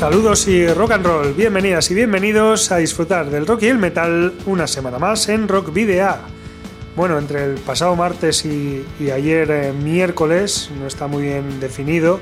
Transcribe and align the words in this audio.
Saludos 0.00 0.48
y 0.48 0.66
rock 0.66 0.92
and 0.92 1.04
roll, 1.04 1.34
bienvenidas 1.34 1.90
y 1.90 1.94
bienvenidos 1.94 2.72
a 2.72 2.78
disfrutar 2.78 3.28
del 3.28 3.46
rock 3.46 3.64
y 3.64 3.66
el 3.66 3.76
metal 3.76 4.32
una 4.46 4.66
semana 4.66 4.98
más 4.98 5.28
en 5.28 5.46
Rock 5.46 5.74
Video. 5.74 6.16
Bueno, 6.96 7.18
entre 7.18 7.44
el 7.44 7.56
pasado 7.56 7.94
martes 7.96 8.46
y, 8.46 8.82
ayer 9.12 9.50
eh, 9.50 9.72
miércoles, 9.74 10.70
no 10.80 10.86
está 10.86 11.06
muy 11.06 11.24
bien 11.24 11.60
definido, 11.60 12.18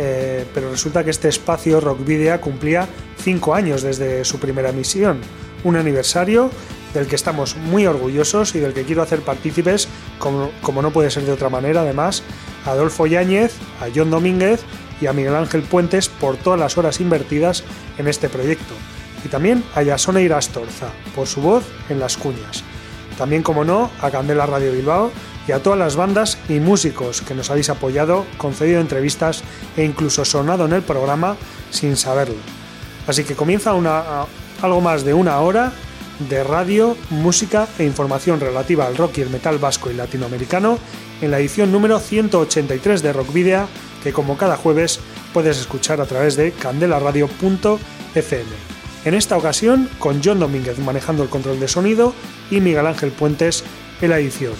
eh, 0.00 0.44
pero 0.52 0.72
resulta 0.72 1.04
que 1.04 1.10
este 1.10 1.28
espacio 1.28 1.80
Rock 1.80 2.04
Video 2.04 2.40
cumplía 2.40 2.88
cinco 3.18 3.54
años 3.54 3.82
desde 3.82 4.24
su 4.24 4.40
primera 4.40 4.70
emisión, 4.70 5.20
un 5.62 5.76
aniversario 5.76 6.50
del 6.92 7.06
que 7.06 7.14
estamos 7.14 7.56
muy 7.56 7.86
orgullosos 7.86 8.56
y 8.56 8.58
del 8.58 8.74
que 8.74 8.82
quiero 8.82 9.00
hacer 9.00 9.20
partícipes, 9.20 9.86
como, 10.18 10.50
como 10.60 10.82
no 10.82 10.90
puede 10.90 11.08
ser 11.08 11.22
de 11.22 11.30
otra 11.30 11.50
manera, 11.50 11.82
además, 11.82 12.24
a 12.66 12.72
Adolfo 12.72 13.06
Yáñez, 13.06 13.54
a 13.80 13.86
John 13.94 14.10
Domínguez 14.10 14.64
y 15.02 15.06
a 15.08 15.12
Miguel 15.12 15.34
Ángel 15.34 15.62
Puentes 15.62 16.08
por 16.08 16.36
todas 16.36 16.58
las 16.58 16.78
horas 16.78 17.00
invertidas 17.00 17.64
en 17.98 18.06
este 18.06 18.28
proyecto. 18.28 18.74
Y 19.24 19.28
también 19.28 19.64
a 19.74 19.82
Yasone 19.82 20.22
Irastorza 20.22 20.88
por 21.14 21.26
su 21.26 21.40
voz 21.40 21.64
en 21.88 21.98
las 21.98 22.16
cuñas. 22.16 22.62
También, 23.18 23.42
como 23.42 23.64
no, 23.64 23.90
a 24.00 24.10
Candela 24.10 24.46
Radio 24.46 24.72
Bilbao 24.72 25.10
y 25.46 25.52
a 25.52 25.62
todas 25.62 25.78
las 25.78 25.96
bandas 25.96 26.38
y 26.48 26.60
músicos 26.60 27.20
que 27.20 27.34
nos 27.34 27.50
habéis 27.50 27.68
apoyado, 27.68 28.24
concedido 28.38 28.80
entrevistas 28.80 29.42
e 29.76 29.84
incluso 29.84 30.24
sonado 30.24 30.66
en 30.66 30.72
el 30.72 30.82
programa 30.82 31.36
sin 31.70 31.96
saberlo. 31.96 32.36
Así 33.06 33.24
que 33.24 33.34
comienza 33.34 33.74
una, 33.74 34.24
algo 34.62 34.80
más 34.80 35.04
de 35.04 35.14
una 35.14 35.40
hora 35.40 35.72
de 36.28 36.44
radio, 36.44 36.96
música 37.10 37.66
e 37.78 37.84
información 37.84 38.38
relativa 38.38 38.86
al 38.86 38.96
rock 38.96 39.18
y 39.18 39.22
el 39.22 39.30
metal 39.30 39.58
vasco 39.58 39.90
y 39.90 39.94
latinoamericano 39.94 40.78
en 41.20 41.30
la 41.30 41.40
edición 41.40 41.72
número 41.72 41.98
183 41.98 43.02
de 43.02 43.12
Rock 43.12 43.32
Video 43.32 43.66
que 44.02 44.12
como 44.12 44.36
cada 44.36 44.56
jueves 44.56 45.00
puedes 45.32 45.58
escuchar 45.58 46.00
a 46.00 46.06
través 46.06 46.36
de 46.36 46.52
candelaradio.fm. 46.52 48.50
En 49.04 49.14
esta 49.14 49.36
ocasión 49.36 49.88
con 49.98 50.20
John 50.22 50.40
Domínguez 50.40 50.78
manejando 50.78 51.22
el 51.22 51.28
control 51.28 51.58
de 51.58 51.68
sonido 51.68 52.14
y 52.50 52.60
Miguel 52.60 52.86
Ángel 52.86 53.10
Puentes 53.10 53.64
en 54.00 54.10
la 54.10 54.18
edición. 54.18 54.54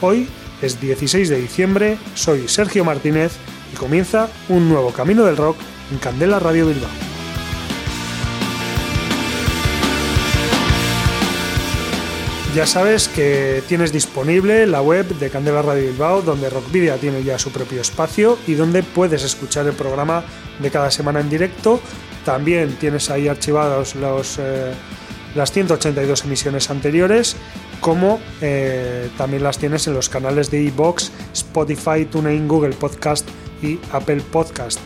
Hoy 0.00 0.28
es 0.62 0.80
16 0.80 1.28
de 1.28 1.40
diciembre, 1.40 1.98
soy 2.14 2.48
Sergio 2.48 2.84
Martínez 2.84 3.32
y 3.72 3.76
comienza 3.76 4.28
un 4.48 4.68
nuevo 4.68 4.92
camino 4.92 5.24
del 5.24 5.36
rock 5.36 5.56
en 5.90 5.98
Candela 5.98 6.38
Radio 6.38 6.66
Bilbao. 6.66 7.09
Ya 12.54 12.66
sabes 12.66 13.06
que 13.06 13.62
tienes 13.68 13.92
disponible 13.92 14.66
la 14.66 14.82
web 14.82 15.06
de 15.06 15.30
Candela 15.30 15.62
Radio 15.62 15.88
Bilbao, 15.88 16.20
donde 16.20 16.50
Rockvidia 16.50 16.96
tiene 16.96 17.22
ya 17.22 17.38
su 17.38 17.52
propio 17.52 17.80
espacio 17.80 18.38
y 18.44 18.54
donde 18.54 18.82
puedes 18.82 19.22
escuchar 19.22 19.68
el 19.68 19.72
programa 19.74 20.24
de 20.58 20.68
cada 20.68 20.90
semana 20.90 21.20
en 21.20 21.30
directo. 21.30 21.80
También 22.24 22.74
tienes 22.80 23.08
ahí 23.08 23.28
archivados 23.28 23.94
los, 23.94 24.38
eh, 24.40 24.72
las 25.36 25.52
182 25.52 26.24
emisiones 26.24 26.70
anteriores, 26.70 27.36
como 27.80 28.18
eh, 28.40 29.08
también 29.16 29.44
las 29.44 29.58
tienes 29.58 29.86
en 29.86 29.94
los 29.94 30.08
canales 30.08 30.50
de 30.50 30.60
iBox, 30.60 31.12
Spotify, 31.32 32.04
TuneIn, 32.10 32.48
Google 32.48 32.74
Podcast 32.74 33.28
y 33.62 33.78
Apple 33.92 34.22
Podcast. 34.32 34.80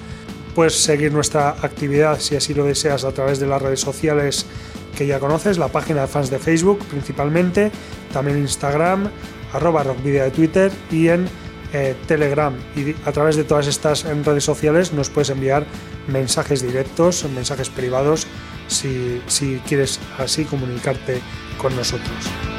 Puedes 0.54 0.74
seguir 0.74 1.12
nuestra 1.12 1.56
actividad 1.62 2.20
si 2.20 2.36
así 2.36 2.53
lo 2.53 2.66
deseas 2.66 3.04
a 3.04 3.12
través 3.12 3.41
de 3.41 3.47
las 3.47 3.62
redes 3.62 3.80
sociales 3.80 4.44
que 4.94 5.06
ya 5.06 5.19
conoces, 5.21 5.59
la 5.59 5.69
página 5.69 6.03
de 6.03 6.06
fans 6.06 6.31
de 6.31 6.38
Facebook 6.38 6.78
principalmente, 6.91 7.71
también 8.12 8.38
Instagram, 8.38 9.10
arroba 9.53 9.82
rockvideo 9.82 10.25
de 10.25 10.31
Twitter 10.31 10.72
y 10.91 11.09
en 11.09 11.28
eh, 11.72 11.94
Telegram. 12.06 12.55
Y 12.77 12.94
a 13.06 13.12
través 13.12 13.37
de 13.37 13.44
todas 13.44 13.66
estas 13.66 14.04
redes 14.04 14.44
sociales 14.44 14.93
nos 14.93 15.10
puedes 15.10 15.31
enviar 15.31 15.66
mensajes 16.06 16.62
directos, 16.62 17.25
mensajes 17.34 17.69
privados, 17.69 18.27
si, 18.69 19.21
si 19.27 19.60
quieres 19.66 19.99
así 20.19 20.44
comunicarte 20.44 21.21
con 21.59 21.75
nosotros. 21.77 22.53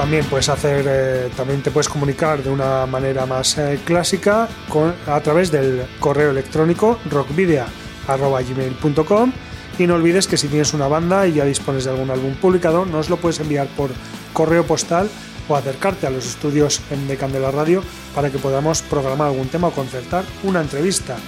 También 0.00 0.24
puedes 0.24 0.48
hacer, 0.48 0.86
eh, 0.88 1.28
también 1.36 1.62
te 1.62 1.70
puedes 1.70 1.90
comunicar 1.90 2.42
de 2.42 2.48
una 2.48 2.86
manera 2.86 3.26
más 3.26 3.58
eh, 3.58 3.78
clásica 3.84 4.48
con, 4.70 4.94
a 5.06 5.20
través 5.20 5.50
del 5.50 5.82
correo 5.98 6.30
electrónico 6.30 6.98
rockvidia.gmail.com 7.10 9.32
y 9.78 9.86
no 9.86 9.96
olvides 9.96 10.26
que 10.26 10.38
si 10.38 10.48
tienes 10.48 10.72
una 10.72 10.88
banda 10.88 11.26
y 11.26 11.34
ya 11.34 11.44
dispones 11.44 11.84
de 11.84 11.90
algún 11.90 12.10
álbum 12.10 12.32
publicado, 12.36 12.86
nos 12.86 13.10
lo 13.10 13.18
puedes 13.18 13.40
enviar 13.40 13.66
por 13.76 13.90
correo 14.32 14.64
postal 14.64 15.10
o 15.48 15.56
acercarte 15.56 16.06
a 16.06 16.10
los 16.10 16.24
estudios 16.24 16.80
de 17.06 17.16
Candela 17.18 17.50
Radio 17.50 17.82
para 18.14 18.30
que 18.30 18.38
podamos 18.38 18.80
programar 18.80 19.28
algún 19.28 19.48
tema 19.48 19.68
o 19.68 19.72
concertar 19.72 20.24
una 20.44 20.62
entrevista. 20.62 21.18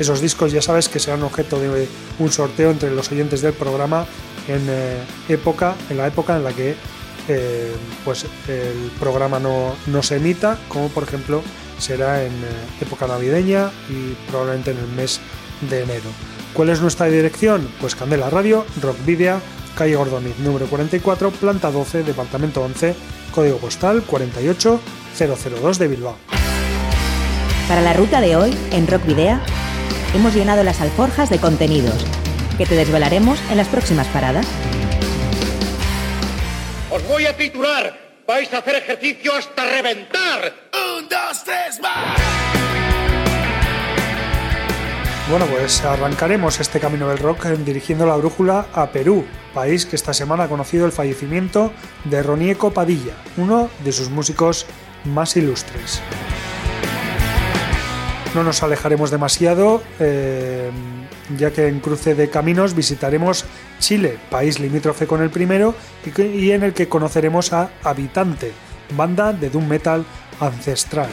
Esos 0.00 0.20
discos 0.20 0.50
ya 0.50 0.62
sabes 0.62 0.88
que 0.88 0.98
serán 0.98 1.22
objeto 1.22 1.60
de 1.60 1.86
un 2.18 2.32
sorteo 2.32 2.72
entre 2.72 2.90
los 2.90 3.12
oyentes 3.12 3.40
del 3.40 3.52
programa 3.52 4.04
en, 4.48 4.66
eh, 4.68 4.98
época, 5.28 5.76
en 5.90 5.98
la 5.98 6.08
época 6.08 6.36
en 6.36 6.42
la 6.42 6.52
que 6.52 6.74
eh, 7.28 7.74
pues 8.04 8.26
el 8.48 8.90
programa 9.00 9.38
no, 9.38 9.74
no, 9.86 10.02
se 10.02 10.16
emita, 10.16 10.58
como 10.68 10.88
por 10.88 11.02
ejemplo 11.02 11.42
será 11.78 12.22
en 12.22 12.32
eh, 12.32 12.80
época 12.80 13.06
navideña 13.06 13.70
y 13.88 14.14
probablemente 14.30 14.70
en 14.70 14.78
el 14.78 14.88
mes 14.88 15.20
de 15.68 15.82
enero. 15.82 16.10
¿Cuál 16.54 16.70
es 16.70 16.80
nuestra 16.80 17.06
dirección? 17.06 17.68
Pues 17.80 17.94
Candela 17.94 18.30
Radio, 18.30 18.64
Rock 18.80 18.96
Video, 19.04 19.40
calle 19.76 19.96
Gordoniz, 19.96 20.38
número 20.38 20.66
44, 20.66 21.30
planta 21.32 21.70
12, 21.70 22.02
departamento 22.02 22.62
11, 22.62 22.94
código 23.34 23.58
postal 23.58 24.02
48002 24.02 25.78
de 25.78 25.88
Bilbao. 25.88 26.16
Para 27.68 27.82
la 27.82 27.92
ruta 27.92 28.20
de 28.20 28.36
hoy, 28.36 28.56
en 28.70 28.86
Rock 28.86 29.04
Video, 29.04 29.40
hemos 30.14 30.34
llenado 30.34 30.62
las 30.62 30.80
alforjas 30.80 31.28
de 31.30 31.38
contenidos 31.38 32.04
que 32.56 32.64
te 32.64 32.74
desvelaremos 32.74 33.38
en 33.50 33.56
las 33.56 33.68
próximas 33.68 34.06
paradas. 34.08 34.46
Os 36.96 37.06
voy 37.08 37.26
a 37.26 37.36
titular. 37.36 37.92
Vais 38.26 38.50
a 38.54 38.58
hacer 38.58 38.76
ejercicio 38.76 39.34
hasta 39.34 39.66
reventar. 39.66 40.50
Un, 40.96 41.06
dos, 41.06 41.44
tres, 41.44 41.78
más. 41.82 42.18
Bueno, 45.28 45.44
pues 45.44 45.84
arrancaremos 45.84 46.58
este 46.58 46.80
camino 46.80 47.06
del 47.10 47.18
rock 47.18 47.48
dirigiendo 47.48 48.06
la 48.06 48.16
brújula 48.16 48.68
a 48.72 48.86
Perú, 48.92 49.26
país 49.52 49.84
que 49.84 49.94
esta 49.94 50.14
semana 50.14 50.44
ha 50.44 50.48
conocido 50.48 50.86
el 50.86 50.92
fallecimiento 50.92 51.70
de 52.04 52.22
Ronieco 52.22 52.72
Padilla, 52.72 53.16
uno 53.36 53.68
de 53.84 53.92
sus 53.92 54.08
músicos 54.08 54.64
más 55.04 55.36
ilustres. 55.36 56.00
No 58.34 58.42
nos 58.42 58.62
alejaremos 58.62 59.10
demasiado. 59.10 59.82
Eh, 60.00 60.70
ya 61.36 61.50
que 61.50 61.68
en 61.68 61.80
cruce 61.80 62.14
de 62.14 62.30
caminos 62.30 62.74
visitaremos 62.74 63.44
Chile, 63.78 64.18
país 64.30 64.60
limítrofe 64.60 65.06
con 65.06 65.22
el 65.22 65.30
primero, 65.30 65.74
y 66.04 66.50
en 66.50 66.62
el 66.62 66.72
que 66.72 66.88
conoceremos 66.88 67.52
a 67.52 67.70
Habitante, 67.82 68.52
banda 68.96 69.32
de 69.32 69.50
doom 69.50 69.66
metal 69.66 70.04
ancestral. 70.40 71.08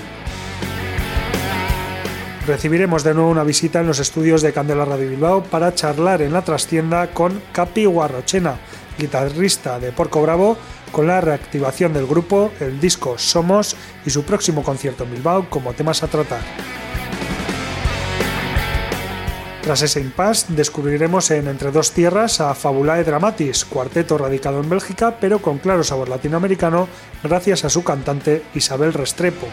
Recibiremos 2.46 3.04
de 3.04 3.14
nuevo 3.14 3.30
una 3.30 3.46
visita 3.46 3.80
en 3.80 3.88
los 3.88 4.00
estudios 4.00 4.42
de 4.42 4.52
Candela 4.52 4.84
Radio 4.84 5.10
Bilbao 5.10 5.44
para 5.44 5.74
charlar 5.74 6.22
en 6.22 6.34
la 6.34 6.42
trastienda 6.42 7.08
con 7.12 7.42
Capi 7.54 7.86
Guarrochena, 7.86 8.58
guitarrista 8.98 9.80
de 9.80 9.94
Porco 9.94 10.22
Bravo, 10.22 10.58
con 10.92 11.08
la 11.08 11.22
reactivación 11.22 11.94
del 11.94 12.06
grupo, 12.06 12.52
el 12.60 12.82
disco 12.82 13.18
Somos 13.18 13.78
y 14.06 14.10
su 14.10 14.24
próximo 14.24 14.62
concierto 14.62 15.06
en 15.06 15.14
Bilbao 15.14 15.50
como 15.50 15.74
temas 15.74 16.04
a 16.04 16.08
tratar. 16.08 16.42
Tras 19.64 19.82
ese 19.82 20.02
impasse, 20.02 20.48
descubriremos 20.50 21.32
en 21.32 21.48
Entre 21.48 21.72
dos 21.72 21.92
tierras 21.92 22.42
a 22.42 22.54
Fabulae 22.54 23.06
Dramatis, 23.06 23.64
cuarteto 23.64 24.18
radicado 24.18 24.60
en 24.60 24.70
Bélgica, 24.70 25.16
pero 25.22 25.40
con 25.40 25.58
claro 25.58 25.86
sabor 25.86 26.10
latinoamericano, 26.10 26.90
gracias 27.24 27.64
a 27.64 27.70
su 27.70 27.82
cantante 27.82 28.44
Isabel 28.56 28.92
Restrepo. 28.92 29.48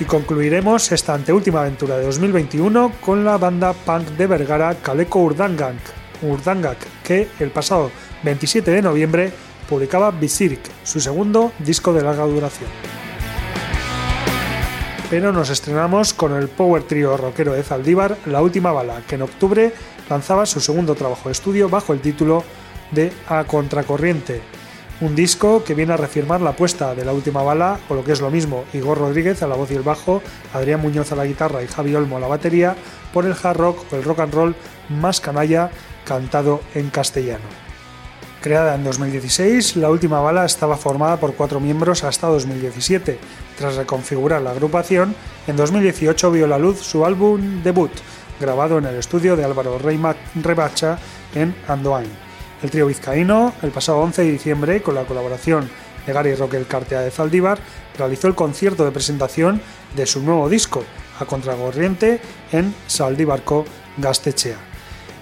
Y 0.00 0.04
concluiremos 0.04 0.90
esta 0.90 1.14
anteúltima 1.14 1.60
aventura 1.60 1.96
de 1.96 2.06
2021 2.06 2.90
con 3.00 3.24
la 3.24 3.38
banda 3.38 3.72
punk 3.72 4.08
de 4.08 4.26
Vergara 4.26 4.74
Kaleko 4.82 5.20
Urdangak, 5.20 5.76
Urdangak 6.22 6.78
que 7.04 7.28
el 7.38 7.52
pasado 7.52 7.92
27 8.24 8.68
de 8.72 8.82
noviembre 8.82 9.32
publicaba 9.68 10.10
Visirik, 10.10 10.60
su 10.82 10.98
segundo 10.98 11.52
disco 11.60 11.92
de 11.92 12.02
larga 12.02 12.24
duración. 12.24 13.01
Pero 15.12 15.30
nos 15.30 15.50
estrenamos 15.50 16.14
con 16.14 16.32
el 16.32 16.48
power 16.48 16.84
trio 16.84 17.18
rockero 17.18 17.52
de 17.52 17.62
Zaldívar, 17.62 18.16
La 18.24 18.40
Última 18.40 18.72
Bala, 18.72 19.02
que 19.06 19.16
en 19.16 19.20
octubre 19.20 19.74
lanzaba 20.08 20.46
su 20.46 20.58
segundo 20.58 20.94
trabajo 20.94 21.28
de 21.28 21.32
estudio 21.32 21.68
bajo 21.68 21.92
el 21.92 22.00
título 22.00 22.42
de 22.92 23.12
A 23.28 23.44
Contracorriente, 23.44 24.40
un 25.02 25.14
disco 25.14 25.64
que 25.64 25.74
viene 25.74 25.92
a 25.92 25.98
reafirmar 25.98 26.40
la 26.40 26.50
apuesta 26.50 26.94
de 26.94 27.04
La 27.04 27.12
Última 27.12 27.42
Bala, 27.42 27.78
o 27.90 27.94
lo 27.94 28.04
que 28.04 28.12
es 28.12 28.22
lo 28.22 28.30
mismo, 28.30 28.64
Igor 28.72 28.96
Rodríguez 28.96 29.42
a 29.42 29.48
la 29.48 29.54
voz 29.54 29.70
y 29.70 29.74
el 29.74 29.82
bajo, 29.82 30.22
Adrián 30.54 30.80
Muñoz 30.80 31.12
a 31.12 31.16
la 31.16 31.26
guitarra 31.26 31.62
y 31.62 31.66
Javi 31.66 31.94
Olmo 31.94 32.16
a 32.16 32.20
la 32.20 32.28
batería, 32.28 32.74
por 33.12 33.26
el 33.26 33.34
hard 33.34 33.58
rock 33.58 33.84
o 33.92 33.96
el 33.96 34.04
rock 34.04 34.20
and 34.20 34.32
roll 34.32 34.54
más 34.88 35.20
canalla 35.20 35.70
cantado 36.06 36.62
en 36.74 36.88
castellano. 36.88 37.61
Creada 38.42 38.74
en 38.74 38.82
2016, 38.82 39.76
La 39.76 39.88
Última 39.88 40.18
Bala 40.18 40.44
estaba 40.44 40.76
formada 40.76 41.16
por 41.16 41.32
cuatro 41.34 41.60
miembros 41.60 42.02
hasta 42.02 42.26
2017. 42.26 43.16
Tras 43.56 43.76
reconfigurar 43.76 44.42
la 44.42 44.50
agrupación, 44.50 45.14
en 45.46 45.56
2018 45.56 46.32
vio 46.32 46.48
la 46.48 46.58
luz 46.58 46.80
su 46.80 47.06
álbum 47.06 47.62
debut, 47.62 47.92
grabado 48.40 48.78
en 48.78 48.86
el 48.86 48.96
estudio 48.96 49.36
de 49.36 49.44
Álvaro 49.44 49.78
Rebacha 49.78 50.98
en 51.36 51.54
Andoain. 51.68 52.10
El 52.64 52.70
trío 52.72 52.88
vizcaíno, 52.88 53.52
el 53.62 53.70
pasado 53.70 54.00
11 54.00 54.22
de 54.22 54.32
diciembre, 54.32 54.82
con 54.82 54.96
la 54.96 55.04
colaboración 55.04 55.70
de 56.04 56.12
Gary 56.12 56.34
Roque 56.34 56.56
el 56.56 56.66
Cartea 56.66 57.02
de 57.02 57.12
Zaldívar, 57.12 57.60
realizó 57.96 58.26
el 58.26 58.34
concierto 58.34 58.84
de 58.84 58.90
presentación 58.90 59.62
de 59.94 60.04
su 60.04 60.20
nuevo 60.20 60.48
disco, 60.48 60.82
A 61.20 61.26
Contracorriente, 61.26 62.20
en 62.50 62.74
Saldívarco 62.88 63.64
Gastechea. 63.98 64.71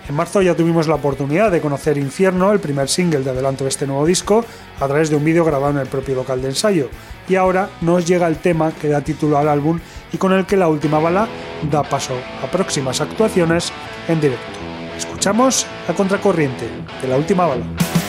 En 0.08 0.14
marzo 0.14 0.42
ya 0.42 0.56
tuvimos 0.56 0.88
la 0.88 0.96
oportunidad 0.96 1.50
de 1.50 1.60
conocer 1.60 1.96
Infierno, 1.96 2.52
el 2.52 2.60
primer 2.60 2.88
single 2.88 3.20
de 3.20 3.30
adelanto 3.30 3.64
de 3.64 3.70
este 3.70 3.86
nuevo 3.86 4.04
disco, 4.04 4.44
a 4.80 4.86
través 4.86 5.10
de 5.10 5.16
un 5.16 5.24
vídeo 5.24 5.44
grabado 5.44 5.72
en 5.72 5.78
el 5.78 5.86
propio 5.86 6.16
local 6.16 6.42
de 6.42 6.48
ensayo. 6.48 6.88
Y 7.28 7.36
ahora 7.36 7.70
nos 7.80 8.06
llega 8.06 8.26
el 8.26 8.38
tema 8.38 8.72
que 8.72 8.88
da 8.88 9.02
título 9.02 9.38
al 9.38 9.48
álbum 9.48 9.78
y 10.12 10.18
con 10.18 10.32
el 10.32 10.46
que 10.46 10.56
la 10.56 10.68
última 10.68 10.98
bala 10.98 11.28
da 11.70 11.82
paso 11.82 12.14
a 12.42 12.50
próximas 12.50 13.00
actuaciones 13.00 13.72
en 14.08 14.20
directo. 14.20 14.58
Escuchamos 14.96 15.66
a 15.88 15.94
contracorriente 15.94 16.66
de 17.00 17.08
la 17.08 17.16
última 17.16 17.46
bala. 17.46 17.99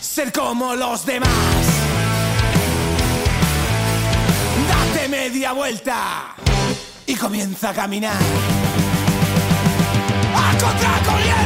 Ser 0.00 0.32
como 0.32 0.74
los 0.74 1.04
demás. 1.04 1.30
Date 4.68 5.08
media 5.08 5.52
vuelta 5.52 6.34
y 7.06 7.14
comienza 7.14 7.70
a 7.70 7.74
caminar 7.74 8.22
a 10.34 10.58
contracorriente. 10.58 11.45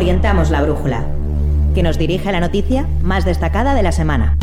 Orientamos 0.00 0.48
la 0.48 0.62
brújula, 0.62 1.04
que 1.74 1.82
nos 1.82 1.98
dirige 1.98 2.30
a 2.30 2.32
la 2.32 2.40
noticia 2.40 2.88
más 3.02 3.26
destacada 3.26 3.74
de 3.74 3.82
la 3.82 3.92
semana. 3.92 4.38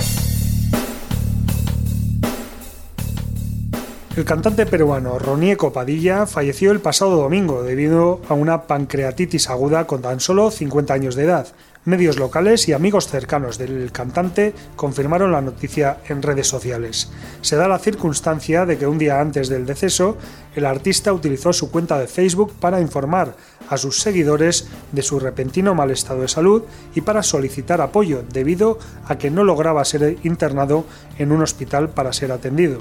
El 4.15 4.23
cantante 4.23 4.67
peruano 4.67 5.17
Ronieco 5.17 5.73
Padilla 5.73 6.27
falleció 6.27 6.71
el 6.71 6.79
pasado 6.79 7.15
domingo 7.15 7.63
debido 7.63 8.21
a 8.29 8.35
una 8.35 8.67
pancreatitis 8.67 9.49
aguda 9.49 9.87
con 9.87 10.03
tan 10.03 10.19
solo 10.19 10.51
50 10.51 10.93
años 10.93 11.15
de 11.15 11.23
edad. 11.23 11.47
Medios 11.85 12.19
locales 12.19 12.67
y 12.67 12.73
amigos 12.73 13.07
cercanos 13.07 13.57
del 13.57 13.91
cantante 13.91 14.53
confirmaron 14.75 15.31
la 15.31 15.41
noticia 15.41 15.97
en 16.07 16.21
redes 16.21 16.45
sociales. 16.45 17.11
Se 17.41 17.55
da 17.55 17.67
la 17.67 17.79
circunstancia 17.79 18.67
de 18.67 18.77
que 18.77 18.85
un 18.85 18.99
día 18.99 19.19
antes 19.19 19.49
del 19.49 19.65
deceso, 19.65 20.17
el 20.55 20.65
artista 20.65 21.13
utilizó 21.13 21.51
su 21.51 21.71
cuenta 21.71 21.97
de 21.97 22.07
Facebook 22.07 22.53
para 22.59 22.79
informar 22.79 23.35
a 23.69 23.77
sus 23.77 23.99
seguidores 23.99 24.67
de 24.91 25.01
su 25.01 25.19
repentino 25.19 25.75
mal 25.75 25.91
estado 25.91 26.21
de 26.21 26.27
salud 26.27 26.63
y 26.95 27.01
para 27.01 27.23
solicitar 27.23 27.81
apoyo 27.81 28.23
debido 28.31 28.79
a 29.07 29.17
que 29.17 29.31
no 29.31 29.43
lograba 29.43 29.85
ser 29.85 30.17
internado 30.23 30.85
en 31.17 31.31
un 31.31 31.41
hospital 31.41 31.89
para 31.89 32.13
ser 32.13 32.31
atendido. 32.31 32.79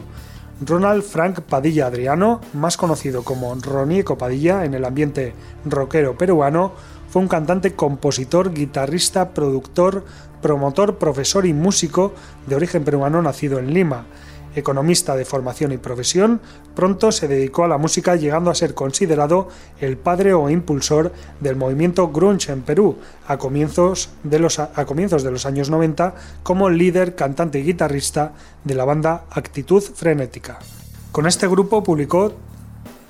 Ronald 0.65 1.03
Frank 1.03 1.41
Padilla 1.41 1.87
Adriano, 1.87 2.41
más 2.55 2.77
conocido 2.79 3.23
como 3.23 3.55
Ronieco 3.57 4.17
Padilla 4.17 4.65
en 4.65 4.73
el 4.73 4.87
ambiente 4.87 5.35
rockero 5.67 6.17
peruano, 6.17 6.73
fue 7.11 7.23
un 7.23 7.29
cantante, 7.29 7.75
compositor, 7.75 8.53
guitarrista, 8.53 9.31
productor, 9.31 10.05
promotor, 10.41 10.97
profesor 10.97 11.47
y 11.47 11.53
músico 11.53 12.15
de 12.47 12.57
origen 12.57 12.85
peruano 12.85 13.21
nacido 13.21 13.59
en 13.59 13.73
Lima. 13.75 14.07
Economista 14.57 15.15
de 15.15 15.25
formación 15.25 15.71
y 15.71 15.77
profesión, 15.77 16.41
pronto 16.75 17.13
se 17.13 17.29
dedicó 17.29 17.63
a 17.63 17.69
la 17.69 17.79
música 17.79 18.17
llegando 18.17 18.51
a 18.51 18.55
ser 18.57 18.75
considerado 18.75 19.49
el 19.81 19.97
padre 19.97 20.35
o 20.35 20.51
impulsor 20.51 21.13
del 21.41 21.55
movimiento 21.55 22.09
grunge 22.09 22.51
en 22.51 22.63
Perú 22.63 22.97
a 23.29 23.37
comienzos 23.37 24.11
de 24.25 24.41
los, 24.41 24.59
a 24.59 24.85
comienzos 24.87 25.23
de 25.23 25.31
los 25.31 25.47
años 25.47 25.71
90 25.71 26.15
como 26.43 26.71
líder, 26.71 27.15
cantante 27.15 27.61
y 27.61 27.65
guitarrista 27.65 28.33
de 28.65 28.75
la 28.75 28.85
banda 28.85 29.27
Actitud 29.31 29.83
Frenética. 29.83 30.59
Con 31.13 31.27
este 31.27 31.47
grupo 31.47 31.85
publicó 31.85 32.33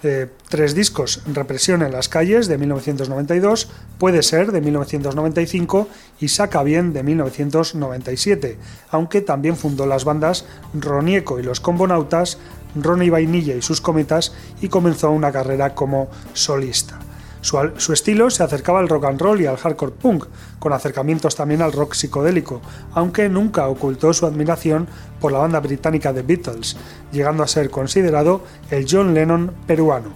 eh, 0.02 0.28
tres 0.48 0.74
discos, 0.74 1.22
Represión 1.26 1.82
en 1.82 1.92
las 1.92 2.08
calles 2.08 2.48
de 2.48 2.58
1992, 2.58 3.68
Puede 3.98 4.22
ser 4.22 4.52
de 4.52 4.60
1995 4.60 5.88
y 6.20 6.28
Saca 6.28 6.62
bien 6.62 6.92
de 6.92 7.02
1997, 7.02 8.58
aunque 8.90 9.22
también 9.22 9.56
fundó 9.56 9.86
las 9.86 10.04
bandas 10.04 10.44
Ronieco 10.74 11.40
y 11.40 11.42
los 11.42 11.60
Combonautas, 11.60 12.38
Ronnie 12.74 13.10
Vainilla 13.10 13.54
y 13.54 13.62
sus 13.62 13.80
cometas 13.80 14.34
y 14.60 14.68
comenzó 14.68 15.10
una 15.10 15.32
carrera 15.32 15.74
como 15.74 16.08
solista. 16.34 16.98
Su, 17.46 17.92
estilo 17.92 18.28
se 18.28 18.42
acercaba 18.42 18.80
al 18.80 18.88
rock 18.88 19.04
and 19.04 19.20
roll 19.20 19.40
y 19.40 19.46
al 19.46 19.56
hardcore 19.56 19.92
punk, 19.92 20.24
con 20.58 20.72
acercamientos 20.72 21.36
también 21.36 21.62
al 21.62 21.70
rock 21.70 21.94
psicodélico, 21.94 22.60
aunque 22.92 23.28
nunca 23.28 23.68
ocultó 23.68 24.12
su 24.12 24.26
admiración 24.26 24.88
por 25.20 25.30
la 25.30 25.38
banda 25.38 25.60
británica 25.60 26.12
The 26.12 26.22
Beatles, 26.22 26.76
llegando 27.12 27.44
a 27.44 27.46
ser 27.46 27.70
considerado 27.70 28.42
el 28.72 28.84
John 28.90 29.14
Lennon 29.14 29.52
peruano. 29.64 30.08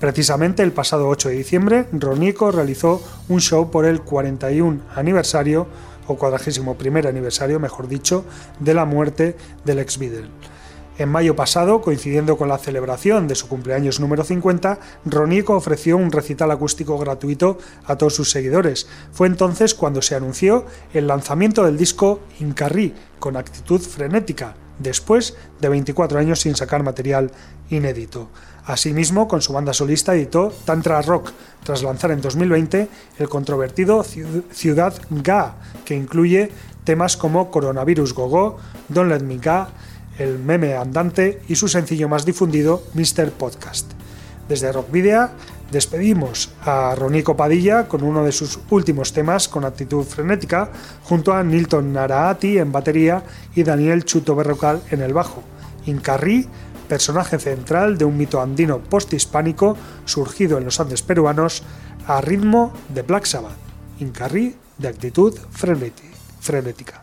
Precisamente 0.00 0.64
el 0.64 0.72
pasado 0.72 1.06
8 1.06 1.28
de 1.28 1.36
diciembre, 1.36 1.86
Ronico 1.92 2.50
realizó 2.50 3.00
un 3.28 3.40
show 3.40 3.70
por 3.70 3.84
el 3.84 4.00
41 4.00 4.80
aniversario, 4.96 5.68
o 6.08 6.16
41 6.16 7.08
aniversario, 7.08 7.60
mejor 7.60 7.86
dicho, 7.86 8.24
de 8.58 8.74
la 8.74 8.86
muerte 8.86 9.36
del 9.64 9.78
ex 9.78 9.98
Beatle. 9.98 10.26
En 10.98 11.08
mayo 11.08 11.34
pasado, 11.34 11.80
coincidiendo 11.80 12.36
con 12.36 12.48
la 12.48 12.58
celebración 12.58 13.26
de 13.26 13.34
su 13.34 13.48
cumpleaños 13.48 13.98
número 13.98 14.24
50, 14.24 14.78
Ronico 15.06 15.54
ofreció 15.54 15.96
un 15.96 16.12
recital 16.12 16.50
acústico 16.50 16.98
gratuito 16.98 17.56
a 17.86 17.96
todos 17.96 18.14
sus 18.14 18.30
seguidores. 18.30 18.86
Fue 19.10 19.26
entonces 19.26 19.74
cuando 19.74 20.02
se 20.02 20.14
anunció 20.14 20.66
el 20.92 21.06
lanzamiento 21.06 21.64
del 21.64 21.78
disco 21.78 22.20
Incarrí, 22.40 22.94
con 23.18 23.38
actitud 23.38 23.80
frenética, 23.80 24.54
después 24.78 25.34
de 25.60 25.70
24 25.70 26.18
años 26.18 26.40
sin 26.40 26.56
sacar 26.56 26.82
material 26.82 27.30
inédito. 27.70 28.28
Asimismo, 28.66 29.28
con 29.28 29.40
su 29.40 29.54
banda 29.54 29.72
solista 29.72 30.14
editó 30.14 30.52
Tantra 30.66 31.00
Rock, 31.00 31.32
tras 31.64 31.82
lanzar 31.82 32.10
en 32.10 32.20
2020 32.20 32.88
el 33.18 33.28
controvertido 33.30 34.04
Ciudad 34.04 34.94
Ga, 35.10 35.56
que 35.86 35.94
incluye 35.94 36.50
temas 36.84 37.16
como 37.16 37.50
Coronavirus 37.50 38.14
Gogo, 38.14 38.58
Don't 38.88 39.10
Let 39.10 39.20
Me 39.20 39.38
Ga, 39.38 39.70
el 40.22 40.38
meme 40.38 40.74
andante 40.74 41.40
y 41.48 41.56
su 41.56 41.68
sencillo 41.68 42.08
más 42.08 42.24
difundido, 42.24 42.82
Mr. 42.94 43.32
Podcast. 43.32 43.92
Desde 44.48 44.72
Rock 44.72 44.90
Video 44.90 45.30
despedimos 45.70 46.50
a 46.64 46.94
Ronico 46.94 47.36
Padilla 47.36 47.88
con 47.88 48.02
uno 48.02 48.24
de 48.24 48.32
sus 48.32 48.58
últimos 48.70 49.12
temas 49.12 49.48
con 49.48 49.64
actitud 49.64 50.04
frenética, 50.04 50.70
junto 51.02 51.32
a 51.32 51.42
Nilton 51.42 51.92
Naraati 51.92 52.58
en 52.58 52.72
batería 52.72 53.22
y 53.54 53.62
Daniel 53.62 54.04
Chuto 54.04 54.34
Berrocal 54.34 54.82
en 54.90 55.02
el 55.02 55.14
bajo. 55.14 55.42
Incarrí, 55.86 56.46
personaje 56.88 57.38
central 57.38 57.96
de 57.98 58.04
un 58.04 58.16
mito 58.16 58.40
andino 58.40 58.78
posthispánico 58.78 59.76
surgido 60.04 60.58
en 60.58 60.64
los 60.64 60.78
Andes 60.78 61.02
peruanos 61.02 61.62
a 62.06 62.20
ritmo 62.20 62.72
de 62.90 63.02
Black 63.02 63.24
Sabbath. 63.24 63.56
Incarrí 63.98 64.56
de 64.78 64.88
actitud 64.88 65.34
frenética. 65.50 67.02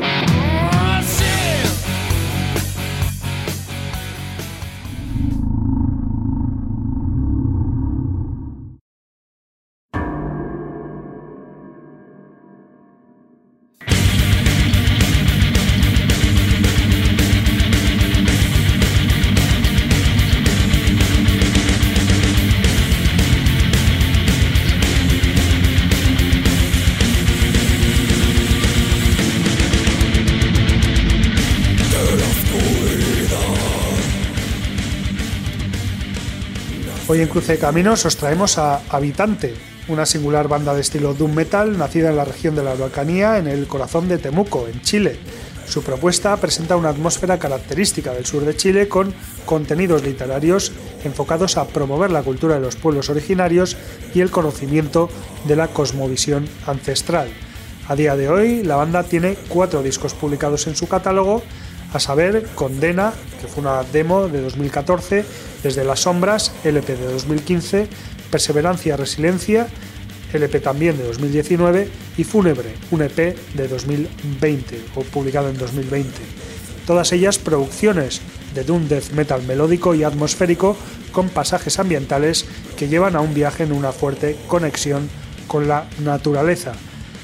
Hoy 37.11 37.19
en 37.19 37.27
Cruce 37.27 37.51
de 37.51 37.59
Caminos 37.59 38.05
os 38.05 38.15
traemos 38.15 38.57
a 38.57 38.79
Habitante, 38.87 39.53
una 39.89 40.05
singular 40.05 40.47
banda 40.47 40.73
de 40.73 40.79
estilo 40.79 41.13
doom 41.13 41.35
metal 41.35 41.77
nacida 41.77 42.09
en 42.09 42.15
la 42.15 42.23
región 42.23 42.55
de 42.55 42.63
la 42.63 42.71
Araucanía, 42.71 43.37
en 43.37 43.47
el 43.47 43.67
corazón 43.67 44.07
de 44.07 44.17
Temuco, 44.17 44.65
en 44.69 44.79
Chile. 44.79 45.19
Su 45.67 45.83
propuesta 45.83 46.37
presenta 46.37 46.77
una 46.77 46.87
atmósfera 46.87 47.37
característica 47.37 48.13
del 48.13 48.25
sur 48.25 48.45
de 48.45 48.55
Chile 48.55 48.87
con 48.87 49.13
contenidos 49.45 50.03
literarios 50.03 50.71
enfocados 51.03 51.57
a 51.57 51.67
promover 51.67 52.11
la 52.11 52.23
cultura 52.23 52.55
de 52.55 52.61
los 52.61 52.77
pueblos 52.77 53.09
originarios 53.09 53.75
y 54.15 54.21
el 54.21 54.31
conocimiento 54.31 55.09
de 55.49 55.57
la 55.57 55.67
cosmovisión 55.67 56.47
ancestral. 56.65 57.27
A 57.89 57.95
día 57.97 58.15
de 58.15 58.29
hoy, 58.29 58.63
la 58.63 58.77
banda 58.77 59.03
tiene 59.03 59.35
cuatro 59.49 59.83
discos 59.83 60.13
publicados 60.13 60.65
en 60.67 60.77
su 60.77 60.87
catálogo 60.87 61.43
a 61.93 61.99
saber 61.99 62.47
Condena, 62.55 63.13
que 63.39 63.47
fue 63.47 63.61
una 63.61 63.83
demo 63.83 64.27
de 64.27 64.41
2014, 64.41 65.25
Desde 65.63 65.83
las 65.83 66.01
Sombras, 66.01 66.51
LP 66.63 66.95
de 66.95 67.11
2015, 67.13 67.87
Perseverancia, 68.31 68.97
Resiliencia, 68.97 69.67
LP 70.33 70.59
también 70.59 70.97
de 70.97 71.03
2019, 71.03 71.89
y 72.17 72.23
Fúnebre, 72.23 72.73
un 72.91 73.01
EP 73.01 73.35
de 73.53 73.67
2020, 73.67 74.81
o 74.95 75.01
publicado 75.01 75.49
en 75.49 75.57
2020. 75.57 76.09
Todas 76.87 77.11
ellas 77.11 77.37
producciones 77.37 78.21
de 78.55 78.63
Doom 78.63 78.87
Death 78.87 79.11
Metal 79.11 79.43
melódico 79.43 79.93
y 79.93 80.03
atmosférico 80.03 80.75
con 81.11 81.29
pasajes 81.29 81.79
ambientales 81.79 82.45
que 82.77 82.87
llevan 82.87 83.15
a 83.15 83.21
un 83.21 83.33
viaje 83.33 83.63
en 83.63 83.71
una 83.71 83.91
fuerte 83.91 84.37
conexión 84.47 85.09
con 85.47 85.67
la 85.67 85.85
naturaleza. 86.03 86.73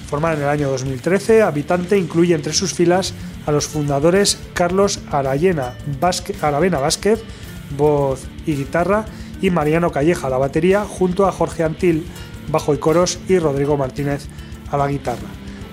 Formada 0.08 0.36
en 0.36 0.42
el 0.44 0.48
año 0.48 0.70
2013, 0.70 1.42
Habitante 1.42 1.98
incluye 1.98 2.34
entre 2.34 2.54
sus 2.54 2.74
filas 2.74 3.14
a 3.46 3.52
los 3.52 3.68
fundadores 3.68 4.40
Carlos 4.54 5.02
Aravena 5.12 5.76
Vázquez, 6.00 7.24
voz 7.78 8.26
y 8.46 8.56
guitarra, 8.56 9.06
y 9.42 9.50
Mariano 9.50 9.92
Calleja, 9.92 10.30
la 10.30 10.38
batería, 10.38 10.86
junto 10.86 11.28
a 11.28 11.34
Jorge 11.34 11.64
Antil, 11.64 12.06
bajo 12.50 12.74
y 12.74 12.78
coros, 12.78 13.20
y 13.28 13.38
Rodrigo 13.38 13.76
Martínez 13.76 14.28
a 14.72 14.78
la 14.78 14.88
guitarra. 14.88 15.28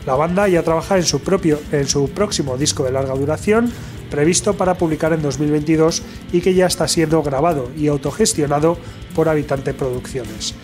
La 0.04 0.16
banda 0.16 0.48
ya 0.48 0.64
trabaja 0.64 0.96
en 0.96 1.04
su, 1.04 1.20
propio, 1.20 1.60
en 1.70 1.86
su 1.86 2.10
próximo 2.10 2.58
disco 2.58 2.82
de 2.82 2.90
larga 2.90 3.14
duración, 3.14 3.72
previsto 4.10 4.54
para 4.54 4.74
publicar 4.74 5.12
en 5.12 5.22
2022 5.22 6.02
y 6.32 6.40
que 6.40 6.54
ya 6.54 6.66
está 6.66 6.88
siendo 6.88 7.22
grabado 7.22 7.70
y 7.76 7.86
autogestionado 7.86 8.76
por 9.14 9.28
Habitante 9.28 9.74
Producciones. 9.74 10.54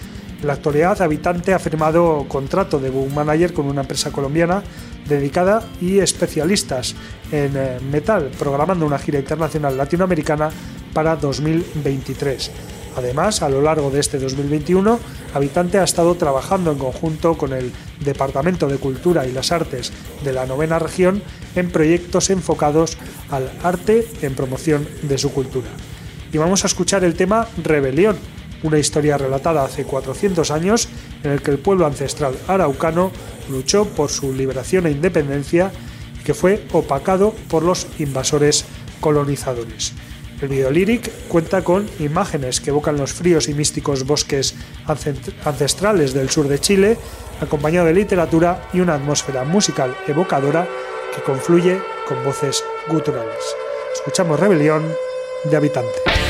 En 0.41 0.47
la 0.47 0.55
actualidad, 0.55 1.01
Habitante 1.03 1.53
ha 1.53 1.59
firmado 1.59 2.25
contrato 2.27 2.79
de 2.79 2.89
boom 2.89 3.13
manager 3.15 3.53
con 3.53 3.67
una 3.67 3.83
empresa 3.83 4.11
colombiana 4.11 4.63
dedicada 5.07 5.63
y 5.81 5.99
especialistas 5.99 6.95
en 7.31 7.53
eh, 7.57 7.79
metal, 7.91 8.31
programando 8.39 8.87
una 8.87 8.99
gira 8.99 9.19
internacional 9.19 9.77
latinoamericana 9.77 10.51
para 10.95 11.17
2023. 11.17 12.51
Además, 12.97 13.43
a 13.43 13.49
lo 13.49 13.61
largo 13.61 13.91
de 13.91 14.01
este 14.01 14.19
2021, 14.19 14.99
Habitante 15.35 15.79
ha 15.79 15.85
estado 15.85 16.15
trabajando 16.15 16.73
en 16.73 16.79
conjunto 16.79 17.37
con 17.37 17.53
el 17.53 17.71
Departamento 18.05 18.67
de 18.67 18.79
Cultura 18.79 19.27
y 19.27 19.33
las 19.33 19.53
Artes 19.53 19.93
de 20.25 20.33
la 20.33 20.47
novena 20.47 20.79
región 20.79 21.23
en 21.55 21.71
proyectos 21.71 22.31
enfocados 22.31 22.97
al 23.31 23.51
arte 23.63 24.07
en 24.23 24.35
promoción 24.35 24.89
de 25.03 25.19
su 25.19 25.33
cultura. 25.33 25.69
Y 26.33 26.39
vamos 26.39 26.65
a 26.65 26.67
escuchar 26.67 27.05
el 27.05 27.15
tema 27.15 27.47
Rebelión, 27.63 28.17
una 28.63 28.79
historia 28.79 29.19
relatada 29.19 29.65
hace 29.65 29.85
400 29.85 30.51
años 30.51 30.89
en 31.23 31.33
el 31.33 31.43
que 31.43 31.51
el 31.51 31.59
pueblo 31.59 31.87
ancestral 31.87 32.35
araucano 32.47 33.11
luchó 33.51 33.85
por 33.85 34.11
su 34.11 34.33
liberación 34.33 34.87
e 34.87 34.91
independencia 34.91 35.73
y 36.19 36.25
que 36.25 36.35
fue 36.35 36.65
opacado 36.73 37.35
por 37.49 37.63
los 37.63 37.87
invasores 37.99 38.65
colonizadores. 39.01 39.93
El 40.41 40.49
video 40.49 40.71
lyric 40.71 41.11
cuenta 41.29 41.63
con 41.63 41.87
imágenes 41.99 42.61
que 42.61 42.71
evocan 42.71 42.97
los 42.97 43.13
fríos 43.13 43.49
y 43.49 43.55
místicos 43.55 44.07
bosques 44.07 44.55
ancestrales 45.45 46.15
del 46.15 46.31
sur 46.31 46.49
de 46.49 46.59
Chile, 46.59 46.97
acompañado 47.43 47.87
de 47.87 47.95
literatura 47.95 48.69
y 48.73 48.81
una 48.81 48.95
atmósfera 48.95 49.45
musical 49.45 49.95
evocadora 50.09 50.67
que 51.15 51.23
confluye 51.23 51.79
con 52.09 52.25
voces 52.25 52.65
guturales. 52.89 53.45
Escuchamos 53.95 54.41
Rebelión 54.41 54.85
de 55.45 55.57
Habitante. 55.57 56.30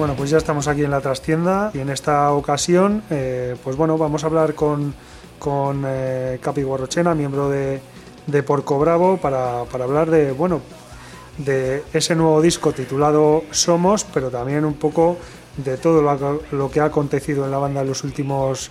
Bueno, 0.00 0.14
pues 0.16 0.30
ya 0.30 0.38
estamos 0.38 0.66
aquí 0.66 0.82
en 0.82 0.90
la 0.90 1.02
trastienda 1.02 1.70
y 1.74 1.78
en 1.80 1.90
esta 1.90 2.32
ocasión, 2.32 3.02
eh, 3.10 3.54
pues 3.62 3.76
bueno, 3.76 3.98
vamos 3.98 4.24
a 4.24 4.28
hablar 4.28 4.54
con, 4.54 4.94
con 5.38 5.84
eh, 5.86 6.38
Capi 6.40 6.62
Guarrochena, 6.62 7.14
miembro 7.14 7.50
de, 7.50 7.82
de 8.26 8.42
Porco 8.42 8.78
Bravo, 8.78 9.18
para, 9.18 9.64
para 9.64 9.84
hablar 9.84 10.08
de, 10.10 10.32
bueno, 10.32 10.62
de 11.36 11.84
ese 11.92 12.16
nuevo 12.16 12.40
disco 12.40 12.72
titulado 12.72 13.44
Somos, 13.50 14.04
pero 14.04 14.30
también 14.30 14.64
un 14.64 14.72
poco 14.72 15.18
de 15.58 15.76
todo 15.76 16.00
lo, 16.00 16.40
lo 16.50 16.70
que 16.70 16.80
ha 16.80 16.86
acontecido 16.86 17.44
en 17.44 17.50
la 17.50 17.58
banda 17.58 17.82
en 17.82 17.88
los 17.88 18.02
últimos, 18.02 18.70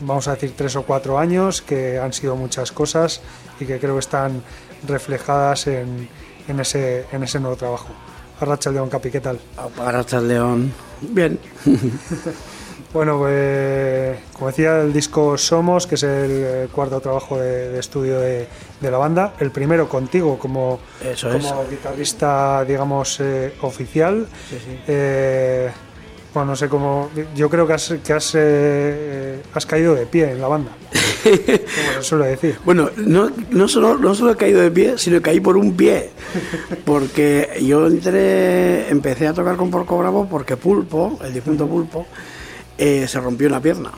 vamos 0.00 0.28
a 0.28 0.32
decir, 0.34 0.52
tres 0.54 0.76
o 0.76 0.82
cuatro 0.82 1.18
años, 1.18 1.62
que 1.62 1.98
han 1.98 2.12
sido 2.12 2.36
muchas 2.36 2.72
cosas 2.72 3.22
y 3.58 3.64
que 3.64 3.78
creo 3.78 3.94
que 3.94 4.00
están 4.00 4.42
reflejadas 4.86 5.66
en, 5.66 6.10
en, 6.46 6.60
ese, 6.60 7.06
en 7.10 7.22
ese 7.22 7.40
nuevo 7.40 7.56
trabajo. 7.56 7.88
Arracha 8.42 8.70
León 8.70 8.88
Capi, 8.88 9.10
¿qué 9.10 9.20
tal? 9.20 9.38
Arracha 9.78 10.20
León, 10.20 10.72
bien. 11.00 11.38
Bueno, 12.92 13.16
pues 13.20 14.18
como 14.34 14.48
decía, 14.48 14.82
el 14.82 14.92
disco 14.92 15.38
Somos, 15.38 15.86
que 15.86 15.94
es 15.94 16.02
el 16.02 16.30
eh, 16.30 16.68
cuarto 16.70 17.00
trabajo 17.00 17.38
de, 17.38 17.70
de 17.70 17.80
estudio 17.80 18.20
de, 18.20 18.46
de 18.82 18.90
la 18.90 18.98
banda, 18.98 19.32
el 19.40 19.50
primero 19.50 19.88
contigo 19.88 20.38
como, 20.38 20.78
Eso 21.02 21.30
como 21.30 21.62
es. 21.62 21.70
guitarrista, 21.70 22.62
digamos, 22.66 23.18
eh, 23.20 23.54
oficial. 23.62 24.26
Sí, 24.50 24.56
sí. 24.62 24.78
Eh, 24.88 25.70
bueno, 26.34 26.52
no 26.52 26.56
sé 26.56 26.68
cómo. 26.68 27.10
Yo 27.34 27.50
creo 27.50 27.66
que 27.66 27.74
has, 27.74 27.94
que 28.04 28.12
has, 28.12 28.32
eh, 28.34 29.42
has 29.52 29.66
caído 29.66 29.94
de 29.94 30.06
pie 30.06 30.30
en 30.30 30.40
la 30.40 30.48
banda. 30.48 30.72
como 31.22 31.92
se 31.98 32.02
suele 32.02 32.26
decir. 32.28 32.58
Bueno, 32.64 32.90
no, 32.96 33.30
no, 33.50 33.68
solo, 33.68 33.98
no 33.98 34.14
solo 34.14 34.32
he 34.32 34.36
caído 34.36 34.60
de 34.60 34.70
pie, 34.70 34.94
sino 34.96 35.18
que 35.18 35.22
caí 35.22 35.40
por 35.40 35.56
un 35.56 35.76
pie. 35.76 36.10
Porque 36.84 37.60
yo 37.62 37.86
entré, 37.86 38.88
empecé 38.88 39.26
a 39.28 39.34
tocar 39.34 39.56
con 39.56 39.70
Porco 39.70 39.98
Bravo 39.98 40.26
porque 40.28 40.56
Pulpo, 40.56 41.18
el 41.22 41.34
difunto 41.34 41.66
Pulpo, 41.66 42.06
eh, 42.78 43.06
se 43.06 43.20
rompió 43.20 43.48
una 43.48 43.60
pierna. 43.60 43.90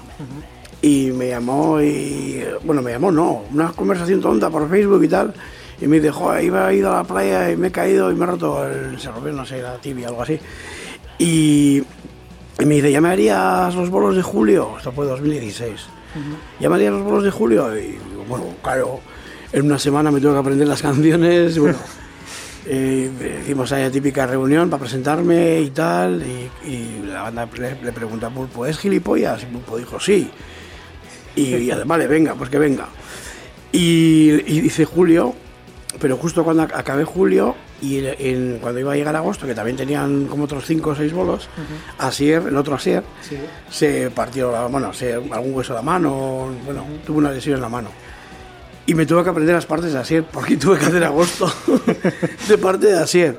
Y 0.83 1.13
me 1.13 1.29
llamó 1.29 1.81
y. 1.81 2.45
Bueno, 2.65 2.83
me 2.83 2.91
llamó, 2.91 3.11
no, 3.11 3.45
una 3.53 3.73
conversación 3.73 4.21
tonta 4.21 4.51
por 4.51 4.69
Facebook 4.69 5.03
y 5.05 5.09
tal. 5.09 5.33
Y 5.81 5.87
me 5.87 6.01
dijo, 6.01 6.21
"Joder, 6.21 6.45
iba 6.45 6.67
a 6.67 6.73
ir 6.73 6.85
a 6.85 6.97
la 6.97 7.05
playa 7.05 7.51
y 7.51 7.57
me 7.57 7.69
he 7.69 7.71
caído 7.73 8.11
y 8.11 8.15
me 8.15 8.25
he 8.25 8.27
roto 8.27 8.67
el. 8.67 9.01
Se 9.01 9.11
rompió, 9.11 9.33
no 9.33 9.47
sé, 9.47 9.63
la 9.63 9.77
tibia, 9.77 10.09
algo 10.09 10.23
así. 10.23 10.39
Y, 11.19 11.83
y 12.61 12.67
me 12.67 12.77
dice, 12.77 12.93
¿ya 12.93 13.01
me 13.01 13.09
harías 13.09 13.75
los 13.75 13.91
bolos 13.91 14.15
de 14.17 14.23
julio? 14.23 14.75
Esto 14.79 14.93
fue 14.93 15.07
2016. 15.07 15.87
¿Ya 16.61 16.69
me 16.69 16.77
harías 16.77 16.93
los 16.93 17.03
bolos 17.03 17.25
de 17.25 17.31
julio? 17.31 17.77
Y 17.77 17.83
digo, 17.83 18.25
bueno, 18.29 18.47
claro, 18.63 19.01
en 19.53 19.67
una 19.67 19.79
semana 19.79 20.11
me 20.11 20.21
tuve 20.21 20.33
que 20.33 20.39
aprender 20.39 20.69
las 20.69 20.81
canciones. 20.81 21.59
Bueno, 21.59 21.79
eh, 22.67 23.41
hicimos 23.43 23.73
ahí 23.73 23.83
la 23.83 23.91
típica 23.91 24.27
reunión 24.27 24.71
para 24.71 24.81
presentarme 24.81 25.61
y 25.61 25.71
tal. 25.71 26.23
Y, 26.23 26.69
y 26.69 27.03
la 27.07 27.23
banda 27.23 27.49
le, 27.59 27.83
le 27.83 27.93
pregunta 27.93 28.29
a 28.29 28.31
Pulpo, 28.31 28.65
¿es 28.67 28.79
gilipollas? 28.79 29.43
Y 29.43 29.47
Pulpo 29.47 29.77
dijo, 29.77 29.99
sí. 29.99 30.31
Y, 31.35 31.55
y 31.55 31.71
vale, 31.85 32.07
venga, 32.07 32.35
pues 32.35 32.51
que 32.51 32.59
venga. 32.59 32.87
Y, 33.73 34.31
y 34.47 34.61
dice 34.61 34.85
Julio, 34.85 35.35
pero 36.01 36.17
justo 36.17 36.45
cuando 36.45 36.65
ac- 36.65 36.73
acabé 36.75 37.05
julio 37.05 37.55
y 37.81 38.03
cuando 38.61 38.81
iba 38.81 38.93
a 38.93 38.97
llegar 38.97 39.15
agosto, 39.17 39.47
que 39.47 39.55
también 39.55 39.77
tenían 39.77 40.27
como 40.27 40.45
otros 40.45 40.65
5 40.67 40.91
o 40.91 40.95
6 40.95 41.13
bolos, 41.13 41.49
Asier, 41.99 42.43
el 42.49 42.57
otro 42.57 42.75
Asier, 42.75 43.03
Sí. 43.21 43.37
se 43.71 44.11
partió 44.11 44.51
la, 44.53 44.67
bueno, 44.67 44.93
se, 44.93 45.13
algún 45.15 45.55
hueso 45.55 45.73
de 45.73 45.79
la 45.79 45.83
mano, 45.83 46.49
bueno, 46.65 46.85
tuvo 47.07 47.19
una 47.19 47.31
lesión 47.31 47.57
en 47.57 47.63
la 47.63 47.69
mano. 47.69 47.91
Y 48.87 48.95
me 48.95 49.07
tuve 49.07 49.23
que 49.25 49.31
aprender 49.31 49.55
las 49.55 49.67
partes 49.67 49.93
de 49.93 49.99
Asier, 49.99 50.25
porque 50.25 50.57
tuve 50.57 50.79
que 50.79 50.85
hacer 50.87 51.05
agosto 51.05 51.51
de 52.49 52.59
parte 52.59 52.87
de 52.89 52.99
Asier. 52.99 53.39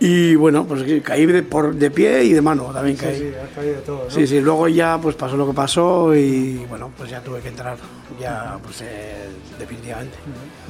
Y 0.00 0.36
bueno, 0.36 0.64
pues 0.64 0.84
caí 1.02 1.26
de, 1.26 1.42
por, 1.42 1.74
de 1.74 1.90
pie 1.90 2.22
y 2.22 2.32
de 2.32 2.40
mano 2.40 2.64
también 2.72 2.96
Sí, 2.96 3.04
caí. 3.04 3.18
sí, 3.18 3.30
caído 3.54 3.74
de 3.74 3.80
todo. 3.80 4.04
¿no? 4.04 4.10
Sí, 4.10 4.26
sí, 4.28 4.40
luego 4.40 4.68
ya 4.68 4.96
pues 5.02 5.16
pasó 5.16 5.36
lo 5.36 5.46
que 5.48 5.52
pasó 5.54 6.14
y 6.14 6.64
bueno, 6.68 6.92
pues 6.96 7.10
ya 7.10 7.20
tuve 7.20 7.40
que 7.40 7.48
entrar, 7.48 7.76
ya 8.20 8.58
pues 8.62 8.80
eh, 8.82 9.26
definitivamente. 9.58 10.16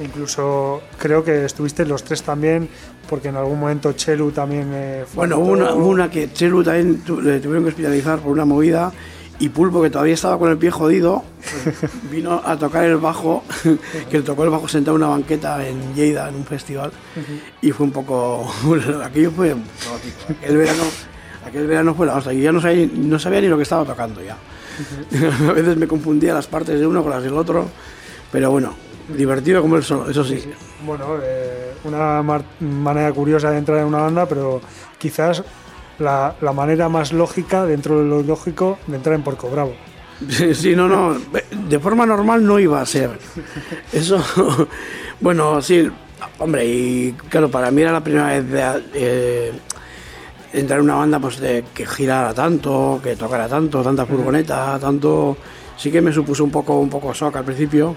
Incluso 0.03 0.81
creo 0.97 1.23
que 1.23 1.45
estuviste 1.45 1.85
los 1.85 2.03
tres 2.03 2.23
también, 2.23 2.67
porque 3.07 3.27
en 3.27 3.35
algún 3.35 3.59
momento 3.59 3.93
Chelu 3.93 4.31
también 4.31 4.71
eh, 4.73 5.03
fue. 5.05 5.27
Bueno, 5.27 5.37
hubo 5.39 5.51
una, 5.51 5.73
hubo 5.75 5.87
una 5.89 6.09
que 6.09 6.33
Chelu 6.33 6.63
también 6.63 7.01
tu- 7.01 7.21
le 7.21 7.39
tuvieron 7.39 7.63
que 7.63 7.69
hospitalizar 7.69 8.19
por 8.19 8.31
una 8.31 8.45
movida 8.45 8.91
y 9.39 9.49
Pulpo, 9.49 9.81
que 9.81 9.89
todavía 9.89 10.13
estaba 10.13 10.37
con 10.37 10.51
el 10.51 10.57
pie 10.57 10.69
jodido, 10.69 11.23
vino 12.11 12.41
a 12.43 12.57
tocar 12.57 12.83
el 12.83 12.97
bajo, 12.97 13.43
que 14.09 14.17
le 14.17 14.23
tocó 14.23 14.43
el 14.43 14.49
bajo 14.49 14.67
sentado 14.67 14.97
en 14.97 15.03
una 15.03 15.11
banqueta 15.11 15.65
en 15.65 15.95
Lleida, 15.95 16.27
en 16.27 16.35
un 16.35 16.45
festival, 16.45 16.91
y 17.61 17.71
fue 17.71 17.85
un 17.85 17.93
poco... 17.93 18.51
aquello 19.03 19.31
fue. 19.31 19.55
Aquel 20.29 20.57
verano, 20.57 20.83
aquel 21.47 21.67
verano 21.67 21.95
fue 21.95 22.05
la 22.05 22.15
hostia, 22.15 22.33
y 22.33 22.41
ya 22.41 22.51
no 22.51 22.59
sabía, 22.59 23.41
ni 23.41 23.47
lo 23.47 23.55
que 23.55 23.63
estaba 23.63 23.85
tocando 23.85 24.21
ya. 24.21 24.35
a 25.49 25.53
veces 25.53 25.77
me 25.77 25.87
confundía 25.87 26.33
las 26.33 26.47
partes 26.47 26.77
de 26.77 26.85
uno 26.85 27.01
con 27.01 27.11
las 27.11 27.23
del 27.23 27.33
otro, 27.33 27.67
pero 28.31 28.51
bueno, 28.51 28.73
divertido 29.15 29.61
como 29.61 29.77
el 29.77 29.83
solo, 29.83 30.09
eso 30.09 30.23
sí. 30.25 30.43
Bueno, 30.85 31.17
eh, 31.23 31.73
una 31.85 32.21
manera 32.59 33.11
curiosa 33.13 33.51
de 33.51 33.57
entrar 33.57 33.79
en 33.79 33.85
una 33.85 33.99
banda, 33.99 34.25
pero 34.25 34.61
quizás 34.97 35.43
la, 35.99 36.35
la 36.41 36.53
manera 36.53 36.89
más 36.89 37.13
lógica, 37.13 37.65
dentro 37.65 37.99
de 37.99 38.05
lo 38.07 38.23
lógico, 38.23 38.79
de 38.87 38.97
entrar 38.97 39.15
en 39.15 39.23
Porco 39.23 39.49
Bravo. 39.49 39.73
Sí, 40.27 40.53
sí, 40.55 40.75
no, 40.75 40.87
no. 40.87 41.17
De 41.67 41.79
forma 41.79 42.05
normal 42.05 42.45
no 42.45 42.59
iba 42.59 42.81
a 42.81 42.85
ser. 42.85 43.11
Eso, 43.91 44.23
bueno, 45.19 45.61
sí, 45.61 45.89
hombre, 46.39 46.65
y 46.65 47.13
claro, 47.29 47.49
para 47.49 47.71
mí 47.71 47.81
era 47.81 47.91
la 47.91 48.03
primera 48.03 48.27
vez 48.27 48.49
de, 48.49 48.83
eh, 48.93 49.51
entrar 50.53 50.79
en 50.79 50.85
una 50.85 50.95
banda 50.95 51.19
pues 51.19 51.39
de 51.39 51.63
que 51.73 51.85
girara 51.85 52.33
tanto, 52.33 52.99
que 53.03 53.15
tocara 53.15 53.47
tanto, 53.47 53.81
tanta 53.81 54.05
furgoneta, 54.05 54.77
tanto. 54.79 55.37
Sí 55.77 55.91
que 55.91 56.01
me 56.01 56.11
supuso 56.11 56.43
un 56.43 56.51
poco, 56.51 56.77
un 56.77 56.89
poco 56.89 57.13
shock 57.13 57.37
al 57.37 57.45
principio, 57.45 57.95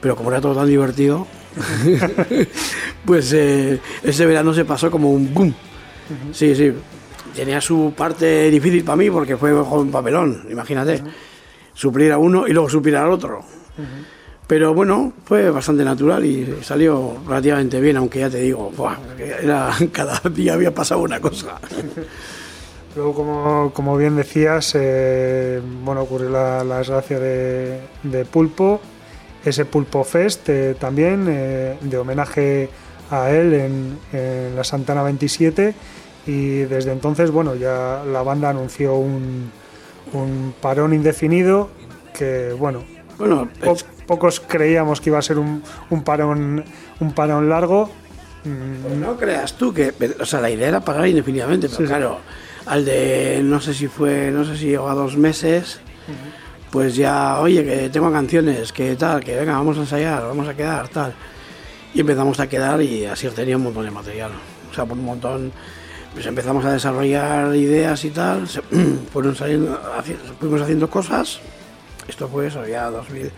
pero 0.00 0.16
como 0.16 0.32
era 0.32 0.40
todo 0.40 0.56
tan 0.56 0.66
divertido, 0.66 1.28
pues 3.04 3.32
eh, 3.32 3.78
ese 4.02 4.26
verano 4.26 4.52
se 4.52 4.64
pasó 4.64 4.90
como 4.90 5.12
un 5.12 5.32
boom. 5.32 5.54
Sí, 6.32 6.56
sí. 6.56 6.72
Tenía 7.34 7.60
su 7.60 7.92
parte 7.96 8.50
difícil 8.50 8.84
para 8.84 8.96
mí 8.96 9.10
porque 9.10 9.36
fue 9.36 9.52
un 9.52 9.90
papelón, 9.90 10.46
imagínate. 10.50 11.02
Suplir 11.72 12.12
a 12.12 12.18
uno 12.18 12.46
y 12.46 12.52
luego 12.52 12.68
suplir 12.68 12.96
al 12.96 13.10
otro. 13.10 13.44
Pero 14.46 14.74
bueno, 14.74 15.12
fue 15.24 15.50
bastante 15.50 15.84
natural 15.84 16.24
y 16.24 16.58
salió 16.62 17.16
relativamente 17.26 17.80
bien, 17.80 17.96
aunque 17.96 18.20
ya 18.20 18.30
te 18.30 18.38
digo, 18.38 18.70
buah, 18.76 18.96
era, 19.18 19.70
cada 19.92 20.20
día 20.30 20.54
había 20.54 20.74
pasado 20.74 21.00
una 21.00 21.18
cosa. 21.18 21.58
Luego, 22.94 23.14
como, 23.14 23.72
como 23.72 23.96
bien 23.96 24.16
decías, 24.16 24.72
eh, 24.76 25.60
bueno, 25.82 26.02
ocurrió 26.02 26.30
la, 26.30 26.62
la 26.62 26.78
desgracia 26.78 27.18
de, 27.18 27.80
de 28.02 28.24
Pulpo, 28.24 28.80
ese 29.44 29.64
Pulpo 29.64 30.04
Fest 30.04 30.48
eh, 30.48 30.76
también, 30.78 31.26
eh, 31.28 31.76
de 31.80 31.98
homenaje 31.98 32.68
a 33.10 33.30
él 33.30 33.54
en, 33.54 33.98
en 34.12 34.56
la 34.56 34.62
Santana 34.62 35.02
27 35.02 35.74
y 36.26 36.60
desde 36.60 36.92
entonces, 36.92 37.30
bueno, 37.30 37.54
ya 37.54 38.02
la 38.10 38.22
banda 38.22 38.50
anunció 38.50 38.94
un, 38.96 39.50
un 40.12 40.54
parón 40.60 40.92
indefinido 40.94 41.68
que, 42.16 42.52
bueno, 42.58 42.82
Bueno, 43.18 43.48
po- 43.62 43.76
pocos 44.06 44.40
creíamos 44.40 45.00
que 45.00 45.10
iba 45.10 45.18
a 45.18 45.22
ser 45.22 45.38
un, 45.38 45.62
un 45.90 46.02
parón 46.02 46.64
un 47.00 47.12
parón 47.12 47.48
largo. 47.48 47.90
Mm, 48.44 49.00
No 49.00 49.16
creas 49.16 49.54
tú 49.54 49.72
que, 49.72 49.92
o 50.20 50.24
sea, 50.26 50.40
la 50.40 50.50
idea 50.50 50.68
era 50.68 50.80
pagar 50.80 51.06
indefinidamente, 51.08 51.66
pero 51.68 51.78
Sí, 51.78 51.82
sí. 51.84 51.88
claro, 51.88 52.18
al 52.66 52.84
de, 52.84 53.40
no 53.42 53.60
sé 53.60 53.74
si 53.74 53.88
fue, 53.88 54.30
no 54.30 54.44
sé 54.44 54.56
si 54.56 54.66
llegó 54.66 54.88
a 54.88 54.94
dos 54.94 55.16
meses, 55.16 55.80
pues 56.70 56.96
ya, 56.96 57.38
oye, 57.40 57.64
que 57.64 57.88
tengo 57.90 58.10
canciones, 58.10 58.72
que 58.72 58.96
tal, 58.96 59.22
que 59.22 59.36
venga, 59.36 59.52
vamos 59.52 59.76
a 59.76 59.80
ensayar, 59.80 60.22
vamos 60.22 60.48
a 60.48 60.54
quedar, 60.54 60.88
tal. 60.88 61.14
Y 61.94 62.00
empezamos 62.00 62.40
a 62.40 62.48
quedar 62.48 62.82
y 62.82 63.04
así 63.06 63.28
tenía 63.28 63.56
un 63.56 63.62
montón 63.62 63.84
de 63.84 63.90
material, 63.92 64.32
o 64.70 64.74
sea, 64.74 64.84
por 64.84 64.98
un 64.98 65.04
montón, 65.04 65.52
pues 66.14 66.24
empezamos 66.26 66.64
a 66.64 66.72
desarrollar 66.72 67.54
ideas 67.56 68.04
y 68.04 68.10
tal, 68.10 68.48
se- 68.48 68.62
fueron 69.12 69.34
saliendo, 69.36 69.78
haci- 69.98 70.16
fuimos 70.40 70.62
haciendo 70.62 70.88
cosas, 70.88 71.40
esto 72.08 72.28
fue 72.28 72.46
eso, 72.46 72.66
ya 72.66 72.88
2000, 72.90 73.30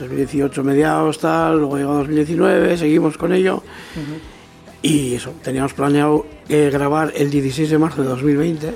2018 0.00 0.64
mediados, 0.64 1.18
tal, 1.18 1.58
luego 1.58 1.76
llegó 1.76 1.94
2019, 1.94 2.76
seguimos 2.78 3.16
con 3.18 3.32
ello. 3.32 3.62
Y 4.80 5.14
eso, 5.14 5.34
teníamos 5.42 5.74
planeado 5.74 6.24
eh, 6.48 6.70
grabar 6.72 7.12
el 7.16 7.30
16 7.30 7.68
de 7.68 7.78
marzo 7.78 8.02
de 8.02 8.08
2020 8.08 8.74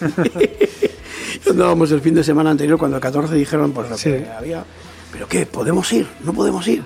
Andábamos 1.50 1.92
el 1.92 2.00
fin 2.00 2.14
de 2.14 2.24
semana 2.24 2.50
anterior 2.50 2.78
cuando 2.78 2.96
el 2.96 3.02
14 3.02 3.34
dijeron 3.34 3.72
pues 3.72 3.90
lo 3.90 3.98
Sí. 3.98 4.10
que 4.10 4.26
había. 4.30 4.64
¿Pero 5.12 5.28
qué? 5.28 5.44
¿Podemos 5.46 5.92
ir? 5.92 6.06
¿No 6.24 6.32
podemos 6.32 6.66
ir? 6.66 6.82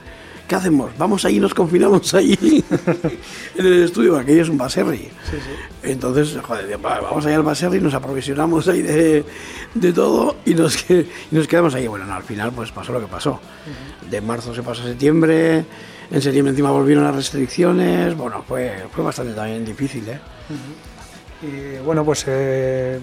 ¿Qué 0.48 0.54
hacemos? 0.54 0.90
Vamos 0.96 1.24
ahí 1.26 1.36
y 1.36 1.40
nos 1.40 1.52
confinamos 1.52 2.14
ahí 2.14 2.32
en 3.54 3.66
el 3.66 3.82
estudio, 3.84 4.16
aquello 4.16 4.42
es 4.42 4.48
un 4.48 4.56
baserri. 4.56 5.10
Entonces, 5.82 6.38
joder, 6.42 6.84
va- 6.84 7.00
vamos 7.02 7.26
allá 7.26 7.36
al 7.36 7.42
baserri, 7.42 7.80
nos 7.82 7.92
aprovisionamos 7.92 8.66
ahí 8.66 8.80
de, 8.80 9.24
de 9.74 9.92
todo 9.92 10.36
y 10.46 10.54
nos, 10.54 10.82
que- 10.82 11.06
y 11.30 11.34
nos 11.34 11.46
quedamos 11.46 11.74
ahí. 11.74 11.86
Bueno, 11.86 12.06
no, 12.06 12.14
al 12.14 12.22
final 12.22 12.50
pues 12.52 12.72
pasó 12.72 12.92
lo 12.94 13.00
que 13.00 13.06
pasó. 13.08 13.38
De 14.10 14.22
marzo 14.22 14.54
se 14.54 14.62
pasó 14.62 14.82
a 14.82 14.86
septiembre, 14.86 15.66
en 16.10 16.22
septiembre 16.22 16.50
encima 16.52 16.70
volvieron 16.70 17.04
las 17.04 17.14
restricciones. 17.14 18.16
Bueno, 18.16 18.42
fue, 18.48 18.84
fue 18.90 19.04
bastante 19.04 19.34
también 19.34 19.66
difícil, 19.66 20.08
¿eh? 20.08 20.18
Y 21.42 21.84
bueno, 21.84 22.06
pues, 22.06 22.24
eh, 22.26 22.98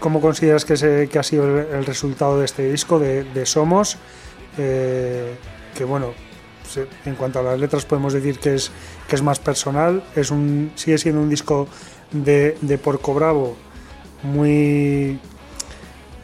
¿cómo 0.00 0.20
consideras 0.20 0.64
que, 0.64 0.76
se- 0.76 1.08
que 1.08 1.18
ha 1.20 1.22
sido 1.22 1.44
el, 1.60 1.66
el 1.72 1.86
resultado 1.86 2.40
de 2.40 2.46
este 2.46 2.68
disco 2.68 2.98
de, 2.98 3.22
de 3.22 3.46
Somos? 3.46 3.96
Eh, 4.58 5.34
que 5.76 5.84
bueno, 5.84 6.12
en 6.76 7.14
cuanto 7.14 7.40
a 7.40 7.42
las 7.42 7.58
letras 7.58 7.84
podemos 7.84 8.12
decir 8.12 8.38
que 8.38 8.54
es, 8.54 8.70
que 9.08 9.16
es 9.16 9.22
más 9.22 9.38
personal, 9.38 10.02
es 10.14 10.30
un, 10.30 10.72
sigue 10.74 10.98
siendo 10.98 11.20
un 11.20 11.28
disco 11.28 11.68
de, 12.12 12.56
de 12.60 12.78
Porco 12.78 13.14
Bravo 13.14 13.56
muy 14.22 15.18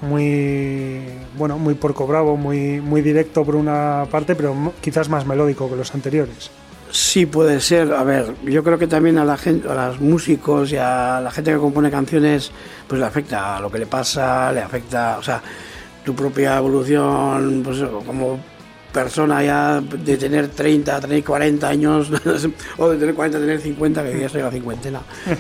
muy 0.01 1.05
bueno 1.37 1.59
muy 1.59 1.75
porco 1.75 2.07
bravo 2.07 2.35
muy 2.37 2.81
muy 2.81 3.03
directo 3.03 3.45
por 3.45 3.55
una 3.55 4.07
parte 4.11 4.35
pero 4.35 4.73
quizás 4.81 5.11
más 5.11 5.27
melódico 5.27 5.69
que 5.69 5.77
los 5.77 5.95
anteriores 5.95 6.51
Sí, 6.93 7.25
puede 7.25 7.61
ser. 7.61 7.93
A 7.93 8.03
ver, 8.03 8.35
yo 8.43 8.65
creo 8.65 8.77
que 8.77 8.89
también 8.89 9.17
a 9.19 9.25
la 9.25 9.37
gente, 9.37 9.69
a 9.69 9.89
los 9.89 10.01
músicos 10.01 10.73
y 10.73 10.77
a 10.77 11.21
la 11.21 11.31
gente 11.31 11.53
que 11.53 11.59
compone 11.59 11.89
canciones, 11.89 12.51
pues 12.89 13.01
le 13.01 13.07
afecta 13.07 13.59
a 13.59 13.61
lo 13.61 13.71
que 13.71 13.79
le 13.79 13.87
pasa, 13.87 14.53
le 14.53 14.61
afecta, 14.61 15.19
o 15.19 15.23
sea, 15.23 15.41
tu 16.05 16.15
propia 16.17 16.57
evolución, 16.57 17.63
pues 17.63 17.79
como 18.05 18.41
persona 18.93 19.43
ya 19.43 19.81
de 19.81 20.17
tener 20.17 20.49
30, 20.49 21.01
tener 21.01 21.25
40 21.25 21.69
años, 21.69 22.11
o 22.79 22.89
de 22.91 22.97
tener 22.99 23.15
40, 23.15 23.39
tener 23.39 23.61
50, 23.61 24.03
que 24.05 24.19
ya 24.21 24.27
estoy 24.27 24.41
a 24.43 24.45
la 24.47 24.51
cincuentena. 24.51 25.01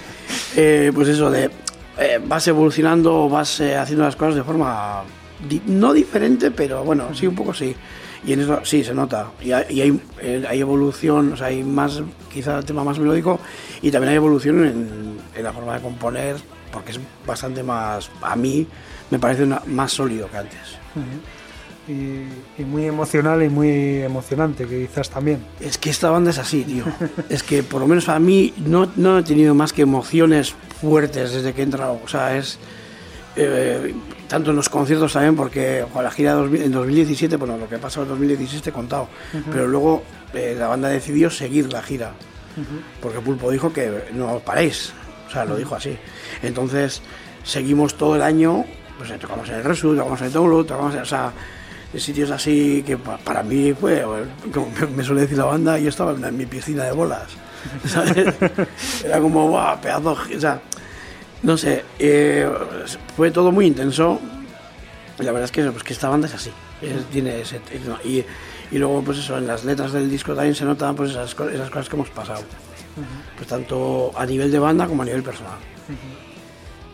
Eh, 0.56 0.90
pues 0.92 1.06
eso, 1.08 1.30
de 1.30 1.44
eh, 1.96 2.20
vas 2.26 2.46
evolucionando, 2.48 3.28
vas 3.28 3.60
eh, 3.60 3.76
haciendo 3.76 4.04
las 4.04 4.16
cosas 4.16 4.34
de 4.34 4.42
forma 4.42 5.02
di- 5.48 5.62
no 5.66 5.92
diferente, 5.92 6.50
pero 6.50 6.82
bueno, 6.82 7.14
sí, 7.14 7.26
un 7.28 7.36
poco 7.36 7.54
sí. 7.54 7.74
Y 8.26 8.32
en 8.32 8.40
eso 8.40 8.60
sí 8.64 8.82
se 8.82 8.92
nota. 8.92 9.28
Y 9.40 9.52
hay, 9.52 10.00
eh, 10.20 10.44
hay 10.48 10.60
evolución, 10.60 11.32
o 11.34 11.36
sea, 11.36 11.46
hay 11.46 11.62
más, 11.62 12.02
quizá 12.32 12.58
el 12.58 12.64
tema 12.64 12.82
más 12.82 12.98
melódico, 12.98 13.38
y 13.80 13.92
también 13.92 14.10
hay 14.10 14.16
evolución 14.16 14.64
en, 14.66 15.18
en 15.36 15.44
la 15.44 15.52
forma 15.52 15.74
de 15.76 15.80
componer, 15.82 16.36
porque 16.72 16.90
es 16.92 17.00
bastante 17.24 17.62
más, 17.62 18.10
a 18.20 18.34
mí 18.34 18.66
me 19.10 19.18
parece 19.20 19.44
una- 19.44 19.62
más 19.66 19.92
sólido 19.92 20.28
que 20.30 20.36
antes. 20.36 20.60
Y, 21.88 22.60
y 22.60 22.64
muy 22.64 22.84
emocional 22.86 23.42
y 23.42 23.48
muy 23.48 24.02
emocionante 24.02 24.66
que 24.66 24.86
quizás 24.86 25.10
también 25.10 25.44
Es 25.60 25.78
que 25.78 25.90
esta 25.90 26.10
banda 26.10 26.30
es 26.30 26.38
así, 26.38 26.62
tío. 26.64 26.84
Es 27.28 27.42
que 27.42 27.62
por 27.62 27.80
lo 27.80 27.86
menos 27.86 28.08
a 28.08 28.18
mí 28.18 28.52
no, 28.58 28.90
no 28.96 29.18
he 29.18 29.22
tenido 29.22 29.54
más 29.54 29.72
que 29.72 29.82
emociones 29.82 30.54
fuertes 30.80 31.32
desde 31.32 31.52
que 31.52 31.60
he 31.62 31.64
entrado. 31.64 32.00
O 32.04 32.08
sea, 32.08 32.36
es. 32.36 32.58
eh, 33.36 33.94
tanto 34.28 34.50
en 34.50 34.56
los 34.56 34.68
conciertos 34.68 35.12
también, 35.12 35.34
porque 35.34 35.84
con 35.92 36.04
la 36.04 36.10
gira 36.12 36.34
2000 36.34 36.62
en 36.62 36.70
2017, 36.72 37.36
bueno, 37.36 37.56
lo 37.56 37.68
que 37.68 37.78
pasó 37.78 38.02
en 38.02 38.08
2016 38.08 38.62
te 38.62 38.70
he 38.70 38.72
contado. 38.72 39.08
Pero 39.50 39.66
luego 39.66 40.04
eh, 40.34 40.54
la 40.56 40.68
banda 40.68 40.88
decidió 40.88 41.30
seguir 41.30 41.72
la 41.72 41.82
gira. 41.82 42.12
Porque 43.00 43.18
Pulpo 43.20 43.50
dijo 43.50 43.72
que 43.72 44.04
no 44.12 44.38
paréis. 44.40 44.92
O 45.28 45.32
sea, 45.32 45.44
lo 45.44 45.56
dijo 45.56 45.74
así. 45.74 45.96
Entonces, 46.42 47.02
seguimos 47.42 47.94
todo 47.96 48.14
el 48.16 48.22
año. 48.22 48.64
Pues 48.98 49.10
eh, 49.10 49.18
tocamos 49.18 49.48
en 49.48 49.54
el 49.56 49.64
Resu, 49.64 49.96
tocamos 49.96 50.20
en 50.20 50.26
el 50.26 50.32
Download, 50.32 50.64
tocamos 50.66 50.94
en. 50.94 51.00
O 51.00 51.04
sea, 51.06 51.32
sitios 51.98 52.30
así 52.30 52.82
que 52.86 52.96
pa- 52.96 53.18
para 53.18 53.42
mí 53.42 53.72
fue, 53.72 54.04
como 54.52 54.68
me- 54.96 55.02
suele 55.04 55.22
decir 55.22 55.38
la 55.38 55.44
banda, 55.46 55.78
yo 55.78 55.88
estaba 55.88 56.12
en 56.12 56.36
mi 56.36 56.46
piscina 56.46 56.84
de 56.84 56.92
bolas. 56.92 57.28
¿sabes? 57.86 58.34
Era 59.04 59.20
como, 59.20 59.48
guau, 59.48 59.78
pedazo, 59.80 60.12
o 60.36 60.40
sea, 60.40 60.60
no 61.42 61.56
sé, 61.58 61.84
eh, 61.98 62.48
fue 63.16 63.30
todo 63.30 63.52
muy 63.52 63.66
intenso. 63.66 64.18
Y 65.18 65.22
la 65.24 65.32
verdad 65.32 65.44
es 65.44 65.52
que, 65.52 65.62
pues, 65.70 65.82
que 65.82 65.92
esta 65.92 66.08
banda 66.08 66.26
es 66.26 66.34
así, 66.34 66.50
es- 66.80 67.04
tiene 67.10 67.40
ese, 67.42 67.60
y, 68.04 68.24
y 68.74 68.78
luego 68.78 69.02
pues 69.02 69.18
eso, 69.18 69.36
en 69.36 69.46
las 69.46 69.64
letras 69.64 69.92
del 69.92 70.08
disco 70.08 70.32
también 70.34 70.54
se 70.54 70.64
notan 70.64 70.94
pues 70.94 71.10
esas, 71.10 71.32
esas 71.52 71.68
cosas 71.70 71.88
que 71.88 71.96
hemos 71.96 72.08
pasado. 72.10 72.42
Pues 73.36 73.48
tanto 73.48 74.12
a 74.16 74.24
nivel 74.26 74.50
de 74.50 74.58
banda 74.58 74.86
como 74.86 75.02
a 75.02 75.04
nivel 75.04 75.22
personal. 75.22 75.58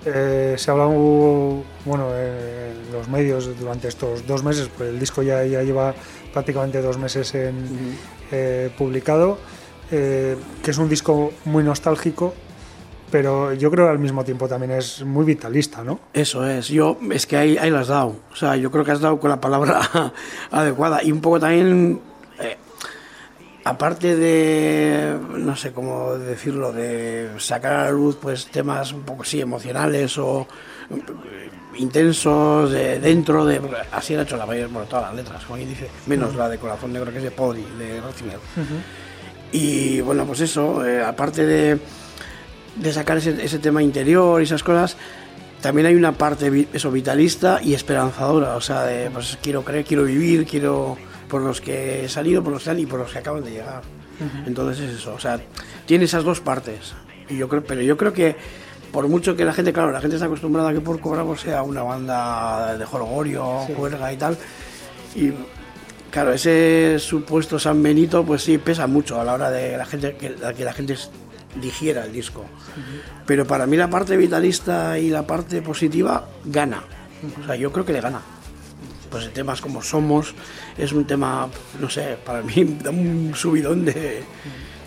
Eh, 0.08 0.54
se 0.56 0.70
ha 0.70 0.72
hablado 0.72 1.64
bueno, 1.84 2.16
en 2.16 2.92
los 2.92 3.08
medios 3.08 3.58
durante 3.58 3.88
estos 3.88 4.24
dos 4.24 4.44
meses, 4.44 4.70
pues 4.76 4.90
el 4.90 5.00
disco 5.00 5.20
ya, 5.22 5.44
ya 5.44 5.64
lleva 5.64 5.94
prácticamente 6.32 6.80
dos 6.80 6.96
meses 6.96 7.34
en, 7.34 7.96
eh, 8.30 8.70
publicado, 8.78 9.38
eh, 9.90 10.36
que 10.62 10.70
es 10.70 10.78
un 10.78 10.88
disco 10.88 11.32
muy 11.44 11.64
nostálgico, 11.64 12.34
pero 13.10 13.52
yo 13.54 13.68
creo 13.68 13.86
que 13.86 13.90
al 13.90 13.98
mismo 13.98 14.24
tiempo 14.24 14.46
también 14.46 14.72
es 14.72 15.04
muy 15.04 15.24
vitalista, 15.24 15.82
¿no? 15.82 15.98
Eso 16.12 16.48
es, 16.48 16.68
yo 16.68 16.98
es 17.10 17.26
que 17.26 17.36
ahí, 17.36 17.58
ahí 17.58 17.70
lo 17.70 17.78
has 17.78 17.88
dado. 17.88 18.14
O 18.32 18.36
sea, 18.36 18.54
yo 18.56 18.70
creo 18.70 18.84
que 18.84 18.92
has 18.92 19.00
dado 19.00 19.18
con 19.18 19.30
la 19.30 19.40
palabra 19.40 19.80
adecuada. 20.52 21.02
Y 21.02 21.10
un 21.10 21.20
poco 21.20 21.40
también, 21.40 22.00
aparte 23.66 24.14
de, 24.14 25.18
no 25.36 25.56
sé 25.56 25.72
cómo 25.72 26.14
decirlo, 26.14 26.72
de 26.72 27.30
sacar 27.38 27.72
a 27.72 27.84
la 27.84 27.90
luz 27.90 28.16
pues 28.20 28.46
temas 28.46 28.92
un 28.92 29.02
poco 29.02 29.24
sí 29.24 29.40
emocionales 29.40 30.16
o 30.18 30.46
eh, 30.90 31.50
intensos 31.76 32.70
de 32.70 33.00
dentro 33.00 33.44
de 33.44 33.60
así 33.92 34.14
han 34.14 34.20
hecho 34.20 34.36
la 34.36 34.46
mayoría 34.46 34.72
bueno 34.72 34.88
todas 34.88 35.06
las 35.06 35.14
letras 35.16 35.44
como 35.44 35.58
dice 35.58 35.90
menos 36.06 36.34
la 36.34 36.48
de 36.48 36.58
corazón 36.58 36.92
negro 36.92 37.10
que 37.10 37.18
es 37.18 37.24
de 37.24 37.30
Podi 37.32 37.66
de 37.78 38.00
Ratzinger 38.00 38.38
y 39.52 40.00
bueno 40.00 40.24
pues 40.24 40.40
eso 40.40 40.86
eh, 40.86 41.02
aparte 41.02 41.44
de 41.44 41.78
de 42.76 42.92
sacar 42.92 43.18
ese, 43.18 43.44
ese 43.44 43.58
tema 43.58 43.82
interior 43.82 44.40
y 44.40 44.44
esas 44.44 44.62
cosas, 44.62 44.96
también 45.60 45.86
hay 45.86 45.94
una 45.94 46.12
parte 46.12 46.68
eso 46.72 46.90
vitalista 46.90 47.60
y 47.62 47.74
esperanzadora, 47.74 48.56
o 48.56 48.60
sea, 48.60 48.82
de 48.84 49.10
pues 49.10 49.38
quiero 49.42 49.64
creer, 49.64 49.84
quiero 49.84 50.04
vivir, 50.04 50.46
quiero 50.46 50.96
por 51.28 51.42
los 51.42 51.60
que 51.60 52.04
he 52.04 52.08
salido, 52.08 52.42
por 52.42 52.52
los 52.52 52.64
que 52.64 52.70
han 52.70 52.78
y 52.78 52.86
por 52.86 53.00
los 53.00 53.12
que 53.12 53.18
acaban 53.18 53.44
de 53.44 53.50
llegar. 53.50 53.82
Entonces 54.46 54.88
es 54.88 54.96
eso, 55.00 55.14
o 55.14 55.20
sea, 55.20 55.40
tiene 55.84 56.04
esas 56.04 56.24
dos 56.24 56.40
partes. 56.40 56.94
Y 57.28 57.36
yo 57.36 57.48
creo, 57.48 57.64
pero 57.64 57.82
yo 57.82 57.96
creo 57.96 58.12
que 58.12 58.36
por 58.92 59.08
mucho 59.08 59.36
que 59.36 59.44
la 59.44 59.52
gente, 59.52 59.72
claro, 59.72 59.90
la 59.90 60.00
gente 60.00 60.16
está 60.16 60.26
acostumbrada 60.26 60.70
a 60.70 60.72
que 60.72 60.80
Porco 60.80 61.10
Bravo 61.10 61.36
sea 61.36 61.62
una 61.62 61.82
banda 61.82 62.78
de 62.78 62.84
jolgorio, 62.86 63.44
juerga 63.76 64.12
y 64.12 64.16
tal, 64.16 64.38
y 65.14 65.32
claro, 66.10 66.32
ese 66.32 66.98
supuesto 66.98 67.58
San 67.58 67.82
Benito, 67.82 68.24
pues 68.24 68.42
sí 68.42 68.58
pesa 68.58 68.86
mucho 68.86 69.20
a 69.20 69.24
la 69.24 69.34
hora 69.34 69.50
de 69.50 69.76
la 69.76 69.84
gente 69.84 70.16
que, 70.16 70.34
que 70.34 70.64
la 70.64 70.72
gente 70.72 70.96
digiera 71.60 72.04
el 72.04 72.12
disco. 72.12 72.44
Pero 73.26 73.46
para 73.46 73.66
mí 73.66 73.76
la 73.76 73.90
parte 73.90 74.16
vitalista 74.16 74.98
y 74.98 75.10
la 75.10 75.26
parte 75.26 75.62
positiva 75.62 76.28
gana. 76.44 76.84
O 77.42 77.46
sea, 77.46 77.56
yo 77.56 77.72
creo 77.72 77.84
que 77.84 77.92
le 77.92 78.00
gana. 78.00 78.20
Pues 79.22 79.32
temas 79.32 79.60
como 79.60 79.82
Somos 79.82 80.34
es 80.76 80.92
un 80.92 81.06
tema, 81.06 81.48
no 81.80 81.88
sé, 81.90 82.16
para 82.24 82.42
mí 82.42 82.76
da 82.82 82.90
un 82.90 83.32
subidón 83.34 83.84
de. 83.84 84.22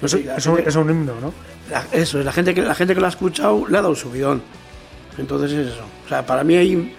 No 0.01 0.07
sé, 0.07 0.25
Es 0.37 0.45
un, 0.45 0.55
gente- 0.55 0.69
es 0.69 0.75
un 0.75 0.89
himno, 0.89 1.13
¿no? 1.21 1.33
la- 1.69 1.85
eso, 1.91 2.19
es 2.19 2.25
la 2.25 2.31
gente 2.31 2.53
que 2.53 2.61
la 2.61 2.73
gente 2.75 2.93
que 2.95 2.99
lo 3.01 3.05
ha 3.05 3.09
escuchado 3.09 3.67
le 3.67 3.77
ha 3.77 3.81
dado 3.81 3.89
un 3.89 3.95
subidón. 3.95 4.41
Entonces 5.17 5.51
es 5.51 5.67
eso. 5.73 5.83
O 6.05 6.09
sea, 6.09 6.25
para 6.25 6.43
mí 6.43 6.55
hay 6.55 6.95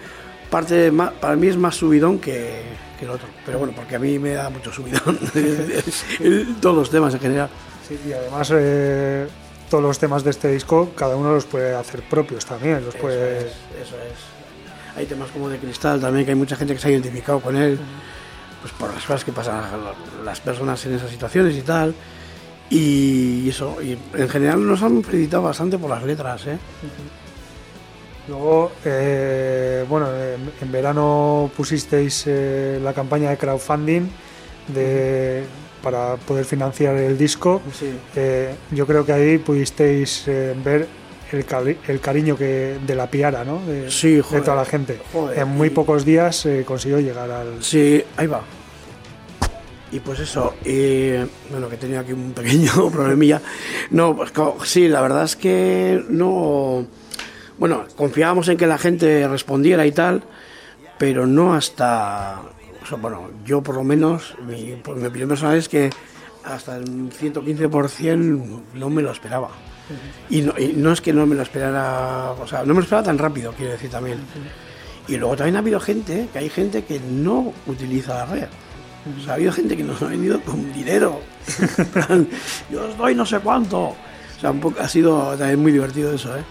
parte 0.49 0.91
más, 0.91 1.11
para 1.13 1.35
mí 1.35 1.47
es 1.47 1.57
más 1.57 1.75
subidón 1.75 2.19
que, 2.19 2.61
que 2.99 3.05
el 3.05 3.11
otro. 3.11 3.27
Pero 3.45 3.57
bueno, 3.59 3.73
porque 3.75 3.95
a 3.95 3.99
mí 3.99 4.19
me 4.19 4.31
da 4.33 4.49
mucho 4.49 4.71
subidón. 4.71 5.17
Todos 6.61 6.75
los 6.75 6.89
temas 6.89 7.13
en 7.13 7.19
general. 7.19 7.49
Sí, 7.87 7.97
y 8.07 8.13
además 8.13 8.51
eh, 8.53 9.27
todos 9.69 9.83
los 9.83 9.97
temas 9.99 10.23
de 10.23 10.29
este 10.29 10.49
disco, 10.49 10.91
cada 10.95 11.15
uno 11.15 11.33
los 11.33 11.45
puede 11.45 11.73
hacer 11.75 12.01
propios 12.03 12.45
también, 12.45 12.83
los 12.85 12.95
puede... 12.95 13.37
Eso 13.39 13.47
es, 13.47 13.87
eso 13.87 13.95
es. 13.95 14.40
Hay 14.95 15.05
temas 15.05 15.31
como 15.31 15.49
de 15.49 15.57
cristal 15.57 15.99
también, 16.01 16.25
que 16.25 16.31
hay 16.31 16.37
mucha 16.37 16.55
gente 16.55 16.73
que 16.73 16.79
se 16.79 16.87
ha 16.87 16.91
identificado 16.91 17.39
con 17.39 17.55
él, 17.55 17.79
pues 18.61 18.73
por 18.73 18.93
las 18.93 19.03
cosas 19.03 19.23
que 19.23 19.31
pasan 19.31 19.63
las 20.25 20.39
personas 20.39 20.85
en 20.85 20.95
esas 20.95 21.09
situaciones 21.09 21.55
y 21.55 21.61
tal. 21.61 21.95
Y 22.69 23.49
eso, 23.49 23.81
y 23.81 23.97
en 24.13 24.29
general 24.29 24.65
nos 24.65 24.81
han 24.81 25.03
felicitado 25.03 25.43
bastante 25.43 25.77
por 25.77 25.89
las 25.89 26.03
letras, 26.03 26.47
¿eh? 26.47 26.57
Luego, 28.27 28.71
eh, 28.85 29.83
bueno, 29.89 30.07
en, 30.15 30.51
en 30.61 30.71
verano 30.71 31.51
pusisteis 31.57 32.23
eh, 32.27 32.79
la 32.81 32.93
campaña 32.93 33.29
de 33.29 33.37
crowdfunding 33.37 34.03
de, 34.67 35.43
para 35.83 36.15
poder 36.15 36.45
financiar 36.45 36.95
el 36.95 37.17
disco. 37.17 37.61
Sí. 37.77 37.91
Eh, 38.15 38.55
yo 38.71 38.87
creo 38.87 39.05
que 39.05 39.11
ahí 39.11 39.37
pudisteis 39.39 40.23
ver 40.63 40.87
el, 41.31 41.45
cari- 41.45 41.77
el 41.87 41.99
cariño 41.99 42.35
que 42.37 42.77
de 42.85 42.95
la 42.95 43.09
piara, 43.09 43.43
¿no? 43.43 43.61
De, 43.65 43.89
Sí, 43.91 44.15
de 44.15 44.21
joder. 44.21 44.43
toda 44.43 44.57
la 44.57 44.65
gente. 44.65 44.99
Joder, 45.13 45.39
en 45.39 45.47
muy 45.49 45.67
y- 45.67 45.71
pocos 45.71 46.05
días 46.05 46.45
eh, 46.45 46.63
consiguió 46.65 46.99
llegar 46.99 47.29
al... 47.31 47.63
Sí, 47.63 48.03
ahí 48.17 48.27
va. 48.27 48.41
Y 49.91 49.99
pues 49.99 50.19
eso, 50.21 50.53
y, 50.63 51.11
bueno, 51.49 51.67
que 51.69 51.75
tenía 51.75 51.99
aquí 51.99 52.13
un 52.13 52.31
pequeño 52.31 52.89
problemilla. 52.93 53.41
No, 53.89 54.15
pues 54.15 54.31
sí, 54.69 54.87
la 54.87 55.01
verdad 55.01 55.25
es 55.25 55.35
que 55.35 56.01
no. 56.07 56.85
bueno, 57.57 57.83
confiábamos 57.97 58.47
en 58.47 58.55
que 58.57 58.67
la 58.67 58.77
gente 58.77 59.27
respondiera 59.27 59.85
y 59.85 59.91
tal, 59.91 60.23
pero 60.97 61.27
no 61.27 61.53
hasta, 61.55 62.39
o 62.81 62.85
sea, 62.85 62.97
bueno, 62.99 63.31
yo 63.45 63.61
por 63.61 63.75
lo 63.75 63.83
menos, 63.83 64.33
mi, 64.47 64.75
por 64.81 64.95
mi 64.95 65.07
opinión 65.07 65.27
personal 65.27 65.57
es 65.57 65.67
que 65.67 65.89
hasta 66.45 66.77
el 66.77 67.11
115% 67.11 68.61
no 68.75 68.89
me 68.89 69.01
lo 69.01 69.11
esperaba. 69.11 69.49
Y 70.29 70.41
no, 70.41 70.91
es 70.91 71.01
que 71.01 71.13
no 71.13 71.25
me 71.25 71.35
lo 71.35 71.41
esperara, 71.41 72.31
o 72.31 72.47
sea, 72.47 72.59
no 72.59 72.67
me 72.67 72.75
lo 72.75 72.81
esperaba 72.81 73.03
tan 73.03 73.17
rápido, 73.17 73.53
quiero 73.53 73.73
decir 73.73 73.89
también. 73.89 74.19
Y 75.07 75.17
luego 75.17 75.35
también 75.35 75.55
ha 75.57 75.59
habido 75.59 75.79
gente, 75.79 76.27
que 76.31 76.39
hay 76.39 76.49
gente 76.49 76.83
que 76.83 76.99
no 76.99 77.53
utiliza 77.67 78.13
la 78.13 78.25
red. 78.25 78.47
O 79.19 79.23
sea, 79.23 79.33
ha 79.33 79.35
habido 79.35 79.51
gente 79.51 79.75
que 79.75 79.83
nos 79.83 80.01
ha 80.01 80.05
venido 80.05 80.39
con 80.41 80.71
dinero. 80.71 81.19
Yo 82.71 82.85
os 82.85 82.97
doy 82.97 83.15
no 83.15 83.25
sé 83.25 83.39
cuánto. 83.39 83.79
O 83.79 84.39
sea, 84.39 84.51
un 84.51 84.59
poco, 84.59 84.79
ha 84.79 84.87
sido 84.87 85.35
también 85.37 85.59
muy 85.59 85.71
divertido 85.71 86.13
eso, 86.13 86.35
¿eh? 86.35 86.43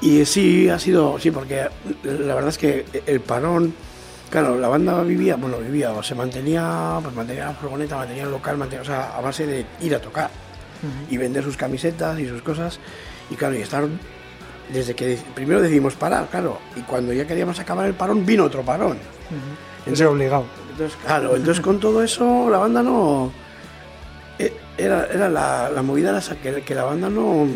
Y 0.00 0.24
sí, 0.24 0.68
ha 0.68 0.78
sido, 0.78 1.18
sí, 1.18 1.30
porque 1.30 1.68
la 2.02 2.34
verdad 2.34 2.48
es 2.48 2.58
que 2.58 2.84
el 3.06 3.20
parón, 3.20 3.74
claro, 4.30 4.58
la 4.58 4.68
banda 4.68 5.02
vivía, 5.02 5.36
bueno, 5.36 5.58
vivía, 5.58 5.92
se 6.02 6.14
mantenía, 6.14 6.98
pues 7.02 7.14
mantenía 7.14 7.46
la 7.46 7.54
furgoneta, 7.54 7.96
mantenía 7.96 8.24
el 8.24 8.30
local, 8.30 8.56
mantenía, 8.56 8.82
o 8.82 8.84
sea, 8.84 9.16
a 9.16 9.20
base 9.20 9.46
de 9.46 9.66
ir 9.80 9.94
a 9.94 10.00
tocar 10.00 10.30
y 11.10 11.16
vender 11.16 11.44
sus 11.44 11.56
camisetas 11.56 12.18
y 12.18 12.28
sus 12.28 12.42
cosas. 12.42 12.78
Y 13.30 13.34
claro, 13.36 13.54
y 13.54 13.62
estar 13.62 13.84
desde 14.72 14.94
que 14.94 15.18
primero 15.34 15.60
decidimos 15.60 15.94
parar, 15.94 16.28
claro, 16.30 16.58
y 16.76 16.80
cuando 16.80 17.12
ya 17.12 17.26
queríamos 17.26 17.58
acabar 17.58 17.86
el 17.86 17.94
parón, 17.94 18.24
vino 18.24 18.44
otro 18.44 18.62
parón. 18.62 18.98
Ese 19.86 20.06
obligado. 20.06 20.44
Entonces, 20.70 20.98
claro, 21.04 21.36
entonces 21.36 21.62
con 21.62 21.78
todo 21.80 22.02
eso 22.02 22.48
la 22.48 22.58
banda 22.58 22.82
no. 22.82 23.30
eh, 24.38 24.52
Era, 24.78 25.06
era 25.12 25.28
la, 25.28 25.68
la 25.70 25.82
movida 25.82 26.10
era 26.10 26.18
esa, 26.18 26.36
que, 26.36 26.62
que 26.62 26.74
la 26.74 26.84
banda 26.84 27.10
no 27.10 27.46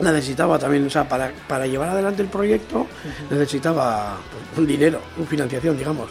necesitaba 0.00 0.58
también, 0.58 0.86
o 0.86 0.90
sea, 0.90 1.08
para, 1.08 1.30
para 1.48 1.66
llevar 1.66 1.88
adelante 1.90 2.22
el 2.22 2.28
proyecto 2.28 2.86
necesitaba 3.30 4.16
pues, 4.50 4.58
un 4.58 4.66
dinero, 4.66 5.00
una 5.18 5.26
financiación, 5.26 5.76
digamos. 5.76 6.10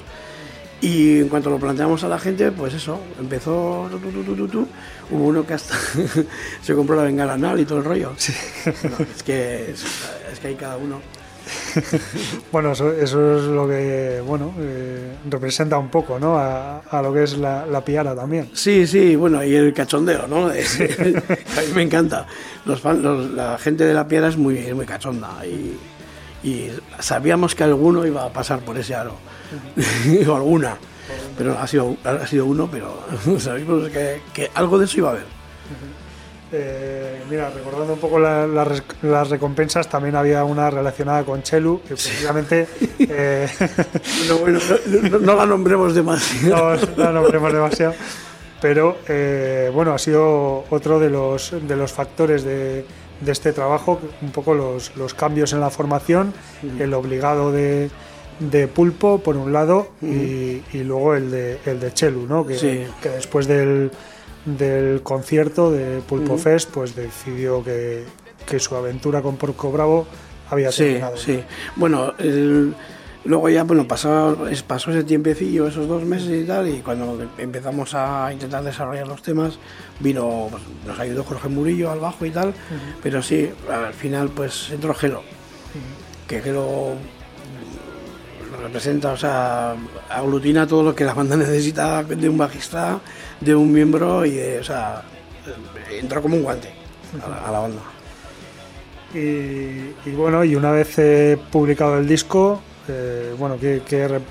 Y 0.82 1.20
en 1.20 1.28
cuanto 1.28 1.50
lo 1.50 1.58
planteamos 1.60 2.04
a 2.06 2.08
la 2.08 2.18
gente, 2.20 2.52
pues 2.52 2.74
eso, 2.74 3.00
empezó 3.20 3.88
tu, 3.92 4.00
tu, 4.00 4.12
tu, 4.12 4.24
tu, 4.24 4.36
tu, 4.36 4.48
tu. 4.48 4.68
Hubo 5.12 5.26
uno 5.26 5.46
que 5.46 5.54
hasta 5.54 5.76
se 6.62 6.74
compró 6.74 6.96
la 6.96 7.04
bengala 7.04 7.34
anal 7.34 7.60
y 7.60 7.66
todo 7.66 7.80
el 7.80 7.86
rollo. 7.86 8.12
No, 8.12 9.06
es, 9.06 9.24
que, 9.24 9.72
es, 9.72 9.84
es 10.32 10.40
que 10.40 10.48
hay 10.48 10.56
cada 10.56 10.78
uno. 10.78 11.02
Bueno, 12.52 12.72
eso, 12.74 12.92
eso 12.92 13.38
es 13.38 13.44
lo 13.46 13.68
que, 13.68 14.22
bueno, 14.26 14.54
eh, 14.60 15.16
representa 15.30 15.78
un 15.78 15.90
poco, 15.90 16.20
¿no? 16.20 16.38
A, 16.38 16.80
a 16.80 17.02
lo 17.02 17.14
que 17.14 17.24
es 17.24 17.38
la, 17.38 17.66
la 17.66 17.84
piara 17.84 18.16
también. 18.16 18.50
Sí, 18.54 18.86
sí, 18.88 19.16
bueno, 19.16 19.44
y 19.44 19.56
el 19.56 19.74
cachondeo, 19.74 20.28
¿no? 20.28 20.48
a 20.48 20.52
mí 20.54 21.74
me 21.76 21.82
encanta. 21.84 22.26
Los 22.66 22.82
fan- 22.82 23.02
los- 23.02 23.32
la 23.32 23.58
gente 23.58 23.84
de 23.84 23.94
la 23.94 24.08
piedra 24.08 24.28
es 24.30 24.38
muy, 24.38 24.58
es 24.60 24.74
muy 24.76 24.86
cachonda 24.86 25.44
y, 25.46 25.78
y 26.48 26.72
sabíamos 27.00 27.54
que 27.56 27.64
alguno 27.64 28.06
iba 28.06 28.26
a 28.26 28.34
pasar 28.34 28.60
por 28.60 28.78
ese 28.78 28.96
aro, 28.96 29.16
o 30.28 30.36
alguna, 30.36 30.78
pero 31.38 31.58
ha 31.58 31.66
sido, 31.68 31.96
ha 32.04 32.26
sido 32.28 32.46
uno, 32.46 32.70
pero 32.72 33.00
sabíamos 33.40 33.90
que, 33.90 34.22
que 34.34 34.50
algo 34.54 34.78
de 34.80 34.86
eso 34.86 34.98
iba 34.98 35.10
a 35.10 35.12
haber. 35.14 35.26
Eh, 36.52 37.22
mira, 37.30 37.52
recordando 37.52 37.94
un 37.94 38.00
poco 38.00 38.18
la- 38.18 38.48
la 38.48 38.68
las 39.04 39.30
recompensas, 39.30 39.88
también 39.88 40.16
había 40.16 40.44
una 40.44 40.72
relacionada 40.72 41.24
con 41.24 41.44
Chelu, 41.44 41.80
que 41.82 41.90
precisamente 41.90 42.68
eh, 43.00 43.48
bueno, 44.42 44.60
no, 45.22 45.36
la 45.36 45.46
nombremos 45.46 45.94
demasiado. 45.94 46.76
no, 46.98 47.04
no 47.06 47.12
nombremos 47.12 47.54
demasiado, 47.54 47.94
pero 48.60 48.98
eh, 49.08 49.70
bueno, 49.72 49.94
ha 49.94 50.00
sido 50.00 50.66
otro 50.72 51.00
de 51.00 51.12
los, 51.12 51.54
de 51.68 51.76
los 51.76 51.92
factores 51.92 52.44
de, 52.44 52.84
de 53.22 53.32
este 53.32 53.54
trabajo, 53.54 54.00
un 54.24 54.32
poco 54.32 54.56
los, 54.56 54.96
los 54.96 55.14
cambios 55.14 55.54
en 55.54 55.60
la 55.60 55.70
formación, 55.70 56.34
el 56.80 56.96
obligado 56.96 57.52
de, 57.52 57.92
de 58.40 58.68
Pulpo, 58.68 59.20
por 59.20 59.36
un 59.38 59.52
lado, 59.54 59.90
y, 60.02 60.62
y 60.74 60.84
luego 60.84 61.16
el 61.16 61.30
de, 61.32 61.60
el 61.66 61.80
de 61.80 61.94
Chelu, 61.94 62.26
¿no? 62.28 62.46
que, 62.48 62.56
Sí. 62.58 62.84
que 63.02 63.10
después 63.10 63.48
del, 63.48 63.92
del 64.46 65.02
concierto 65.04 65.72
de 65.72 66.00
Pulpo 66.02 66.38
Fest, 66.38 66.70
pues 66.72 66.96
decidió 66.96 67.64
que, 67.64 68.06
que 68.48 68.60
su 68.60 68.76
aventura 68.76 69.22
con 69.22 69.36
Porco 69.38 69.72
Bravo 69.72 70.08
había 70.50 70.72
Sí, 70.72 70.84
terminado. 70.84 71.18
sí. 71.18 71.44
Bueno, 71.76 72.14
el- 72.18 72.74
luego 73.26 73.50
ya, 73.50 73.64
bueno, 73.66 73.86
pasó, 73.88 74.38
pasó 74.66 74.92
ese 74.92 75.04
tiempecillo, 75.04 75.68
esos 75.68 75.88
dos 75.88 76.04
meses 76.04 76.30
y 76.44 76.48
tal, 76.48 76.70
y 76.70 76.80
cuando 76.80 77.20
empezamos 77.38 77.94
a 77.94 78.32
intentar 78.32 78.64
desarrollar 78.64 79.06
los 79.08 79.22
temas, 79.22 79.60
vino, 80.00 80.48
pues, 80.50 80.64
nos 80.88 80.98
ayudó 80.98 81.26
Jorge 81.26 81.50
Murillo 81.50 81.92
al 81.92 82.00
bajo 82.00 82.26
y 82.26 82.32
tal, 82.32 82.54
pero 83.04 83.22
sí, 83.22 83.50
al 83.70 83.94
final 83.94 84.30
pues 84.30 84.70
entró 84.72 84.94
Gelo, 84.96 85.22
que 86.28 86.42
Gelo 86.42 86.94
representa, 88.60 89.12
o 89.12 89.18
sea, 89.18 89.76
aglutina 90.10 90.68
todo 90.68 90.84
lo 90.84 90.96
que 90.96 91.04
la 91.06 91.14
banda 91.14 91.36
necesita 91.38 92.04
de 92.04 92.30
un 92.30 92.38
bajista, 92.38 93.00
de 93.40 93.56
un 93.56 93.72
miembro 93.72 94.26
y 94.26 94.32
de, 94.32 94.60
o 94.60 94.64
sea, 94.64 95.04
entró 95.92 96.22
como 96.22 96.36
un 96.36 96.44
guante 96.44 96.72
a 97.24 97.52
la- 97.52 97.60
banda. 97.60 97.82
Y, 99.14 100.12
bueno, 100.12 100.44
y 100.44 100.56
una 100.56 100.72
vez 100.72 101.00
eh, 101.00 101.38
publicado 101.52 101.98
el 101.98 102.08
disco, 102.08 102.62
eh, 102.88 103.34
bueno, 103.40 103.58
¿qué, 103.60 103.82
qué, 103.88 104.22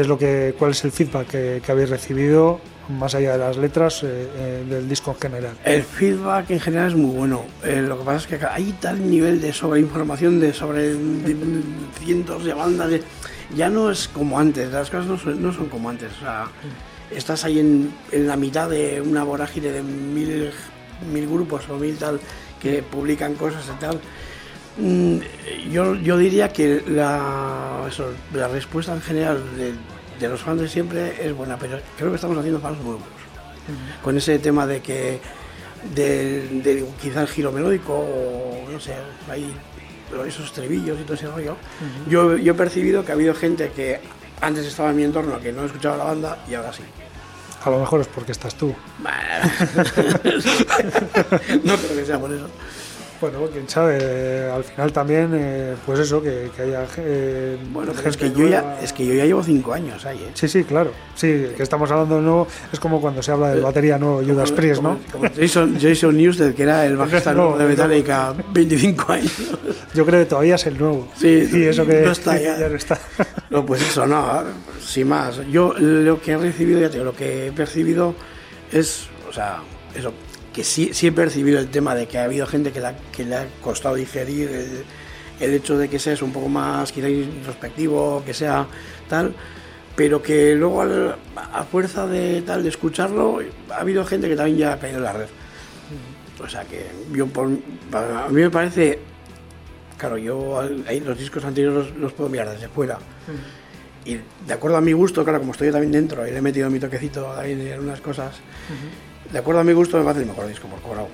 es 0.00 0.06
lo 0.06 0.16
que, 0.16 0.54
¿cuál 0.58 0.70
es 0.70 0.84
el 0.84 0.92
feedback 0.92 1.28
que 1.28 1.62
habéis 1.68 1.90
recibido 1.90 2.60
más 2.88 3.14
allá 3.14 3.32
de 3.32 3.38
las 3.38 3.56
letras 3.56 4.02
eh, 4.02 4.28
eh, 4.36 4.64
del 4.68 4.88
disco 4.88 5.10
en 5.12 5.20
general? 5.20 5.52
El 5.64 5.82
feedback 5.82 6.50
en 6.50 6.60
general 6.60 6.88
es 6.88 6.94
muy 6.96 7.14
bueno. 7.16 7.44
Eh, 7.64 7.84
lo 7.86 7.98
que 7.98 8.04
pasa 8.04 8.18
es 8.18 8.26
que 8.40 8.46
hay 8.46 8.72
tal 8.80 9.10
nivel 9.10 9.40
de 9.40 9.52
sobreinformación, 9.52 10.40
de 10.40 10.52
sobre 10.52 10.94
de- 10.94 11.36
cientos 12.02 12.44
de 12.44 12.54
bandas. 12.54 12.90
de- 12.90 13.02
ya 13.54 13.68
no 13.70 13.90
es 13.90 14.08
como 14.08 14.38
antes, 14.38 14.70
las 14.72 14.90
cosas 14.90 15.06
no 15.06 15.18
son, 15.18 15.42
no 15.42 15.52
son 15.52 15.66
como 15.68 15.88
antes. 15.88 16.10
O 16.18 16.20
sea, 16.20 16.46
estás 17.10 17.44
ahí 17.44 17.58
en, 17.60 17.92
en 18.12 18.26
la 18.26 18.36
mitad 18.36 18.68
de 18.68 19.00
una 19.00 19.22
vorágine 19.24 19.68
de 19.70 19.82
mil, 19.82 20.50
mil 21.12 21.26
grupos 21.26 21.68
o 21.70 21.76
mil 21.78 21.96
tal 21.96 22.20
que 22.60 22.82
publican 22.82 23.34
cosas 23.34 23.64
y 23.74 23.80
tal. 23.80 23.98
Mm, 24.76 25.18
Yo, 25.72 25.94
yo 25.96 26.16
diría 26.18 26.52
que 26.52 26.82
la, 26.86 27.84
eso, 27.88 28.12
la 28.34 28.48
respuesta 28.48 28.92
en 28.94 29.00
general 29.00 29.42
de, 29.56 29.72
de 30.18 30.28
los 30.28 30.40
fans 30.40 30.60
de 30.60 30.68
siempre 30.68 31.26
es 31.26 31.34
buena, 31.34 31.56
pero 31.56 31.78
creo 31.96 32.10
que 32.10 32.16
estamos 32.16 32.36
haciendo 32.38 32.60
fans 32.60 32.78
nuevos 32.80 33.02
con 34.02 34.16
ese 34.16 34.38
tema 34.38 34.66
de 34.66 34.80
que 34.80 35.20
de, 35.94 36.48
de 36.62 36.86
quizá 37.00 37.22
el 37.22 37.28
giro 37.28 37.52
melódico 37.52 37.94
o 37.94 38.66
no 38.70 38.80
sé, 38.80 38.94
hay 39.30 39.54
esos 40.26 40.46
estribillos 40.46 40.98
y 41.00 41.02
todo 41.02 41.14
ese 41.14 41.26
rollo. 41.26 41.56
yo, 42.08 42.36
yo 42.36 42.52
he 42.52 42.56
percibido 42.56 43.04
que 43.04 43.12
ha 43.12 43.14
habido 43.14 43.34
gente 43.34 43.70
que 43.72 44.00
antes 44.40 44.66
estaba 44.66 44.90
en 44.90 44.96
mi 44.96 45.04
entorno 45.04 45.38
que 45.40 45.52
no 45.52 45.64
escuchaba 45.64 45.96
la 45.96 46.04
banda 46.04 46.38
y 46.48 46.54
ahora 46.54 46.72
sí. 46.72 46.82
A 47.64 47.70
lo 47.70 47.80
mejor 47.80 48.00
es 48.00 48.06
porque 48.06 48.32
estás 48.32 48.54
tú. 48.54 48.68
no 51.64 51.76
creo 51.76 51.96
que 51.96 52.06
sea 52.06 52.18
por 52.18 52.32
eso. 52.32 52.48
Bueno, 53.20 53.40
quién 53.52 53.68
sabe, 53.68 53.98
eh, 54.00 54.50
al 54.54 54.62
final 54.62 54.92
también, 54.92 55.30
eh, 55.34 55.74
pues 55.84 55.98
eso, 55.98 56.22
que, 56.22 56.50
que 56.54 56.62
haya 56.62 56.86
eh, 56.98 57.58
Bueno, 57.72 57.92
es 57.92 58.16
que, 58.16 58.30
yo 58.30 58.46
ya, 58.46 58.78
es 58.80 58.92
que 58.92 59.04
yo 59.04 59.12
ya 59.12 59.24
llevo 59.24 59.42
cinco 59.42 59.72
años 59.72 60.06
ahí, 60.06 60.18
¿eh? 60.18 60.30
Sí, 60.34 60.46
sí, 60.46 60.62
claro. 60.62 60.92
Sí, 61.16 61.48
que 61.56 61.62
estamos 61.64 61.90
hablando 61.90 62.16
de 62.16 62.22
nuevo. 62.22 62.46
Es 62.72 62.78
como 62.78 63.00
cuando 63.00 63.20
se 63.20 63.32
habla 63.32 63.50
del 63.50 63.62
batería 63.62 63.98
nuevo 63.98 64.22
Judas 64.22 64.52
Priest, 64.52 64.82
¿no? 64.82 64.98
Como, 65.10 65.28
como 65.28 65.34
Jason, 65.34 65.78
Jason 65.80 66.16
Newsted, 66.16 66.54
que 66.54 66.62
era 66.62 66.86
el 66.86 66.96
bajista 66.96 67.32
No, 67.34 67.42
nuevo 67.42 67.58
de 67.58 67.64
no. 67.64 67.70
Metallica, 67.70 68.34
25 68.52 69.12
años. 69.12 69.32
Yo 69.94 70.06
creo 70.06 70.20
que 70.20 70.26
todavía 70.26 70.54
es 70.54 70.66
el 70.66 70.78
nuevo. 70.78 71.08
Sí, 71.16 71.48
y 71.52 71.62
eso 71.64 71.84
que 71.84 72.02
no 72.02 72.12
está 72.12 72.38
ya. 72.40 72.56
no 72.68 72.76
está. 72.76 72.98
No, 73.50 73.66
pues 73.66 73.82
eso, 73.82 74.06
no, 74.06 74.44
sin 74.80 75.08
más. 75.08 75.40
Yo 75.50 75.74
lo 75.76 76.20
que 76.20 76.32
he 76.32 76.36
recibido, 76.36 76.80
ya 76.80 76.86
te 76.86 76.94
digo, 76.94 77.06
lo 77.06 77.16
que 77.16 77.48
he 77.48 77.52
percibido 77.52 78.14
es, 78.70 79.08
o 79.28 79.32
sea, 79.32 79.58
eso, 79.92 80.12
que 80.58 80.64
sí, 80.64 80.90
sí 80.92 81.06
he 81.06 81.12
percibido 81.12 81.60
el 81.60 81.68
tema 81.68 81.94
de 81.94 82.08
que 82.08 82.18
ha 82.18 82.24
habido 82.24 82.44
gente 82.48 82.72
que, 82.72 82.80
la, 82.80 82.94
que 83.12 83.24
le 83.24 83.36
ha 83.36 83.46
costado 83.62 83.94
digerir 83.94 84.48
el, 84.50 84.84
el 85.38 85.54
hecho 85.54 85.78
de 85.78 85.88
que 85.88 86.00
seas 86.00 86.20
un 86.20 86.32
poco 86.32 86.48
más 86.48 86.90
quizá 86.90 87.08
introspectivo, 87.08 88.24
que 88.26 88.34
sea 88.34 88.66
tal, 89.08 89.32
pero 89.94 90.20
que 90.20 90.56
luego 90.56 90.82
al- 90.82 91.14
a 91.36 91.62
fuerza 91.62 92.08
de 92.08 92.42
tal 92.42 92.64
de 92.64 92.70
escucharlo, 92.70 93.38
ha 93.70 93.76
habido 93.76 94.04
gente 94.04 94.28
que 94.28 94.34
también 94.34 94.58
ya 94.58 94.72
ha 94.72 94.78
caído 94.80 94.98
en 94.98 95.04
la 95.04 95.12
red. 95.12 95.28
O 96.44 96.48
sea 96.48 96.64
que 96.64 96.86
yo 97.12 97.28
por, 97.28 97.50
para- 97.88 98.24
a 98.24 98.28
mí 98.28 98.40
me 98.42 98.50
parece 98.50 98.98
Claro, 99.96 100.16
yo 100.18 100.60
ahí 100.88 100.98
los 101.00 101.16
discos 101.18 101.44
anteriores 101.44 101.88
los, 101.90 101.96
los 101.96 102.12
puedo 102.12 102.30
mirar 102.30 102.48
desde 102.50 102.68
fuera. 102.68 102.98
Y 104.04 104.14
de 104.46 104.54
acuerdo 104.54 104.76
a 104.76 104.80
mi 104.80 104.92
gusto, 104.92 105.22
claro, 105.24 105.38
como 105.40 105.52
estoy 105.52 105.66
yo 105.68 105.72
también 105.72 105.92
dentro 105.92 106.26
y 106.26 106.30
le 106.30 106.38
he 106.38 106.40
metido 106.42 106.68
mi 106.70 106.78
toquecito 106.80 107.32
ahí 107.36 107.52
en 107.52 107.72
algunas 107.72 108.00
cosas, 108.00 108.36
de 109.32 109.38
acuerdo 109.38 109.60
a 109.60 109.64
mi 109.64 109.72
gusto 109.72 109.96
me 109.98 110.04
parece 110.04 110.22
el 110.22 110.28
mejor 110.28 110.46
disco 110.48 110.68
por 110.68 110.80
cobrado. 110.80 111.08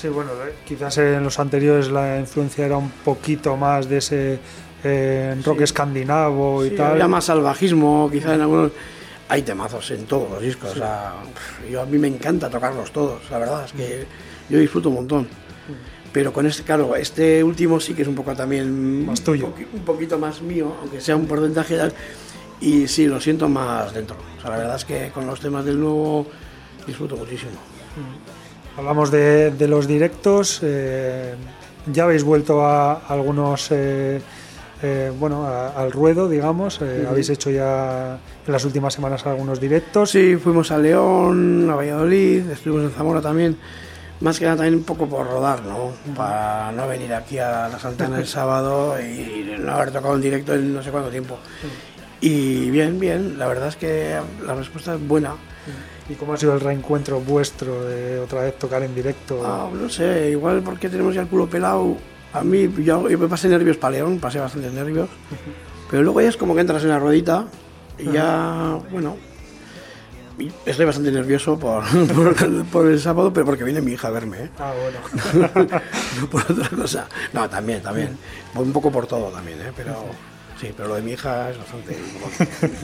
Sí, 0.00 0.08
bueno, 0.08 0.30
eh, 0.46 0.54
quizás 0.66 0.98
en 0.98 1.22
los 1.22 1.38
anteriores 1.38 1.88
la 1.88 2.18
influencia 2.18 2.66
era 2.66 2.76
un 2.76 2.90
poquito 2.90 3.56
más 3.56 3.88
de 3.88 3.98
ese 3.98 4.38
eh, 4.82 5.34
rock 5.44 5.62
escandinavo 5.62 6.64
y 6.64 6.70
Sí, 6.70 6.76
tal. 6.76 6.92
había 6.92 7.08
más 7.08 7.24
salvajismo, 7.24 8.08
quizá 8.12 8.34
en 8.34 8.40
algunos... 8.42 8.72
Hay 9.26 9.40
temazos 9.42 9.90
en 9.92 10.04
todos 10.04 10.30
los 10.30 10.42
discos, 10.42 10.72
o 10.72 10.74
sea, 10.74 11.14
yo, 11.70 11.80
a 11.80 11.86
mí 11.86 11.96
me 11.96 12.08
encanta 12.08 12.50
tocarlos 12.50 12.92
todos, 12.92 13.22
la 13.30 13.38
verdad, 13.38 13.64
es 13.64 13.72
que 13.72 14.06
yo 14.50 14.58
disfruto 14.58 14.90
un 14.90 14.96
montón. 14.96 15.28
Pero 16.12 16.30
con 16.32 16.44
este, 16.46 16.62
claro, 16.62 16.94
este 16.94 17.42
último 17.42 17.80
sí 17.80 17.94
que 17.94 18.02
es 18.02 18.08
un 18.08 18.14
poco 18.14 18.34
también. 18.36 19.06
Más 19.06 19.22
tuyo. 19.22 19.46
Un, 19.46 19.52
poqui- 19.54 19.66
un 19.72 19.80
poquito 19.80 20.18
más 20.18 20.42
mío, 20.42 20.76
aunque 20.80 21.00
sea 21.00 21.16
un 21.16 21.26
porcentaje. 21.26 21.76
tal, 21.76 21.92
Y 22.60 22.88
sí, 22.88 23.06
lo 23.06 23.20
siento 23.20 23.48
más 23.48 23.92
dentro. 23.92 24.16
O 24.38 24.40
sea, 24.40 24.50
la 24.50 24.56
verdad 24.58 24.76
es 24.76 24.84
que 24.84 25.10
con 25.12 25.26
los 25.26 25.40
temas 25.40 25.64
del 25.64 25.78
nuevo 25.80 26.26
disfruto 26.86 27.16
muchísimo. 27.16 27.52
Hablamos 28.76 29.10
de, 29.10 29.50
de 29.52 29.68
los 29.68 29.86
directos. 29.86 30.60
eh, 30.62 31.34
ya 31.92 32.04
habéis 32.04 32.24
vuelto 32.24 32.64
a 32.64 32.94
algunos, 33.08 33.68
eh, 33.70 34.20
eh, 34.82 35.12
bueno, 35.18 35.44
a- 35.46 35.68
al 35.80 35.92
ruedo, 35.92 36.28
digamos. 36.28 36.80
eh, 36.80 37.04
Habéis 37.08 37.28
hecho 37.30 37.50
ya 37.50 38.18
en 38.46 38.52
las 38.52 38.64
últimas 38.64 38.94
semanas 38.94 39.24
algunos 39.26 39.60
directos. 39.60 40.10
Sí, 40.10 40.36
fuimos 40.36 40.70
a 40.70 40.78
León, 40.78 41.68
a 41.70 41.74
Valladolid, 41.76 42.48
estuvimos 42.50 42.84
en 42.84 42.90
Zamora 42.96 43.20
también. 43.20 43.56
Más 44.20 44.38
que 44.38 44.44
nada 44.46 44.56
también 44.56 44.76
un 44.76 44.84
poco 44.84 45.06
por 45.06 45.26
rodar, 45.26 45.62
¿no? 45.62 45.90
Para 46.14 46.72
no 46.72 46.88
venir 46.88 47.12
aquí 47.12 47.38
a 47.38 47.68
la 47.68 47.78
Santana 47.78 48.18
el 48.18 48.26
sábado 48.26 48.98
y 48.98 49.54
no 49.58 49.72
haber 49.72 49.90
tocado 49.90 50.14
en 50.14 50.20
directo 50.22 50.54
en 50.54 50.72
no 50.72 50.82
sé 50.82 50.90
cuánto 50.90 51.10
tiempo. 51.10 51.36
Y 52.24 52.70
bien, 52.70 52.98
bien, 52.98 53.38
la 53.38 53.46
verdad 53.46 53.68
es 53.68 53.76
que 53.76 54.18
la 54.46 54.54
respuesta 54.54 54.94
es 54.94 55.06
buena. 55.06 55.34
¿Y 56.08 56.14
cómo 56.14 56.32
ha 56.32 56.38
sido 56.38 56.54
el 56.54 56.60
reencuentro 56.60 57.20
vuestro 57.20 57.84
de 57.84 58.18
otra 58.18 58.40
vez 58.40 58.58
tocar 58.58 58.82
en 58.82 58.94
directo? 58.94 59.42
Ah, 59.44 59.68
no 59.70 59.90
sé, 59.90 60.30
igual 60.30 60.62
porque 60.62 60.88
tenemos 60.88 61.14
ya 61.14 61.20
el 61.20 61.28
culo 61.28 61.50
pelado. 61.50 61.98
A 62.32 62.42
mí, 62.42 62.72
yo, 62.78 63.10
yo 63.10 63.18
me 63.18 63.28
pasé 63.28 63.48
nervios 63.48 63.76
para 63.76 63.96
León, 63.96 64.20
pasé 64.20 64.40
bastantes 64.40 64.72
nervios. 64.72 65.10
Pero 65.90 66.02
luego 66.02 66.22
ya 66.22 66.30
es 66.30 66.38
como 66.38 66.54
que 66.54 66.62
entras 66.62 66.82
en 66.84 66.88
la 66.88 66.98
ruedita 66.98 67.44
y 67.98 68.10
ya, 68.10 68.78
bueno, 68.90 69.18
estoy 70.64 70.86
bastante 70.86 71.12
nervioso 71.12 71.58
por, 71.58 71.84
por, 72.14 72.64
por 72.64 72.86
el 72.86 73.00
sábado, 73.00 73.34
pero 73.34 73.44
porque 73.44 73.64
viene 73.64 73.82
mi 73.82 73.92
hija 73.92 74.08
a 74.08 74.12
verme, 74.12 74.44
¿eh? 74.44 74.50
Ah, 74.58 74.72
bueno. 74.80 75.50
no 76.20 76.30
por 76.30 76.40
otra 76.50 76.70
cosa. 76.70 77.06
No, 77.34 77.50
también, 77.50 77.82
también. 77.82 78.16
Un 78.54 78.72
poco 78.72 78.90
por 78.90 79.06
todo 79.06 79.26
también, 79.26 79.60
¿eh? 79.60 79.72
Pero 79.76 80.06
sí, 80.64 80.72
pero 80.76 80.88
lo 80.88 80.94
de 80.96 81.02
mi 81.02 81.12
hija 81.12 81.50
es 81.50 81.58
bastante. 81.58 81.96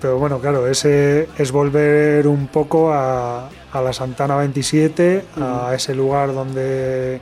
Pero 0.00 0.18
bueno, 0.18 0.40
claro, 0.40 0.66
ese 0.66 1.28
es 1.38 1.52
volver 1.52 2.26
un 2.26 2.48
poco 2.48 2.92
a, 2.92 3.48
a 3.70 3.80
la 3.80 3.92
Santana 3.92 4.34
27, 4.36 5.24
a 5.40 5.72
ese 5.76 5.94
lugar 5.94 6.34
donde, 6.34 7.20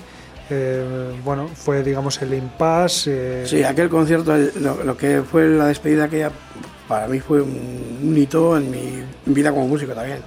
eh, 0.49 1.11
bueno, 1.23 1.49
fue, 1.55 1.83
digamos, 1.83 2.23
el 2.23 2.33
impasse. 2.33 3.43
eh, 3.43 3.47
Sí, 3.47 3.63
aquel 3.65 3.91
concierto, 3.91 4.35
el- 4.35 4.53
lo, 4.63 4.83
lo 4.83 4.97
que 4.97 5.21
fue 5.23 5.47
la 5.49 5.67
despedida 5.67 6.05
aquella, 6.05 6.31
para 6.89 7.07
mí 7.07 7.21
fue 7.21 7.43
un, 7.43 7.99
un 8.03 8.17
hito 8.17 8.57
en 8.57 8.71
mi 8.71 9.05
vida 9.27 9.51
como 9.51 9.69
músico 9.69 9.93
también. 9.93 10.21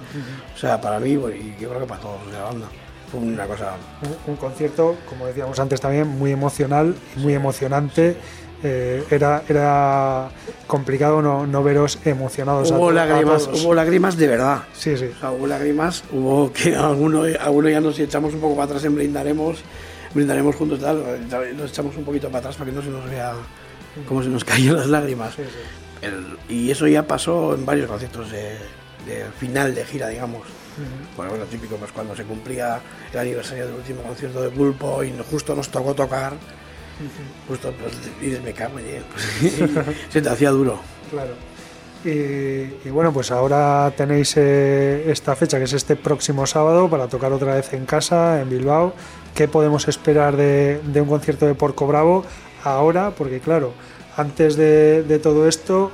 O 0.54 0.56
sea, 0.56 0.80
para 0.80 1.00
mí 1.00 1.16
bueno, 1.16 1.34
y 1.34 1.56
yo 1.60 1.68
creo 1.70 1.80
que 1.80 1.86
para 1.88 2.00
todos 2.02 2.24
de 2.26 2.34
la 2.34 2.44
banda. 2.44 2.66
Fue 3.10 3.18
una 3.20 3.46
cosa... 3.46 3.72
un, 4.26 4.30
un 4.32 4.36
concierto, 4.36 4.96
como 5.08 5.26
decíamos 5.26 5.58
antes 5.58 5.80
también, 5.80 6.06
muy 6.06 6.30
emocional 6.30 6.94
muy 7.16 7.34
emocionante. 7.34 8.16
Eh, 8.66 9.04
era, 9.10 9.42
era 9.46 10.28
complicado 10.66 11.20
no, 11.20 11.46
no 11.46 11.62
veros 11.62 11.98
emocionados. 12.06 12.70
Hubo 12.70 12.88
a 12.88 12.92
lágrimas, 12.94 13.44
todos. 13.44 13.62
hubo 13.62 13.74
lágrimas 13.74 14.16
de 14.16 14.26
verdad. 14.26 14.62
Sí, 14.72 14.96
sí. 14.96 15.10
O 15.14 15.20
sea, 15.20 15.30
hubo 15.32 15.46
lágrimas, 15.46 16.02
hubo 16.10 16.50
que 16.52 16.74
alguno, 16.74 17.24
alguno 17.40 17.68
ya 17.68 17.80
nos 17.82 17.98
echamos 17.98 18.32
un 18.32 18.40
poco 18.40 18.54
para 18.54 18.64
atrás 18.66 18.84
en 18.84 18.94
brindaremos, 18.94 19.58
brindaremos 20.14 20.56
juntos 20.56 20.80
tal, 20.80 21.02
nos 21.56 21.70
echamos 21.70 21.94
un 21.96 22.04
poquito 22.04 22.28
para 22.28 22.38
atrás 22.38 22.56
para 22.56 22.70
que 22.70 22.76
no 22.76 22.82
se 22.82 22.88
nos 22.88 23.04
vea 23.10 23.34
cómo 24.08 24.22
se 24.22 24.30
nos 24.30 24.44
caían 24.46 24.76
las 24.76 24.86
lágrimas. 24.86 25.34
El- 26.00 26.38
y 26.48 26.70
eso 26.70 26.86
ya 26.86 27.06
pasó 27.06 27.54
en 27.54 27.66
varios 27.66 27.86
conciertos 27.88 28.30
de, 28.30 28.56
de 29.06 29.24
final 29.38 29.74
de 29.74 29.84
gira, 29.84 30.08
digamos. 30.08 30.42
Bueno, 31.16 31.30
bueno, 31.32 31.44
típico, 31.46 31.76
pues 31.76 31.92
cuando 31.92 32.16
se 32.16 32.24
cumplía 32.24 32.80
el 33.12 33.18
aniversario 33.18 33.66
del 33.66 33.74
último 33.76 34.02
concierto 34.02 34.40
de 34.42 34.48
Pulpo 34.50 35.04
y 35.04 35.12
justo 35.30 35.54
nos 35.54 35.68
tocó 35.68 35.94
tocar, 35.94 36.32
justo 37.48 37.72
pues 37.72 38.42
me 38.42 38.52
cago 38.52 38.78
en 38.78 38.86
él", 38.86 39.02
pues, 39.12 39.52
se 40.10 40.22
te 40.22 40.28
hacía 40.28 40.50
duro. 40.50 40.78
Claro. 41.10 41.34
Y, 42.04 42.90
bueno, 42.90 43.14
pues 43.14 43.30
ahora 43.30 43.90
tenéis 43.96 44.34
eh, 44.36 45.10
esta 45.10 45.34
fecha, 45.34 45.56
que 45.56 45.64
es 45.64 45.72
este 45.72 45.96
próximo 45.96 46.46
sábado, 46.46 46.90
para 46.90 47.08
tocar 47.08 47.32
otra 47.32 47.54
vez 47.54 47.72
en 47.72 47.86
casa, 47.86 48.42
en 48.42 48.50
Bilbao. 48.50 48.92
¿Qué 49.34 49.48
podemos 49.48 49.88
esperar 49.88 50.36
de, 50.36 50.80
un 50.94 51.06
concierto 51.06 51.46
de 51.46 51.54
Porco 51.54 51.86
Bravo 51.86 52.26
ahora? 52.62 53.12
Porque 53.12 53.40
claro, 53.40 53.72
antes 54.18 54.56
de, 54.56 55.02
de 55.02 55.18
todo 55.18 55.48
esto, 55.48 55.92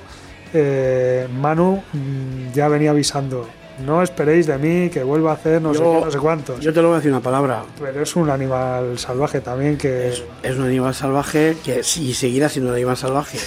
eh, 0.53 1.29
Manu 1.33 1.81
mm, 1.93 2.53
ya 2.53 2.67
venía 2.67 2.91
avisando, 2.91 3.49
no 3.85 4.03
esperéis 4.03 4.47
de 4.47 4.59
mí 4.59 4.91
que 4.91 5.03
vuelva 5.03 5.31
a 5.33 5.35
hacer 5.35 5.61
no 5.63 5.73
sé 5.75 5.81
Yo- 5.81 5.99
qué, 5.99 6.05
no 6.07 6.11
sé 6.11 6.19
cuántos. 6.19 6.61
Yo 6.61 6.73
te 6.73 6.81
lo 6.83 6.89
voy 6.89 6.95
a 6.95 6.99
decir 6.99 7.11
una 7.13 7.21
palabra, 7.21 7.63
Pero 7.81 8.03
es 8.03 8.17
un 8.17 8.31
animal 8.31 8.99
salvaje 8.99 9.41
también 9.41 9.77
que... 9.77 10.09
Es, 10.09 10.23
es 10.43 10.57
un 10.57 10.65
animal 10.65 10.95
salvaje 10.95 11.57
que 11.65 11.83
sí 11.83 12.15
seguirá 12.15 12.49
siendo 12.49 12.71
un 12.71 12.77
animal 12.77 12.97
salvaje. 12.97 13.39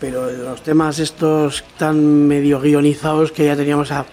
Pero 0.00 0.30
los 0.30 0.62
temas 0.62 0.98
estos 0.98 1.62
tan 1.78 2.26
medio 2.26 2.60
guionizados 2.60 3.32
que 3.32 3.44
ya 3.44 3.54
teníamos 3.54 3.92
a. 3.92 4.06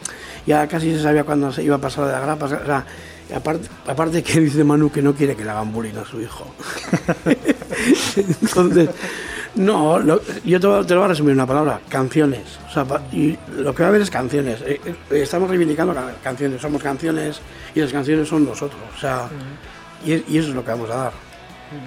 Ya 0.45 0.67
casi 0.67 0.93
se 0.93 1.01
sabía 1.01 1.23
cuándo 1.23 1.49
se 1.53 1.63
iba 1.63 1.77
a 1.77 1.79
pasar 1.79 2.05
de 2.07 2.11
la 2.11 2.19
grapa. 2.19 2.45
O 2.45 2.49
sea, 2.49 2.85
aparte, 3.33 3.69
aparte 3.87 4.21
que 4.21 4.39
dice 4.41 4.65
Manu 4.65 4.91
que 4.91 5.01
no 5.01 5.13
quiere 5.13 5.33
que 5.35 5.45
le 5.45 5.49
hagan 5.51 5.71
bullying 5.71 5.95
a 5.95 6.03
su 6.05 6.19
hijo. 6.19 6.45
Entonces, 8.41 8.89
no, 9.57 9.99
lo- 9.99 10.21
yo 10.45 10.59
te, 10.59 10.67
lo- 10.67 10.85
te 10.85 10.93
lo 10.93 11.01
voy 11.01 11.05
a 11.05 11.09
resumir 11.09 11.31
en 11.31 11.37
una 11.37 11.47
palabra: 11.47 11.79
canciones. 11.89 12.43
O 12.69 12.71
sea, 12.73 12.85
pa- 12.85 13.01
y 13.11 13.37
lo 13.57 13.73
que 13.75 13.83
va 13.83 13.87
a 13.87 13.89
haber 13.89 14.01
es 14.01 14.09
canciones. 14.09 14.61
Eh, 14.61 14.79
eh, 14.85 15.21
Estamos 15.21 15.49
reivindicando 15.49 15.93
ca- 15.93 16.13
canciones, 16.23 16.61
somos 16.61 16.81
canciones 16.81 17.39
y 17.75 17.81
las 17.81 17.91
canciones 17.91 18.27
son 18.27 18.45
nosotros. 18.45 18.79
O 18.95 18.99
sea, 18.99 19.27
y, 20.05 20.13
es- 20.13 20.23
y 20.29 20.37
eso 20.37 20.49
es 20.49 20.55
lo 20.55 20.63
que 20.63 20.71
vamos 20.71 20.89
a 20.89 20.95
dar 20.95 21.11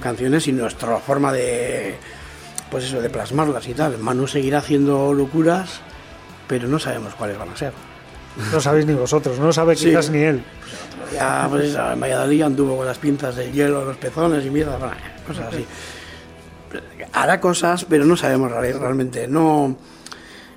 canciones 0.02 0.46
y 0.48 0.52
nuestra 0.52 0.98
forma 0.98 1.32
de 1.32 1.94
pues 2.70 2.84
eso 2.84 3.00
de 3.00 3.08
plasmarlas 3.08 3.66
y 3.66 3.72
tal 3.72 3.96
Manu 3.98 4.26
seguirá 4.26 4.58
haciendo 4.58 5.14
locuras 5.14 5.80
pero 6.46 6.68
no 6.68 6.78
sabemos 6.78 7.14
cuáles 7.14 7.38
van 7.38 7.48
a 7.48 7.56
ser 7.56 7.72
No 8.52 8.60
sabéis 8.60 8.84
ni 8.84 8.92
vosotros, 8.92 9.38
no 9.38 9.50
sabe 9.54 9.74
Sí. 9.76 9.86
quizás 9.86 10.10
ni 10.10 10.18
él. 10.18 10.42
ya 11.14 11.46
pues 11.48 11.74
en 11.74 11.98
Valladolid 11.98 12.42
anduvo 12.42 12.76
con 12.76 12.84
las 12.86 12.98
pinzas 12.98 13.34
del 13.36 13.52
hielo 13.52 13.84
los 13.86 13.96
pezones 13.96 14.44
y 14.44 14.50
mierda 14.50 14.78
cosas 15.26 15.46
así 15.52 15.64
hará 17.12 17.40
cosas 17.40 17.84
pero 17.84 18.04
no 18.04 18.16
sabemos 18.16 18.50
real- 18.52 18.78
realmente 18.80 19.26
no 19.28 19.76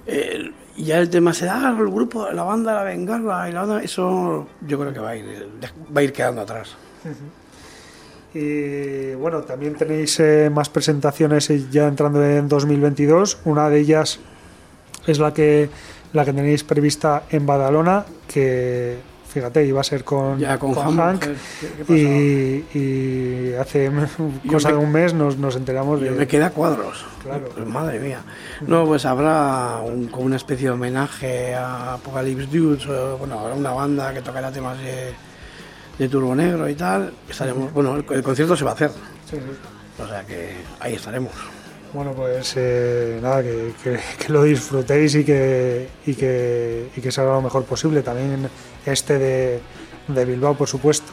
eh, 0.07 0.51
ya 0.77 0.97
el 0.99 1.09
tema 1.09 1.33
se 1.33 1.45
da 1.45 1.69
el 1.69 1.89
grupo 1.89 2.29
la 2.31 2.43
banda 2.43 2.73
la 2.73 2.83
bengarla 2.83 3.49
y 3.49 3.51
la 3.53 3.61
banda 3.61 3.83
eso 3.83 4.47
yo 4.67 4.79
creo 4.79 4.93
que 4.93 4.99
va 4.99 5.09
a 5.11 5.15
ir 5.15 5.47
va 5.95 6.01
a 6.01 6.03
ir 6.03 6.13
quedando 6.13 6.41
atrás 6.41 6.75
Y 8.33 9.13
bueno, 9.13 9.41
también 9.41 9.75
tenéis 9.75 10.19
eh, 10.19 10.49
más 10.51 10.67
presentaciones 10.69 11.49
eh, 11.51 11.65
ya 11.69 11.87
entrando 11.87 12.23
en 12.25 12.47
2022. 12.47 13.37
Una 13.45 13.69
de 13.69 13.79
ellas 13.79 14.19
es 15.05 15.19
la 15.19 15.31
que 15.33 15.69
la 16.13 16.25
que 16.25 16.33
tenéis 16.33 16.63
prevista 16.63 17.23
en 17.29 17.45
Badalona, 17.45 18.05
que 18.27 18.97
fíjate, 19.33 19.65
iba 19.65 19.81
a 19.81 19.83
ser 19.83 20.03
con, 20.03 20.39
ya 20.39 20.57
con, 20.59 20.73
con. 20.73 21.19
Y, 21.89 22.63
y 22.73 23.53
hace 23.59 23.91
cosa 24.49 24.69
me- 24.69 24.75
de 24.75 24.79
un 24.79 24.91
mes 24.91 25.13
nos, 25.13 25.37
nos 25.37 25.55
enteramos 25.55 25.99
de... 26.01 26.11
Me 26.11 26.27
queda 26.27 26.51
cuadros. 26.51 27.05
Claro. 27.23 27.49
Pues 27.53 27.65
madre 27.67 27.99
mía. 27.99 28.19
No, 28.61 28.85
pues 28.85 29.05
habrá 29.05 29.79
un- 29.83 30.07
como 30.07 30.25
una 30.25 30.35
especie 30.37 30.67
de 30.67 30.71
homenaje 30.73 31.53
a 31.55 31.93
Apocalypse 31.95 32.45
Dudes, 32.47 32.85
bueno, 33.19 33.39
habrá 33.39 33.55
una 33.55 33.71
banda 33.71 34.13
que 34.13 34.21
tocará 34.21 34.51
temas 34.51 34.77
de, 34.79 35.13
de 35.97 36.09
Turbo 36.09 36.35
Negro 36.35 36.69
y 36.69 36.75
tal. 36.75 37.13
Estaremos, 37.29 37.73
bueno, 37.73 37.95
el, 37.97 38.05
el 38.09 38.23
concierto 38.23 38.55
se 38.55 38.63
va 38.63 38.71
a 38.71 38.73
hacer. 38.75 38.91
Sí, 39.29 39.37
sí. 39.37 40.01
O 40.03 40.07
sea 40.07 40.23
que 40.23 40.51
ahí 40.79 40.93
estaremos. 40.95 41.31
Bueno, 41.93 42.11
pues 42.13 42.53
eh, 42.57 43.19
nada, 43.21 43.43
que, 43.43 43.71
que- 43.83 43.99
que 44.25 44.33
lo 44.33 44.41
disfrutéis 44.43 45.13
y 45.13 45.23
que, 45.23 45.87
y 46.07 46.15
que, 46.15 46.89
y 46.95 47.01
que 47.01 47.11
salga 47.11 47.33
lo 47.33 47.41
mejor 47.43 47.63
posible. 47.65 48.01
También 48.01 48.49
este 48.85 49.17
de, 49.17 49.59
de 50.07 50.25
Bilbao, 50.25 50.55
por 50.55 50.67
supuesto. 50.67 51.11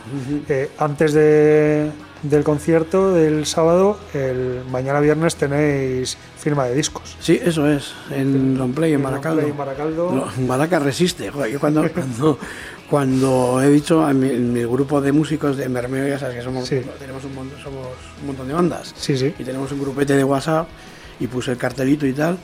Eh, 0.49 0.71
antes 0.79 1.13
de, 1.13 1.91
del 2.23 2.43
concierto 2.45 3.13
del 3.15 3.47
sábado, 3.47 3.99
el 4.15 4.63
mañana 4.71 5.01
viernes 5.01 5.37
tenéis 5.37 6.17
firma 6.39 6.65
de 6.67 6.75
discos. 6.75 7.17
Sí, 7.21 7.41
eso 7.43 7.69
es, 7.71 7.93
en 8.11 8.57
Longplay, 8.59 8.93
en 8.95 9.01
En 9.01 9.07
en 9.07 9.57
Baracaldo. 9.57 10.13
No, 10.13 10.47
Baraca 10.47 10.79
resiste. 10.79 11.31
Joder, 11.31 11.51
yo 11.53 11.61
cuando, 11.61 11.89
cuando, 11.93 12.39
cuando 12.91 13.63
he 13.63 13.69
dicho 13.71 14.05
a 14.05 14.13
mi, 14.13 14.29
en 14.31 14.53
mi 14.53 14.65
grupo 14.65 15.01
de 15.01 15.13
músicos 15.13 15.57
de 15.57 15.69
Mermeo, 15.69 16.09
ya 16.09 16.19
sabes 16.19 16.37
que 16.37 16.43
somos, 16.43 16.67
Sí. 16.69 16.81
tenemos 16.99 17.25
un, 17.25 17.35
mon- 17.35 17.51
somos 17.63 17.87
un 18.21 18.27
montón 18.27 18.49
de 18.49 18.55
bandas. 18.55 18.93
Sí, 18.97 19.17
sí. 19.17 19.33
y 19.39 19.45
tenemos 19.45 19.71
un 19.73 19.81
grupete 19.81 20.17
de 20.17 20.25
WhatsApp 20.25 20.67
y 21.21 21.27
puse 21.27 21.53
el 21.53 21.59
cartelito 21.59 22.07
y 22.07 22.13
tal 22.15 22.39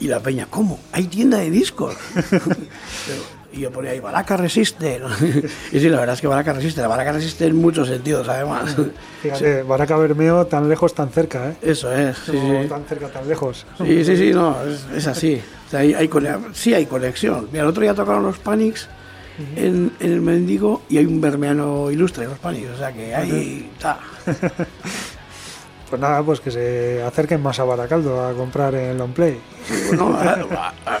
y 0.00 0.08
la 0.08 0.20
peña 0.20 0.46
¿cómo? 0.50 0.78
hay 0.92 1.04
tienda 1.06 1.38
de 1.38 1.50
discos 1.50 1.94
Pero- 2.30 3.22
y 3.52 3.60
yo 3.60 3.70
ponía 3.70 3.92
ahí 3.92 4.00
Baraca 4.00 4.36
resiste 4.36 5.00
y 5.72 5.80
sí 5.80 5.88
la 5.88 6.00
verdad 6.00 6.14
es 6.14 6.20
que 6.20 6.26
Baraca 6.26 6.52
resiste 6.52 6.80
la 6.80 6.88
Baraca 6.88 7.12
resiste 7.12 7.46
en 7.46 7.56
muchos 7.56 7.88
sentidos 7.88 8.28
además 8.28 8.76
Fíjate, 9.22 9.62
Baraca 9.62 9.96
Bermeo 9.96 10.46
tan 10.46 10.68
lejos, 10.68 10.94
tan 10.94 11.10
cerca, 11.10 11.50
¿eh? 11.50 11.56
eso 11.62 11.92
es 11.92 12.16
sí 12.18 12.32
sí 12.32 12.68
tan 12.68 12.84
cerca, 12.84 13.08
tan 13.08 13.28
lejos. 13.28 13.66
sí 13.78 14.04
sí, 14.04 14.16
sí, 14.16 14.30
no 14.32 14.56
es, 14.62 14.86
es 14.94 15.06
así 15.06 15.40
O 15.66 15.70
sea, 15.70 15.80
hay, 15.80 15.94
hay 15.94 16.10
sí 16.52 16.74
hay 16.74 16.86
conexión 16.86 17.48
mira 17.50 17.64
el 17.64 17.70
otro 17.70 17.82
día 17.82 17.94
tocaron 17.94 18.22
los 18.22 18.38
Panics 18.38 18.88
en, 19.56 19.92
en 20.00 20.12
el 20.12 20.20
Mendigo 20.22 20.82
y 20.88 20.98
hay 20.98 21.06
un 21.06 21.20
bermeano 21.20 21.90
ilustre 21.90 22.24
en 22.24 22.30
los 22.30 22.38
panis, 22.38 22.68
o 22.74 22.78
sea 22.78 22.92
que 22.92 23.14
ahí 23.14 23.70
está. 23.74 23.98
Pues 25.88 26.02
nada, 26.02 26.20
pues 26.24 26.40
que 26.40 26.50
se 26.50 27.00
acerquen 27.00 27.40
más 27.40 27.60
a 27.60 27.64
Baracaldo 27.64 28.26
a 28.26 28.32
comprar 28.32 28.74
en 28.74 28.98
Long 28.98 29.12
Play. 29.12 29.38
Bueno, 29.86 30.18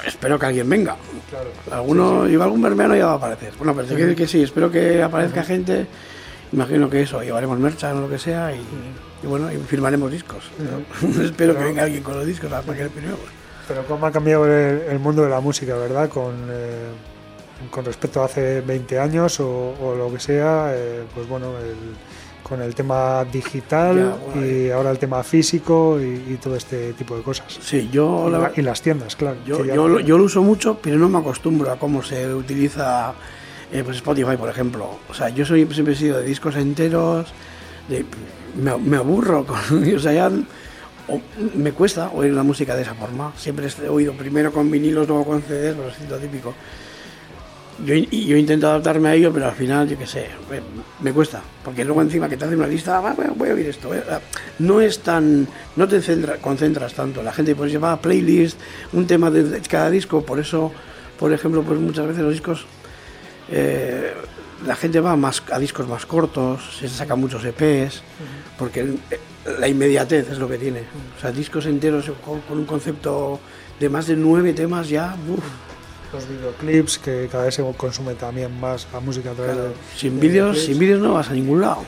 espero 0.06 0.38
que 0.38 0.46
alguien 0.46 0.68
venga. 0.68 0.96
Claro. 1.36 1.50
Alguno, 1.82 2.26
lleva 2.26 2.44
algún 2.44 2.62
bermeano 2.62 2.96
ya 2.96 3.06
va 3.06 3.12
a 3.12 3.16
aparecer. 3.16 3.52
Bueno, 3.58 3.74
pero 3.74 3.86
quiero 3.88 4.02
decir 4.04 4.16
que 4.16 4.26
sí, 4.26 4.42
espero 4.42 4.70
que 4.70 5.02
aparezca 5.02 5.42
gente. 5.42 5.86
Imagino 6.52 6.88
que 6.88 7.02
eso, 7.02 7.22
llevaremos 7.22 7.58
mercha 7.58 7.92
o 7.94 8.00
lo 8.00 8.08
que 8.08 8.18
sea 8.18 8.52
y, 8.54 8.60
y 9.22 9.26
bueno, 9.26 9.50
y 9.52 9.56
firmaremos 9.56 10.10
discos. 10.10 10.44
espero 11.22 11.56
que 11.56 11.64
venga 11.64 11.82
alguien 11.84 12.02
con 12.02 12.14
los 12.16 12.26
discos 12.26 12.50
para 12.50 12.62
que 12.76 12.84
le 12.84 12.90
firmemos. 12.90 13.18
Pero 13.68 13.84
cómo 13.86 14.06
ha 14.06 14.12
cambiado 14.12 14.46
el, 14.46 14.80
el 14.90 14.98
mundo 15.00 15.22
de 15.22 15.30
la 15.30 15.40
música, 15.40 15.74
¿verdad? 15.74 16.08
Con, 16.08 16.34
eh, 16.50 16.86
con 17.70 17.84
respecto 17.84 18.22
a 18.22 18.26
hace 18.26 18.60
20 18.60 18.98
años 19.00 19.40
o, 19.40 19.74
o 19.80 19.94
lo 19.96 20.12
que 20.12 20.20
sea, 20.20 20.70
eh, 20.72 21.02
pues 21.14 21.28
bueno, 21.28 21.58
el- 21.58 21.96
con 22.46 22.62
el 22.62 22.74
tema 22.74 23.24
digital 23.24 23.96
Ya, 23.96 24.16
bueno, 24.34 24.46
y 24.46 24.70
ahora 24.70 24.90
el 24.92 24.98
tema 24.98 25.22
físico 25.24 25.98
y, 26.00 26.34
y 26.34 26.38
todo 26.40 26.54
este 26.54 26.92
tipo 26.92 27.16
de 27.16 27.22
cosas. 27.22 27.46
Sí, 27.60 27.88
yo 27.92 28.26
Y, 28.28 28.30
la 28.32 28.52
y 28.56 28.62
las 28.62 28.80
tiendas, 28.82 29.16
claro. 29.16 29.38
Yo, 29.44 29.64
yo, 29.64 29.88
lo- 29.88 30.00
yo 30.00 30.16
lo 30.16 30.24
uso 30.24 30.42
mucho, 30.42 30.78
pero 30.80 30.96
no 30.96 31.08
me 31.08 31.18
acostumbro 31.18 31.70
a 31.72 31.76
cómo 31.78 32.02
se 32.02 32.32
utiliza 32.32 33.14
eh, 33.72 33.82
pues 33.84 33.96
Spotify, 33.96 34.36
por 34.36 34.48
ejemplo. 34.48 34.88
O 35.08 35.14
sea, 35.14 35.28
yo 35.30 35.44
soy, 35.44 35.66
siempre 35.72 35.94
he 35.94 35.96
sido 35.96 36.18
de 36.18 36.24
discos 36.24 36.54
enteros, 36.54 37.26
de, 37.88 38.04
me, 38.62 38.76
me 38.78 38.96
aburro, 38.96 39.44
con, 39.44 39.58
o 39.96 39.98
sea, 39.98 40.12
ya 40.12 40.30
o- 41.08 41.20
me 41.56 41.72
cuesta 41.72 42.10
oír 42.14 42.32
la 42.32 42.44
música 42.44 42.76
de 42.76 42.82
esa 42.82 42.94
forma. 42.94 43.32
Siempre 43.36 43.66
he 43.84 43.88
oído 43.88 44.12
primero 44.12 44.52
con 44.52 44.70
vinilos, 44.70 45.08
luego 45.08 45.24
con 45.24 45.42
CDs, 45.42 45.74
pero 45.76 45.88
es 45.88 46.08
lo 46.10 46.16
típico. 46.18 46.54
Yo, 47.84 47.94
yo 47.94 48.36
intento 48.38 48.68
adaptarme 48.68 49.10
a 49.10 49.14
ello, 49.14 49.30
pero 49.32 49.46
al 49.46 49.54
final, 49.54 49.86
yo 49.88 49.98
qué 49.98 50.06
sé, 50.06 50.28
me, 51.02 51.12
cuesta. 51.12 51.42
Porque 51.62 51.84
luego 51.84 52.00
encima 52.00 52.26
que 52.28 52.36
te 52.38 52.44
hacen 52.46 52.58
una 52.58 52.66
lista, 52.66 52.98
"Ah, 52.98 53.14
voy, 53.36 53.48
a- 53.50 53.52
oír 53.54 53.66
esto. 53.66 53.88
voy 53.88 53.98
a-". 53.98 54.20
No 54.60 54.80
es 54.80 55.00
tan, 55.00 55.46
no 55.76 55.86
te 55.86 56.00
centra- 56.00 56.38
concentras 56.40 56.94
tanto. 56.94 57.22
La 57.22 57.32
gente 57.32 57.54
pues 57.54 57.70
lleva 57.70 58.00
playlist, 58.00 58.58
un 58.94 59.06
tema 59.06 59.30
de, 59.30 59.60
cada 59.68 59.90
disco, 59.90 60.22
por 60.24 60.40
eso, 60.40 60.72
por 61.18 61.32
ejemplo, 61.34 61.62
pues 61.62 61.78
muchas 61.78 62.06
veces 62.06 62.22
los 62.22 62.32
discos, 62.32 62.64
eh, 63.50 64.12
la 64.66 64.74
gente 64.74 65.00
va 65.00 65.14
más 65.16 65.42
a 65.52 65.58
discos 65.58 65.86
más 65.86 66.06
cortos, 66.06 66.78
se 66.80 66.88
sacan 66.88 67.20
muchos 67.20 67.44
EPs, 67.44 68.02
porque 68.58 68.80
el- 68.80 68.98
la 69.60 69.68
inmediatez 69.68 70.30
es 70.30 70.38
lo 70.38 70.48
que 70.48 70.56
tiene. 70.58 70.80
O 71.18 71.20
sea, 71.20 71.30
discos 71.30 71.66
enteros 71.66 72.10
con, 72.24 72.40
con 72.40 72.58
un 72.58 72.64
concepto 72.64 73.38
de 73.78 73.88
más 73.90 74.06
de 74.06 74.16
nueve 74.16 74.54
temas 74.54 74.88
ya, 74.88 75.14
uf, 75.28 75.44
Los 76.12 76.28
videoclips, 76.28 76.98
que 76.98 77.28
cada 77.30 77.44
vez 77.44 77.54
se 77.54 77.62
consume 77.76 78.14
también 78.14 78.58
más 78.60 78.86
la 78.92 79.00
música 79.00 79.32
a 79.32 79.34
través 79.34 79.56
de... 79.56 79.68
Sin 79.96 80.20
vídeos, 80.20 80.58
sin 80.60 80.78
vídeos 80.78 81.00
no 81.00 81.14
vas 81.14 81.28
a 81.30 81.32
ningún 81.32 81.60
lado. 81.60 81.84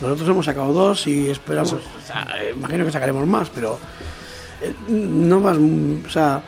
Nosotros 0.00 0.28
hemos 0.28 0.44
sacado 0.46 0.72
dos 0.72 1.06
y 1.06 1.30
esperamos, 1.30 1.74
o 1.74 2.06
sea, 2.06 2.26
imagino 2.54 2.84
que 2.84 2.90
sacaremos 2.90 3.26
más, 3.26 3.48
pero 3.50 3.78
eh, 4.60 4.74
no 4.88 5.40
vas, 5.40 5.56
mm, 5.58 6.04
o 6.06 6.10
sea, 6.10 6.42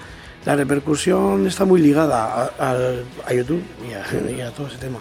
la 0.45 0.57
repercusión 0.57 1.47
está 1.47 1.65
muy 1.65 1.81
ligada 1.81 2.51
a, 2.59 2.77
a 3.27 3.33
YouTube 3.33 3.63
y 3.89 3.93
a, 3.95 4.37
y 4.37 4.41
a 4.41 4.51
todo 4.51 4.67
ese 4.67 4.79
tema. 4.79 4.99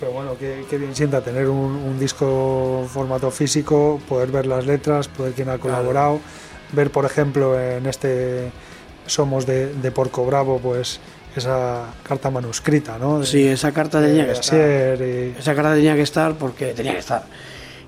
Pero 0.00 0.12
bueno, 0.12 0.36
qué, 0.38 0.64
qué 0.68 0.76
bien 0.78 0.94
sienta 0.94 1.20
tener 1.22 1.48
un, 1.48 1.72
un 1.72 1.98
disco 1.98 2.86
formato 2.92 3.30
físico, 3.30 4.00
poder 4.08 4.30
ver 4.30 4.46
las 4.46 4.66
letras, 4.66 5.08
poder 5.08 5.32
quién 5.32 5.48
ha 5.48 5.58
colaborado, 5.58 6.20
ver 6.72 6.90
por 6.90 7.04
ejemplo 7.04 7.58
en 7.58 7.86
este 7.86 8.50
Somos 9.06 9.46
de, 9.46 9.72
de 9.74 9.90
Porco 9.90 10.24
Bravo, 10.24 10.58
pues 10.58 11.00
esa 11.36 11.86
carta 12.06 12.30
manuscrita, 12.30 12.98
¿no? 12.98 13.20
De- 13.20 13.26
Sí, 13.26 13.46
esa 13.46 13.72
carta 13.72 14.00
tenía 14.00 14.26
que 14.26 14.32
estar. 14.32 14.58
Y- 15.00 15.34
Esa 15.38 15.54
carta 15.54 15.74
tenía 15.74 15.94
que 15.94 16.02
estar 16.02 16.34
porque 16.34 16.66
tenía 16.74 16.92
que 16.92 16.98
estar. 16.98 17.24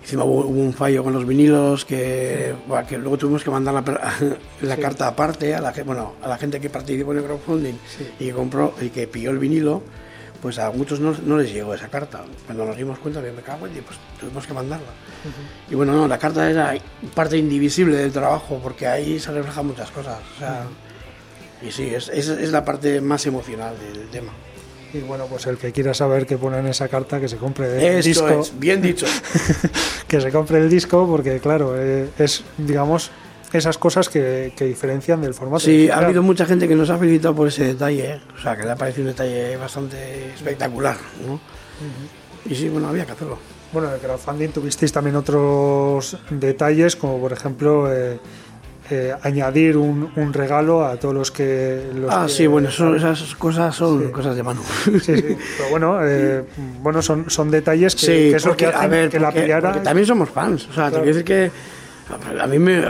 Encima 0.03 0.25
hubo, 0.25 0.41
hubo 0.47 0.61
un 0.61 0.75
fallo 0.75 1.03
con 1.03 1.15
los 1.15 1.27
vinilos 1.27 1.85
que, 1.87 2.55
luego 2.99 3.17
tuvimos 3.17 3.43
que 3.43 3.51
mandar 3.51 3.73
la, 4.61 4.77
carta 4.77 5.07
aparte 5.09 5.55
a 5.55 5.61
la, 5.62 5.73
bueno, 5.87 6.12
a 6.23 6.29
la 6.29 6.37
gente 6.37 6.61
que 6.61 6.69
participó 6.69 7.12
en 7.12 7.19
el 7.19 7.25
crowdfunding 7.25 7.75
y 8.21 8.27
que 8.27 8.33
compró 8.33 8.75
y 8.83 8.91
que 8.91 9.07
pilló 9.09 9.31
el 9.31 9.39
vinilo, 9.39 9.83
pues 10.43 10.59
a 10.59 10.71
muchos 10.73 11.01
no, 11.01 11.15
no 11.25 11.39
les 11.39 11.51
llegó 11.55 11.73
esa 11.73 11.89
carta. 11.89 12.23
Cuando 12.45 12.67
nos 12.67 12.77
dimos 12.77 12.99
cuenta, 12.99 13.21
me 13.23 13.31
cago 13.41 13.67
en 13.67 13.73
pues 13.83 13.99
tuvimos 14.21 14.47
que 14.47 14.53
mandarla. 14.53 14.89
Y 15.71 15.75
bueno, 15.75 15.93
no, 15.95 16.07
la 16.07 16.19
carta 16.19 16.51
era 16.51 16.75
parte 17.15 17.39
indivisible 17.39 17.97
del 17.97 18.12
trabajo 18.12 18.61
porque 18.62 18.87
ahí 18.87 19.19
se 19.19 19.33
reflejan 19.33 19.67
muchas 19.69 19.91
cosas. 19.91 20.19
o 20.37 20.39
sea, 20.39 20.65
y 21.63 21.71
sí, 21.73 21.95
es, 21.95 22.09
es, 22.09 22.29
es 22.29 22.51
la 22.53 22.65
parte 22.65 23.01
más 23.01 23.25
emocional 23.27 23.75
del 23.79 24.09
tema. 24.09 24.33
y 24.93 24.99
bueno, 25.01 25.27
pues 25.27 25.47
el 25.47 25.57
que 25.57 25.73
quiera 25.73 25.95
saber 25.95 26.27
qué 26.27 26.37
pone 26.39 26.59
en 26.59 26.67
esa 26.67 26.89
carta, 26.89 27.21
que 27.21 27.29
se 27.29 27.37
compre 27.37 27.67
el 27.79 27.99
Esto 27.99 28.09
disco. 28.27 28.41
es, 28.41 28.59
bien 28.59 28.81
dicho. 28.83 29.07
que 30.09 30.21
se 30.21 30.31
compre 30.31 30.59
el 30.59 30.69
disco 30.71 31.07
porque 31.07 31.41
claro 31.41 31.75
eh, 31.77 32.09
es 32.19 32.45
digamos 32.59 33.11
esas 33.53 33.79
cosas 33.79 34.09
que, 34.09 34.53
que 34.57 34.65
diferencian 34.65 35.21
del 35.23 35.33
formato 35.33 35.61
Sí, 35.61 35.89
ha 35.89 35.99
habido 35.99 36.23
mucha 36.25 36.45
gente 36.45 36.67
que 36.67 36.75
nos 36.75 36.91
ha 36.91 36.99
felicitado 36.99 37.37
por 37.37 37.47
ese 37.47 37.65
detalle, 37.65 38.15
¿eh? 38.15 38.21
o 38.37 38.41
sea, 38.43 38.57
que 38.57 38.65
le 38.65 38.71
ha 38.73 38.77
parecido 38.77 39.05
un 39.05 39.13
detalle 39.13 39.57
bastante 39.57 40.33
espectacular, 40.35 40.97
¿no? 41.25 41.39
Y 42.51 42.55
sí, 42.57 42.69
bueno, 42.69 42.89
había 42.89 43.07
que 43.07 43.13
hacerlo. 43.13 43.39
bueno 43.73 43.89
en 43.89 43.95
el 43.95 44.01
crowdfunding 44.01 44.49
tuvisteis 44.49 44.93
también 44.93 45.15
otros 45.17 46.17
detalles 46.31 46.97
como 46.97 47.19
por 47.21 47.33
ejemplo 47.33 47.93
eh, 47.95 48.19
eh, 48.91 49.14
añadir 49.22 49.76
un, 49.78 50.11
un 50.14 50.32
regalo 50.32 50.85
a 50.85 50.97
todos 50.97 51.14
los 51.14 51.30
que 51.30 51.91
los 51.95 52.12
Ah, 52.12 52.24
que- 52.26 52.32
sí, 52.32 52.47
bueno, 52.47 52.70
son, 52.70 52.95
esas 52.97 53.35
cosas 53.37 53.74
son 53.74 54.11
cosas 54.12 54.37
de 54.37 54.43
mano. 54.43 54.61
sí, 54.85 55.01
sí, 55.01 55.14
pero 55.57 55.70
bueno 55.70 55.99
eh, 56.03 56.45
bueno 56.82 57.01
son, 57.01 57.30
son 57.30 57.51
detalles 57.51 57.95
que, 57.97 58.07
que 58.07 58.37
es 58.37 58.45
lo 58.45 58.57
que 58.57 58.66
hacen 58.66 58.82
a 58.82 58.87
ver, 58.87 59.09
que 59.09 59.18
la 59.18 59.30
porque- 59.32 59.80
también 59.82 60.07
somos 60.07 60.28
fans. 60.30 60.68
O 60.68 60.72
sea, 60.74 60.87
te 60.91 60.97
quiero 60.97 61.07
decir 61.07 61.24
que 61.24 61.51
a 62.39 62.47
mí 62.47 62.59
me, 62.59 62.82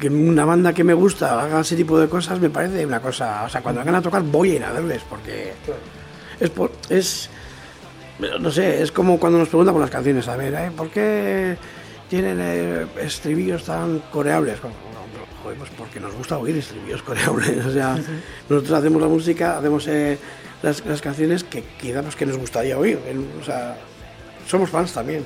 que 0.00 0.08
una 0.08 0.46
banda 0.46 0.72
que 0.72 0.82
me 0.84 0.94
gusta 0.94 1.42
haga 1.42 1.60
ese 1.60 1.76
tipo 1.76 2.00
de 2.00 2.08
cosas 2.08 2.40
me 2.40 2.48
parece 2.48 2.86
una 2.86 3.00
cosa. 3.00 3.42
O 3.44 3.48
sea, 3.50 3.60
cuando 3.60 3.80
vengan 3.80 3.96
a 3.96 4.02
tocar 4.02 4.22
voy 4.22 4.52
a 4.52 4.54
ir 4.56 4.64
a 4.64 4.72
verles 4.72 5.02
porque 5.08 5.52
es 6.40 6.48
por, 6.48 6.72
es 6.88 7.28
no 8.40 8.50
sé, 8.50 8.82
es 8.82 8.90
como 8.92 9.18
cuando 9.20 9.38
nos 9.38 9.48
preguntan 9.48 9.74
por 9.74 9.82
las 9.82 9.90
canciones, 9.90 10.26
a 10.28 10.36
ver, 10.36 10.54
¿eh? 10.54 10.70
¿por 10.74 10.88
qué 10.90 11.56
tienen 12.08 12.38
eh, 12.40 12.86
estribillos 13.02 13.64
tan 13.64 13.98
coreables? 14.10 14.60
Como, 14.60 14.72
"No, 14.74 14.91
Pues 15.42 15.70
porque 15.76 16.00
nos 16.00 16.14
gusta 16.14 16.38
oír 16.38 16.56
estribillos 16.56 17.02
coreables. 17.02 17.66
O 17.66 17.72
sea, 17.72 17.96
nosotros 18.48 18.78
hacemos 18.78 19.02
la 19.02 19.08
música, 19.08 19.58
hacemos 19.58 19.86
eh, 19.88 20.18
las, 20.62 21.00
canciones 21.00 21.44
que 21.44 21.62
quizá 21.80 22.02
que 22.02 22.26
nos 22.26 22.36
gustaría 22.38 22.78
oír. 22.78 22.98
O 23.40 23.44
sea, 23.44 23.76
somos 24.46 24.70
fans 24.70 24.92
también. 24.92 25.24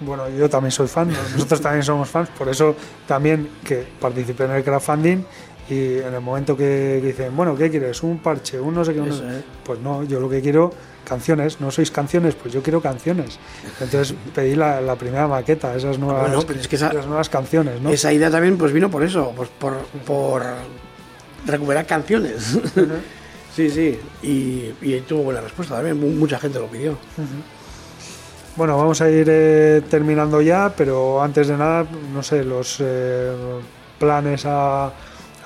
Bueno, 0.00 0.28
yo 0.28 0.50
también 0.50 0.72
soy 0.72 0.88
fan, 0.88 1.08
nosotros 1.34 1.60
también 1.60 1.84
somos 1.84 2.08
fans, 2.08 2.28
por 2.30 2.48
eso 2.48 2.74
también 3.06 3.48
que 3.64 3.86
participé 4.00 4.44
en 4.44 4.50
el 4.52 4.64
crowdfunding 4.64 5.24
y 5.70 5.98
en 5.98 6.12
el 6.14 6.20
momento 6.20 6.56
que 6.56 7.00
dicen, 7.02 7.34
bueno, 7.36 7.56
¿qué 7.56 7.70
quieres? 7.70 8.02
¿Un 8.02 8.18
parche? 8.18 8.58
¿Un 8.60 8.74
no 8.74 8.84
sé 8.84 8.92
qué? 8.94 9.00
un 9.00 9.08
no 9.08 9.14
Eso 9.14 9.22
sé-". 9.22 9.38
es. 9.38 9.44
Pues 9.64 9.78
no, 9.80 10.02
yo 10.04 10.18
lo 10.20 10.28
que 10.28 10.40
quiero, 10.42 10.72
canciones, 11.04 11.60
¿no 11.60 11.70
sois 11.70 11.90
canciones? 11.90 12.34
Pues 12.34 12.52
yo 12.52 12.62
quiero 12.62 12.80
canciones. 12.80 13.38
Entonces 13.80 14.14
pedí 14.34 14.54
la, 14.56 14.80
la 14.80 14.96
primera 14.96 15.28
maqueta, 15.28 15.74
esas 15.76 15.98
nuevas, 15.98 16.22
Bueno, 16.28 16.42
pero 16.46 16.60
es 16.60 16.68
que 16.68 16.76
esa- 16.76 16.88
esas 16.90 17.06
nuevas 17.06 17.28
canciones, 17.28 17.80
¿no? 17.80 17.90
Esa 17.90 18.12
idea 18.12 18.30
también 18.30 18.58
pues 18.58 18.72
vino 18.72 18.90
por 18.90 19.02
eso, 19.04 19.32
pues 19.36 19.48
por, 19.50 19.76
por 20.04 20.42
recuperar 21.46 21.86
canciones. 21.86 22.58
sí, 23.56 23.70
sí, 23.70 23.98
y, 24.22 24.72
y 24.82 25.00
tuvo 25.06 25.22
buena 25.24 25.40
respuesta 25.40 25.74
también, 25.76 25.98
mu- 25.98 26.08
mucha 26.18 26.38
gente 26.38 26.58
lo 26.58 26.66
pidió. 26.66 26.98
Bueno, 28.54 28.76
vamos 28.76 29.00
a 29.00 29.08
ir 29.08 29.26
eh, 29.30 29.80
terminando 29.88 30.42
ya, 30.42 30.72
pero 30.76 31.22
antes 31.22 31.48
de 31.48 31.56
nada, 31.56 31.86
no 32.12 32.22
sé, 32.22 32.44
los 32.44 32.76
eh, 32.80 33.32
planes 33.98 34.44
a, 34.44 34.92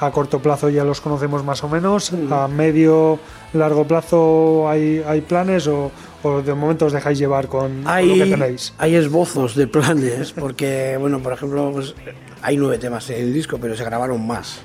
a 0.01 0.11
corto 0.11 0.40
plazo 0.40 0.68
ya 0.68 0.84
los 0.84 1.01
conocemos 1.01 1.42
más 1.44 1.62
o 1.64 1.68
menos. 1.68 2.12
A 2.30 2.49
medio, 2.49 3.18
largo 3.53 3.86
plazo 3.86 4.68
hay, 4.68 5.03
hay 5.07 5.20
planes 5.22 5.66
o, 5.68 5.90
o 6.22 6.42
de 6.42 6.55
momento 6.55 6.86
os 6.86 6.92
dejáis 6.92 7.18
llevar 7.18 7.49
con, 7.49 7.82
con 7.82 7.84
lo 7.84 8.14
que 8.14 8.22
Hay, 8.22 8.30
tenéis. 8.30 8.74
hay 8.78 8.94
esbozos 8.94 9.55
de 9.55 9.66
planes, 9.66 10.32
porque, 10.32 10.97
bueno, 11.01 11.20
por 11.20 11.32
ejemplo, 11.32 11.70
pues, 11.72 11.94
hay 12.42 12.57
nueve 12.57 12.78
temas 12.78 13.09
en 13.11 13.22
el 13.24 13.32
disco, 13.32 13.59
pero 13.61 13.74
se 13.76 13.84
grabaron 13.84 14.26
más. 14.26 14.61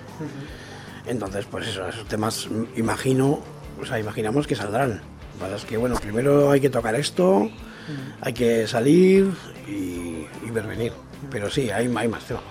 Entonces, 1.05 1.45
pues 1.49 1.67
eso, 1.67 1.87
esos 1.87 2.05
temas, 2.07 2.47
imagino, 2.75 3.39
o 3.81 3.85
sea, 3.85 3.99
imaginamos 3.99 4.47
que 4.47 4.55
saldrán. 4.55 5.01
Pasa 5.39 5.55
es 5.55 5.65
que, 5.65 5.77
bueno, 5.77 5.95
primero 5.95 6.51
hay 6.51 6.59
que 6.61 6.69
tocar 6.69 6.93
esto, 6.95 7.49
hay 8.21 8.33
que 8.33 8.67
salir 8.67 9.31
y, 9.67 10.27
y 10.45 10.51
ver 10.51 10.67
venir. 10.67 10.93
Pero 11.31 11.49
sí, 11.49 11.69
hay, 11.71 11.91
hay 11.95 12.07
más 12.07 12.23
temas. 12.25 12.43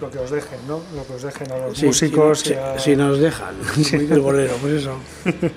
Lo 0.00 0.10
que 0.10 0.18
os 0.18 0.30
dejen, 0.30 0.58
¿no? 0.68 0.80
Lo 0.94 1.04
que 1.06 1.14
os 1.14 1.22
dejen 1.22 1.50
a 1.52 1.58
los 1.66 1.76
Sí, 1.78 1.86
músicos. 1.86 2.40
Si, 2.40 2.54
a- 2.54 2.78
si 2.78 2.94
nos 2.96 3.18
dejan, 3.18 3.54
el 3.92 4.20
bolero, 4.20 4.54
pues 4.60 4.74
eso. 4.74 4.96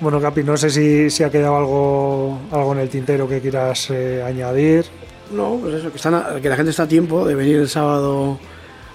Bueno, 0.00 0.20
Capi, 0.20 0.42
no 0.42 0.56
sé 0.56 0.68
si, 0.68 1.10
si 1.10 1.22
ha 1.22 1.30
quedado 1.30 1.56
algo, 1.56 2.40
algo 2.50 2.72
en 2.72 2.80
el 2.80 2.88
tintero 2.88 3.28
que 3.28 3.40
quieras 3.40 3.88
eh, 3.90 4.20
añadir. 4.26 4.84
No, 5.30 5.58
pues 5.62 5.74
eso, 5.76 5.90
que, 5.92 5.96
están 5.96 6.14
a- 6.14 6.40
que 6.42 6.48
la 6.48 6.56
gente 6.56 6.70
está 6.72 6.82
a 6.82 6.88
tiempo 6.88 7.24
de 7.24 7.36
venir 7.36 7.54
el 7.58 7.68
sábado 7.68 8.36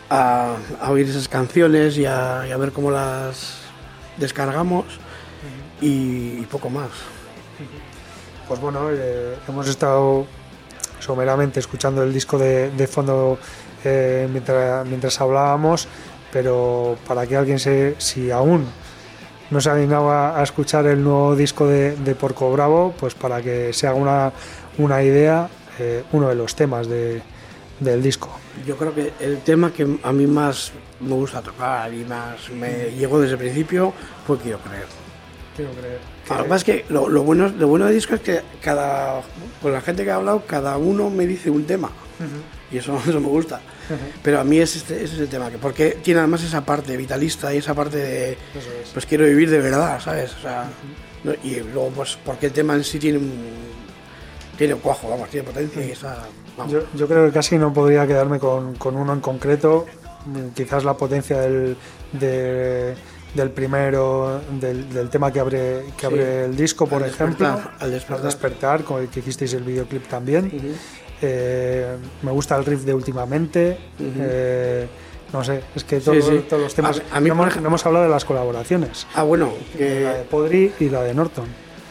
a, 0.10 0.58
a 0.82 0.92
oír 0.92 1.08
esas 1.08 1.30
canciones 1.30 1.98
y 1.98 2.06
a, 2.06 2.44
y 2.50 2.52
a 2.52 2.58
ver 2.58 2.74
cómo 2.74 2.92
las 2.92 3.54
descargamos. 4.18 4.84
y, 5.80 6.40
y 6.42 6.48
poco 6.52 6.70
más. 6.70 6.90
Pues 8.50 8.60
bueno, 8.60 8.90
eh, 8.92 9.36
hemos 9.48 9.68
estado 9.70 10.26
someramente 11.00 11.62
escuchando 11.62 12.04
el 12.04 12.14
disco 12.14 12.38
de, 12.38 12.70
de 12.72 12.88
fondo 12.88 13.40
eh, 13.84 14.28
mientras, 14.32 14.86
mientras 14.88 15.20
hablábamos, 15.22 15.88
pero 16.32 16.98
para 17.08 17.26
que 17.26 17.36
alguien 17.36 17.60
se, 17.60 17.96
si 17.98 18.32
aún 18.32 18.66
no 19.50 19.62
se 19.62 19.70
animaba 19.70 20.40
a 20.40 20.44
escuchar 20.44 20.86
el 20.88 21.04
nuevo 21.04 21.36
disco 21.36 21.68
de, 21.68 21.96
de 21.96 22.16
Porco 22.16 22.52
Bravo, 22.52 22.94
pues 23.00 23.16
para 23.16 23.42
que 23.42 23.72
se 23.74 23.88
haga 23.88 23.96
una, 23.96 24.32
una 24.78 25.02
idea, 25.04 25.50
eh, 25.80 26.04
uno 26.12 26.30
de 26.30 26.36
los 26.36 26.56
temas 26.56 26.88
de, 26.88 27.22
del 27.80 28.02
disco. 28.02 28.30
Yo 28.66 28.76
creo 28.76 28.94
que 28.94 29.14
el 29.20 29.40
tema 29.42 29.72
que 29.72 30.00
a 30.04 30.12
mí 30.12 30.28
más 30.28 30.72
me 31.00 31.14
gusta 31.14 31.42
tocar 31.42 31.94
y 31.94 32.04
más 32.04 32.50
me 32.50 32.92
llegó 32.92 33.20
desde 33.20 33.34
el 33.34 33.40
principio 33.40 33.94
fue 34.26 34.38
Quiero 34.38 34.60
Creer. 34.60 34.88
Quiero 35.56 35.72
creer. 35.72 36.00
Que 36.28 36.44
pasa 36.44 36.56
es 36.56 36.64
que 36.64 36.86
lo, 36.90 37.08
lo 37.08 37.24
bueno, 37.24 37.48
lo 37.48 37.68
bueno 37.68 37.86
del 37.86 37.96
disco 37.96 38.16
es 38.16 38.22
que 38.22 38.42
cada, 38.62 39.22
con 39.62 39.72
la 39.72 39.82
gente 39.82 40.04
que 40.04 40.12
ha 40.12 40.16
hablado, 40.16 40.44
cada 40.46 40.78
uno 40.78 41.10
me 41.10 41.26
dice 41.26 41.50
un 41.50 41.66
tema. 41.66 41.90
Y 42.72 42.78
eso, 42.78 43.00
eso 43.08 43.20
me 43.20 43.28
gusta. 43.28 43.62
Pero 44.24 44.40
a 44.40 44.44
mí 44.44 44.60
es 44.60 44.76
este, 44.76 45.04
es 45.04 45.14
ese 45.14 45.28
tema, 45.28 45.50
que 45.50 45.58
porque 45.58 45.98
tiene 46.04 46.20
además 46.20 46.44
esa 46.44 46.66
parte 46.66 46.98
vitalista 46.98 47.54
y 47.54 47.58
esa 47.58 47.74
parte 47.74 47.98
de, 47.98 48.32
es. 48.34 48.90
pues 48.94 49.06
quiero 49.06 49.26
vivir 49.26 49.50
de 49.50 49.60
verdad, 49.60 50.00
¿sabes? 50.02 50.34
O 50.36 50.42
sea, 50.42 50.66
no- 51.24 51.34
y 51.44 51.60
luego, 51.62 51.90
pues, 51.96 52.18
porque 52.26 52.48
el 52.48 52.52
tema 52.52 52.76
en 52.76 52.84
sí 52.84 53.00
tiene 53.00 53.18
un, 53.20 53.34
tiene 54.58 54.76
cuajo, 54.76 55.10
vamos, 55.10 55.30
tiene 55.30 55.46
potencia 55.48 55.86
y 55.86 55.92
esa, 55.92 56.18
vamos. 56.58 56.74
Yo, 56.74 56.82
yo 56.96 57.08
creo 57.08 57.26
que 57.28 57.32
casi 57.32 57.58
no 57.58 57.72
podría 57.74 58.06
quedarme 58.06 58.40
con, 58.40 58.76
con 58.76 58.96
uno 58.98 59.14
en 59.14 59.22
concreto. 59.22 59.86
Quizás 60.54 60.84
la 60.84 60.96
potencia 60.98 61.40
del, 61.40 61.78
de- 62.12 62.94
del 63.34 63.52
primero, 63.52 64.42
del, 64.60 64.92
del 64.94 65.10
tema 65.10 65.32
que 65.32 65.40
abre, 65.40 65.86
que 65.96 66.02
Sí. 66.02 66.06
abre 66.08 66.46
el 66.46 66.58
disco, 66.58 66.88
por 66.88 67.04
Al 67.04 67.10
ejemplo. 67.10 67.48
despertar, 67.48 67.78
al 67.80 67.92
despertar. 67.92 68.26
despertar, 68.26 68.84
con 68.84 69.02
el 69.04 69.08
que 69.10 69.20
hicisteis 69.22 69.54
el 69.54 69.64
videoclip 69.64 70.08
también. 70.08 70.48
Ujú. 70.48 70.74
Eh, 71.22 71.96
me 72.22 72.32
gusta 72.32 72.56
el 72.58 72.66
riff 72.66 72.82
de 72.84 72.94
últimamente. 72.94 73.78
Eh, 74.00 74.88
no 75.34 75.44
sé, 75.44 75.62
es 75.76 75.84
que 75.84 76.00
todos, 76.00 76.24
sí. 76.26 76.46
todos 76.50 76.64
los 76.64 76.74
temas. 76.74 77.02
A- 77.12 77.18
a 77.18 77.20
mí, 77.20 77.28
no, 77.30 77.34
hemos, 77.36 77.58
no 77.62 77.68
hemos 77.68 77.86
hablado 77.86 78.06
de 78.06 78.12
las 78.12 78.24
colaboraciones. 78.26 79.08
Ah, 79.16 79.24
bueno, 79.24 79.52
La 79.80 80.14
de 80.14 80.24
Podri 80.30 80.72
y 80.80 80.90
la 80.90 81.04
de 81.04 81.14
Norton. 81.14 81.46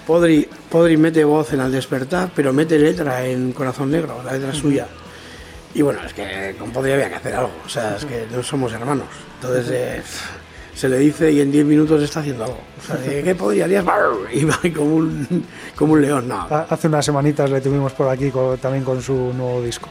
Podri, 0.07 0.49
Podri 0.70 0.97
mete 0.97 1.24
voz 1.24 1.53
en 1.53 1.61
Al 1.61 1.72
despertar, 1.72 2.31
pero 2.35 2.53
mete 2.53 2.79
letra 2.79 3.27
en 3.27 3.53
Corazón 3.53 3.91
Negro, 3.91 4.22
la 4.24 4.33
letra 4.35 4.55
suya. 4.55 4.87
Y 5.74 5.83
bueno, 5.83 6.01
es 6.07 6.14
que 6.14 6.55
con 6.59 6.70
Podri 6.70 6.93
había 6.93 7.09
que 7.11 7.16
hacer 7.16 7.35
algo, 7.35 7.51
o 7.66 7.68
sea, 7.68 7.97
es 7.97 8.05
que 8.07 8.24
no 8.35 8.43
somos 8.43 8.72
hermanos. 8.72 9.07
Entonces 9.43 9.68
eh, 9.70 10.03
se 10.77 10.89
le 10.89 10.99
dice 10.99 11.33
y 11.33 11.41
en 11.41 11.51
10 11.51 11.64
minutos 11.64 12.03
está 12.03 12.20
haciendo 12.20 12.45
algo. 12.45 12.59
O 12.79 12.87
sea, 12.87 12.97
¿de 12.97 13.22
¿qué 13.22 13.35
podría 13.35 13.64
harías? 13.64 13.85
Y 14.33 14.45
va 14.45 14.59
como 14.77 14.95
un, 14.97 15.45
como 15.74 15.95
un 15.95 16.03
león, 16.03 16.29
no. 16.29 16.43
Ha- 16.51 16.66
Hace 16.68 16.87
unas 16.89 17.05
semanitas 17.05 17.51
le 17.51 17.61
tuvimos 17.62 17.93
por 17.95 18.09
aquí 18.09 18.31
con- 18.31 18.59
también 18.59 18.85
con 18.85 19.01
su 19.03 19.14
nuevo 19.35 19.62
disco. 19.62 19.89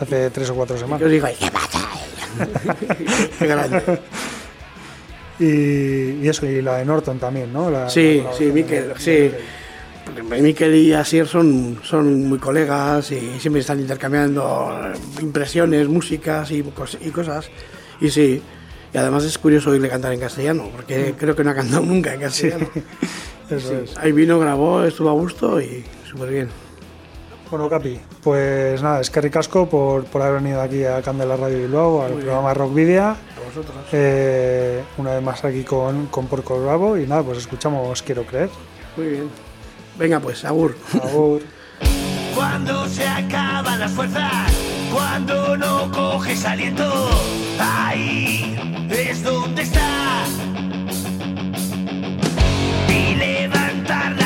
Hace 0.00 0.30
tres 0.30 0.50
o 0.50 0.54
cuatro 0.54 0.76
semanas. 0.76 1.02
os 1.02 1.10
digo, 1.10 1.26
¿qué 1.40 1.50
pasa? 1.50 1.88
Qué 3.38 3.46
grande. 3.46 3.82
Y, 5.38 5.44
y 6.24 6.28
eso, 6.28 6.46
y 6.46 6.62
la 6.62 6.78
de 6.78 6.84
Norton 6.86 7.18
también, 7.18 7.52
¿no? 7.52 7.70
La- 7.70 7.90
Sí, 7.90 8.22
la 8.24 8.32
sí, 8.32 8.44
Miquel, 8.46 8.92
sí. 8.96 9.30
Miquel 10.40 10.74
y 10.76 10.92
Asier 10.94 11.26
son, 11.26 11.78
son 11.82 12.26
muy 12.26 12.38
colegas 12.38 13.10
y 13.12 13.38
siempre 13.38 13.60
están 13.60 13.78
intercambiando 13.80 14.78
impresiones, 15.20 15.88
músicas 15.88 16.50
y, 16.52 16.64
y 17.02 17.10
cosas. 17.10 17.50
Y 18.00 18.08
sí, 18.08 18.40
y 18.96 18.98
además 18.98 19.24
es 19.24 19.36
curioso 19.36 19.68
oírle 19.68 19.90
cantar 19.90 20.14
en 20.14 20.20
castellano, 20.20 20.70
porque 20.74 21.14
creo 21.18 21.36
que 21.36 21.44
no 21.44 21.50
ha 21.50 21.54
cantado 21.54 21.82
nunca 21.84 22.14
en 22.14 22.20
castellano. 22.20 22.66
Eso 23.50 23.68
Sí, 23.68 23.74
es. 23.84 23.98
Ahí 23.98 24.10
vino, 24.10 24.38
grabó, 24.38 24.84
estuvo 24.84 25.10
a 25.10 25.12
gusto 25.12 25.60
y 25.60 25.84
súper 26.10 26.30
bien. 26.30 26.48
Bueno, 27.50 27.68
Capi, 27.68 28.00
pues 28.22 28.82
nada, 28.82 29.02
es 29.02 29.10
que 29.10 29.20
ricasco 29.20 29.68
por, 29.68 30.04
por 30.06 30.22
haber 30.22 30.40
venido 30.40 30.62
aquí 30.62 30.82
a 30.84 31.02
Candela 31.02 31.36
Radio 31.36 31.58
Bilbao, 31.58 32.04
al 32.06 32.14
programa 32.14 32.54
Rock 32.54 32.72
Video. 32.74 33.04
A 33.04 33.16
vosotros. 33.46 33.76
Eh, 33.92 34.82
una 34.96 35.12
vez 35.12 35.22
más 35.22 35.44
aquí 35.44 35.62
con, 35.62 36.06
con 36.06 36.26
Porco 36.26 36.58
Bravo 36.64 36.96
y 36.96 37.06
nada, 37.06 37.22
pues 37.22 37.36
escuchamos 37.36 38.00
Quiero 38.02 38.24
Creer. 38.24 38.48
Muy 38.96 39.08
bien. 39.08 39.28
Venga 39.98 40.20
pues, 40.20 40.42
Agur. 40.46 40.74
Agur. 41.02 41.42
Cuando 42.34 42.88
se 42.88 43.06
acaban 43.06 43.78
las 43.78 43.92
fuerzas, 43.92 44.52
cuando 44.90 45.56
no 45.56 45.90
coges 45.92 46.44
aliento, 46.46 47.10
ahí 47.60 48.55
es 48.90 49.22
donde 49.22 49.62
está. 49.62 50.24
Y 52.88 53.14
levantar 53.14 54.25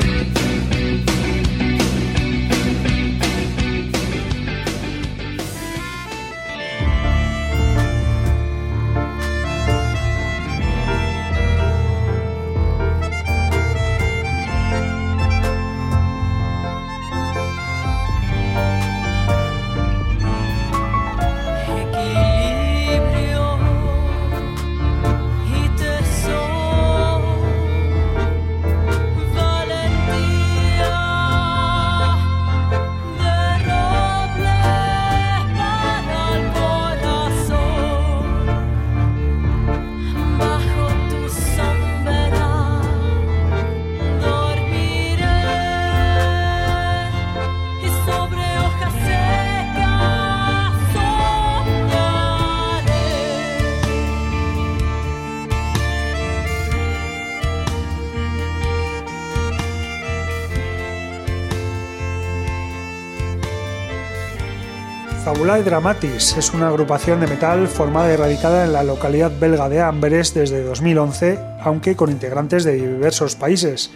Fabulae 65.41 65.63
Dramatis 65.63 66.37
es 66.37 66.53
una 66.53 66.67
agrupación 66.67 67.19
de 67.19 67.25
metal 67.25 67.67
formada 67.67 68.13
y 68.13 68.15
radicada 68.15 68.63
en 68.63 68.73
la 68.73 68.83
localidad 68.83 69.31
belga 69.39 69.69
de 69.69 69.81
Amberes 69.81 70.35
desde 70.35 70.61
2011, 70.61 71.39
aunque 71.63 71.95
con 71.95 72.11
integrantes 72.11 72.63
de 72.63 72.73
diversos 72.73 73.35
países. 73.35 73.89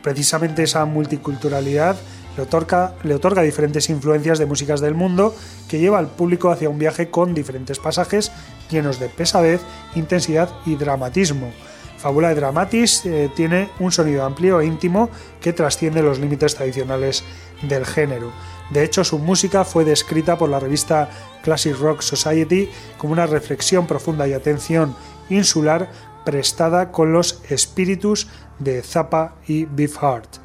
Precisamente 0.00 0.62
esa 0.62 0.84
multiculturalidad 0.84 1.96
le 2.36 2.44
otorga, 2.44 2.94
le 3.02 3.16
otorga 3.16 3.42
diferentes 3.42 3.90
influencias 3.90 4.38
de 4.38 4.46
músicas 4.46 4.80
del 4.80 4.94
mundo 4.94 5.34
que 5.68 5.80
lleva 5.80 5.98
al 5.98 6.06
público 6.06 6.52
hacia 6.52 6.70
un 6.70 6.78
viaje 6.78 7.10
con 7.10 7.34
diferentes 7.34 7.80
pasajes 7.80 8.30
llenos 8.70 9.00
de 9.00 9.08
pesadez, 9.08 9.60
intensidad 9.96 10.50
y 10.66 10.76
dramatismo. 10.76 11.50
Fabulae 12.02 12.34
Dramatis 12.34 13.06
eh, 13.06 13.30
tiene 13.32 13.70
un 13.78 13.92
sonido 13.92 14.24
amplio 14.24 14.60
e 14.60 14.66
íntimo 14.66 15.08
que 15.40 15.52
trasciende 15.52 16.02
los 16.02 16.18
límites 16.18 16.56
tradicionales 16.56 17.22
del 17.62 17.86
género. 17.86 18.32
De 18.70 18.82
hecho, 18.82 19.04
su 19.04 19.20
música 19.20 19.64
fue 19.64 19.84
descrita 19.84 20.36
por 20.36 20.48
la 20.48 20.58
revista 20.58 21.08
Classic 21.44 21.78
Rock 21.78 22.00
Society 22.02 22.68
como 22.98 23.12
una 23.12 23.26
reflexión 23.26 23.86
profunda 23.86 24.26
y 24.26 24.32
atención 24.32 24.96
insular 25.30 25.90
prestada 26.24 26.90
con 26.90 27.12
los 27.12 27.40
espíritus 27.48 28.26
de 28.58 28.82
Zappa 28.82 29.36
y 29.46 29.66
Beefheart. 29.66 30.38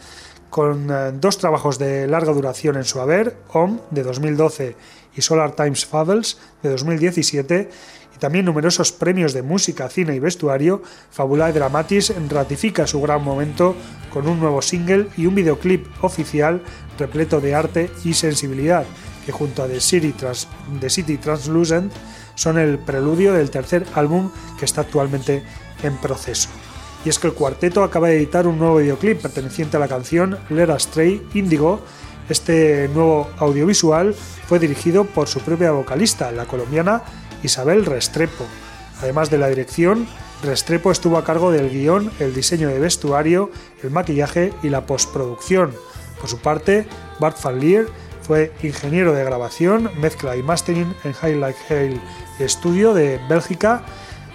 Con 0.52 0.92
eh, 0.92 1.12
dos 1.14 1.40
trabajos 1.40 1.80
de 1.80 2.06
larga 2.06 2.34
duración 2.34 2.78
en 2.78 2.86
su 2.86 3.02
haber, 3.02 3.36
Om 3.52 3.80
de 3.90 4.04
2012 4.04 4.76
y 5.16 5.22
Solar 5.24 5.56
Times 5.56 5.88
Fables 5.88 6.38
de 6.62 6.70
2017, 6.70 7.70
también 8.20 8.46
numerosos 8.46 8.92
premios 8.92 9.34
de 9.34 9.42
música, 9.42 9.90
cine 9.90 10.16
y 10.16 10.20
vestuario, 10.20 10.82
Fabulae 11.12 11.54
Dramatis 11.54 12.14
ratifica 12.30 12.88
su 12.88 13.02
gran 13.02 13.24
momento 13.24 13.76
con 14.12 14.28
un 14.28 14.40
nuevo 14.40 14.62
single 14.62 15.08
y 15.18 15.26
un 15.26 15.36
videoclip 15.36 15.86
oficial 16.02 16.62
repleto 16.98 17.40
de 17.40 17.56
arte 17.56 17.92
y 18.04 18.14
sensibilidad, 18.14 18.86
que 19.26 19.32
junto 19.32 19.64
a 19.64 19.68
The 19.68 19.80
City, 19.80 21.18
Translucent 21.18 21.92
son 22.36 22.58
el 22.58 22.80
preludio 22.80 23.34
del 23.34 23.50
tercer 23.52 23.86
álbum 23.94 24.32
que 24.58 24.66
está 24.66 24.82
actualmente 24.82 25.44
en 25.84 25.98
proceso. 25.98 26.50
Y 27.06 27.10
es 27.10 27.20
que 27.20 27.28
el 27.28 27.34
cuarteto 27.34 27.84
acaba 27.84 28.08
de 28.08 28.18
editar 28.18 28.48
un 28.48 28.58
nuevo 28.58 28.78
videoclip 28.78 29.22
perteneciente 29.22 29.78
a 29.78 29.80
la 29.80 29.88
canción 29.88 30.38
Let 30.50 30.74
Us 30.74 30.84
Stray 30.84 31.22
Indigo. 31.34 31.82
Este 32.30 32.90
nuevo 32.94 33.30
audiovisual 33.38 34.14
fue 34.14 34.60
dirigido 34.60 35.06
por 35.06 35.28
su 35.28 35.40
propia 35.40 35.72
vocalista, 35.72 36.32
la 36.32 36.46
colombiana 36.46 37.04
Isabel 37.44 37.86
Restrepo. 37.86 38.46
Además 39.02 39.30
de 39.30 39.38
la 39.38 39.48
dirección, 39.48 40.08
Restrepo 40.44 40.92
estuvo 40.92 41.18
a 41.18 41.24
cargo 41.24 41.52
del 41.52 41.70
guion, 41.70 42.12
el 42.20 42.34
diseño 42.34 42.68
de 42.70 42.80
vestuario, 42.80 43.52
el 43.84 43.92
maquillaje 43.92 44.54
y 44.64 44.70
la 44.70 44.86
postproducción. 44.86 45.74
Por 46.20 46.30
su 46.30 46.40
parte, 46.40 46.88
Bart 47.20 47.42
Van 47.42 47.60
Leer 47.60 47.88
fue 48.22 48.52
ingeniero 48.62 49.14
de 49.14 49.24
grabación, 49.24 49.90
mezcla 50.00 50.36
y 50.36 50.44
mastering 50.44 50.94
en 51.04 51.14
Highlight 51.22 51.56
Hale 51.70 52.02
Studio 52.48 52.94
de 52.94 53.20
Bélgica 53.30 53.84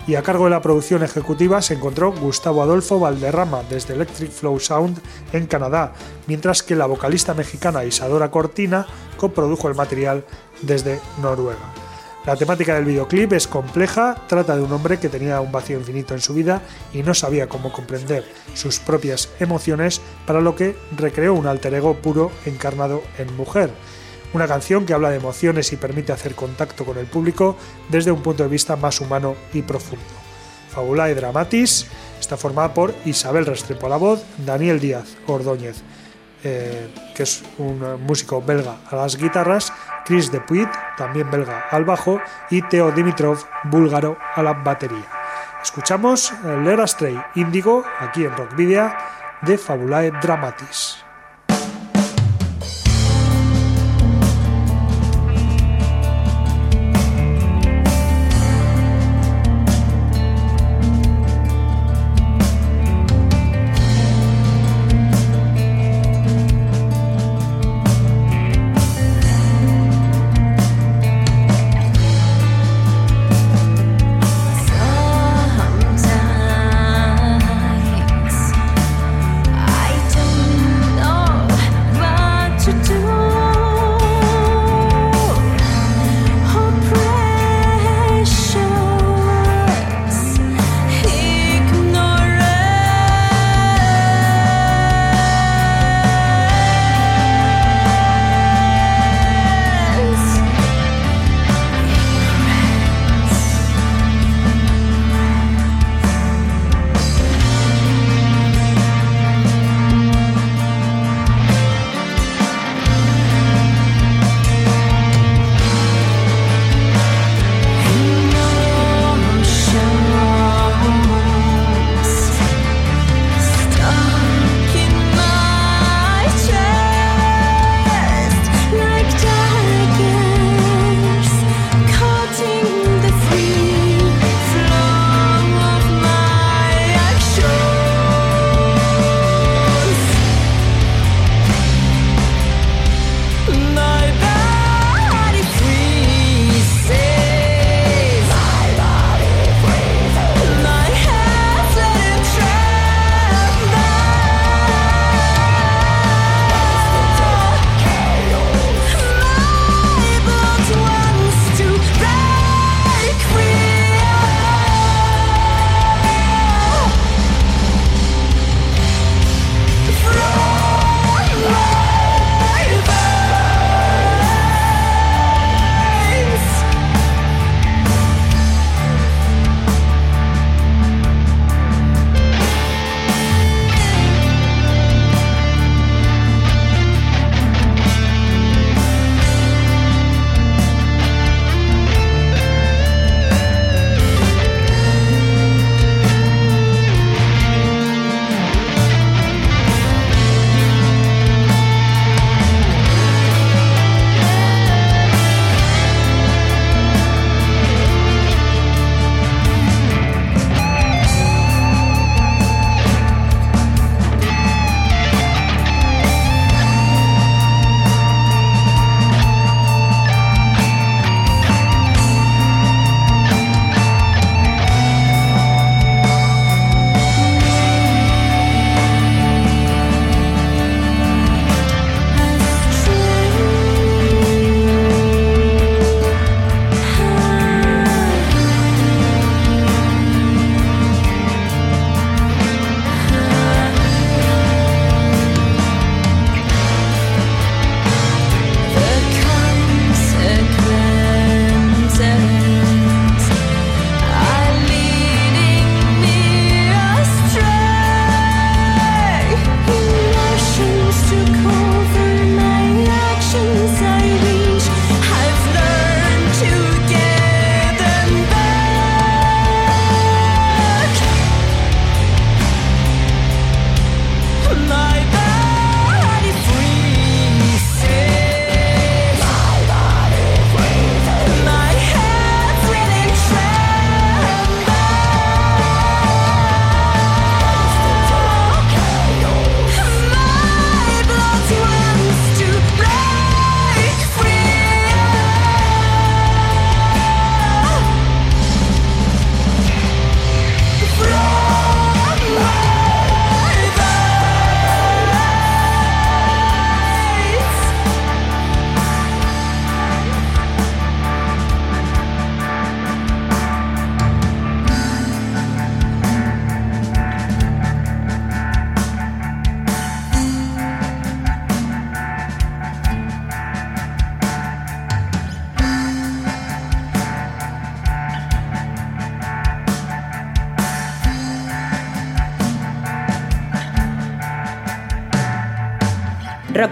y 0.07 0.17
a 0.17 0.23
cargo 0.23 0.45
de 0.45 0.51
la 0.51 0.63
producción 0.63 1.03
ejecutiva 1.03 1.63
se 1.63 1.75
encontró 1.75 2.13
Gustavo 2.13 2.63
Adolfo 2.63 2.99
Valderrama 2.99 3.63
desde 3.69 3.95
Electric 3.95 4.31
Flow 4.31 4.59
Sound 4.59 4.99
en 5.33 5.47
Canadá, 5.47 5.93
mientras 6.27 6.63
que 6.63 6.75
la 6.75 6.87
vocalista 6.87 7.35
mexicana 7.35 7.85
Isadora 7.85 8.31
Cortina 8.31 8.87
coprodujo 9.17 9.69
el 9.69 9.75
material 9.75 10.25
desde 10.63 11.01
Noruega. 11.21 11.82
La 12.25 12.37
temática 12.37 12.77
del 12.77 12.85
videoclip 12.85 13.33
es 13.33 13.49
compleja, 13.49 14.17
trata 14.29 14.55
de 14.55 14.63
un 14.63 14.73
hombre 14.73 15.01
que 15.01 15.09
tenía 15.09 15.41
un 15.41 15.51
vacío 15.51 15.77
infinito 15.77 16.15
en 16.15 16.21
su 16.21 16.35
vida 16.35 16.63
y 16.93 17.03
no 17.03 17.15
sabía 17.15 17.49
cómo 17.49 17.73
comprender 17.73 18.25
sus 18.55 18.79
propias 18.79 19.29
emociones, 19.41 20.01
para 20.25 20.41
lo 20.41 20.55
que 20.55 20.77
recreó 20.97 21.35
un 21.35 21.49
alter 21.49 21.75
ego 21.75 21.95
puro 21.95 22.31
encarnado 22.47 23.03
en 23.19 23.35
mujer. 23.37 23.71
Una 24.35 24.47
canción 24.47 24.87
que 24.87 24.95
habla 24.95 25.11
de 25.11 25.17
emociones 25.17 25.73
y 25.73 25.77
permite 25.77 26.13
hacer 26.13 26.37
contacto 26.37 26.85
con 26.85 26.97
el 26.97 27.07
público 27.07 27.57
desde 27.89 28.13
un 28.13 28.23
punto 28.23 28.45
de 28.45 28.49
vista 28.49 28.77
más 28.77 29.01
humano 29.01 29.35
y 29.53 29.63
profundo. 29.63 30.05
Fabulae 30.71 31.17
Dramatis 31.17 31.87
está 32.21 32.37
formada 32.37 32.73
por 32.73 32.95
Isabel 33.05 33.47
Restrepo 33.47 33.89
a 33.89 33.91
la 33.91 33.97
voz, 33.97 34.23
Daniel 34.47 34.79
Díaz 34.79 35.17
Ordóñez, 35.27 35.83
eh, 36.45 36.89
que 37.15 37.23
es 37.23 37.45
un 37.59 38.05
músico 38.05 38.43
belga 38.43 38.77
a 38.91 38.97
las 38.97 39.17
guitarras, 39.17 39.73
Chris 40.05 40.31
Depuit, 40.31 40.69
también 40.97 41.31
belga 41.31 41.67
al 41.71 41.85
bajo, 41.85 42.21
y 42.51 42.63
Teo 42.63 42.91
Dimitrov, 42.91 43.39
búlgaro 43.65 44.17
a 44.35 44.43
la 44.43 44.53
batería. 44.53 45.07
Escuchamos 45.63 46.33
eh, 46.45 46.77
Us 46.83 46.91
Stray 46.91 47.21
Índigo, 47.37 47.85
aquí 48.01 48.25
en 48.25 48.37
Rock 48.37 48.57
Video, 48.57 48.93
de 49.43 49.59
Fabulae 49.59 50.11
Dramatis. 50.11 51.05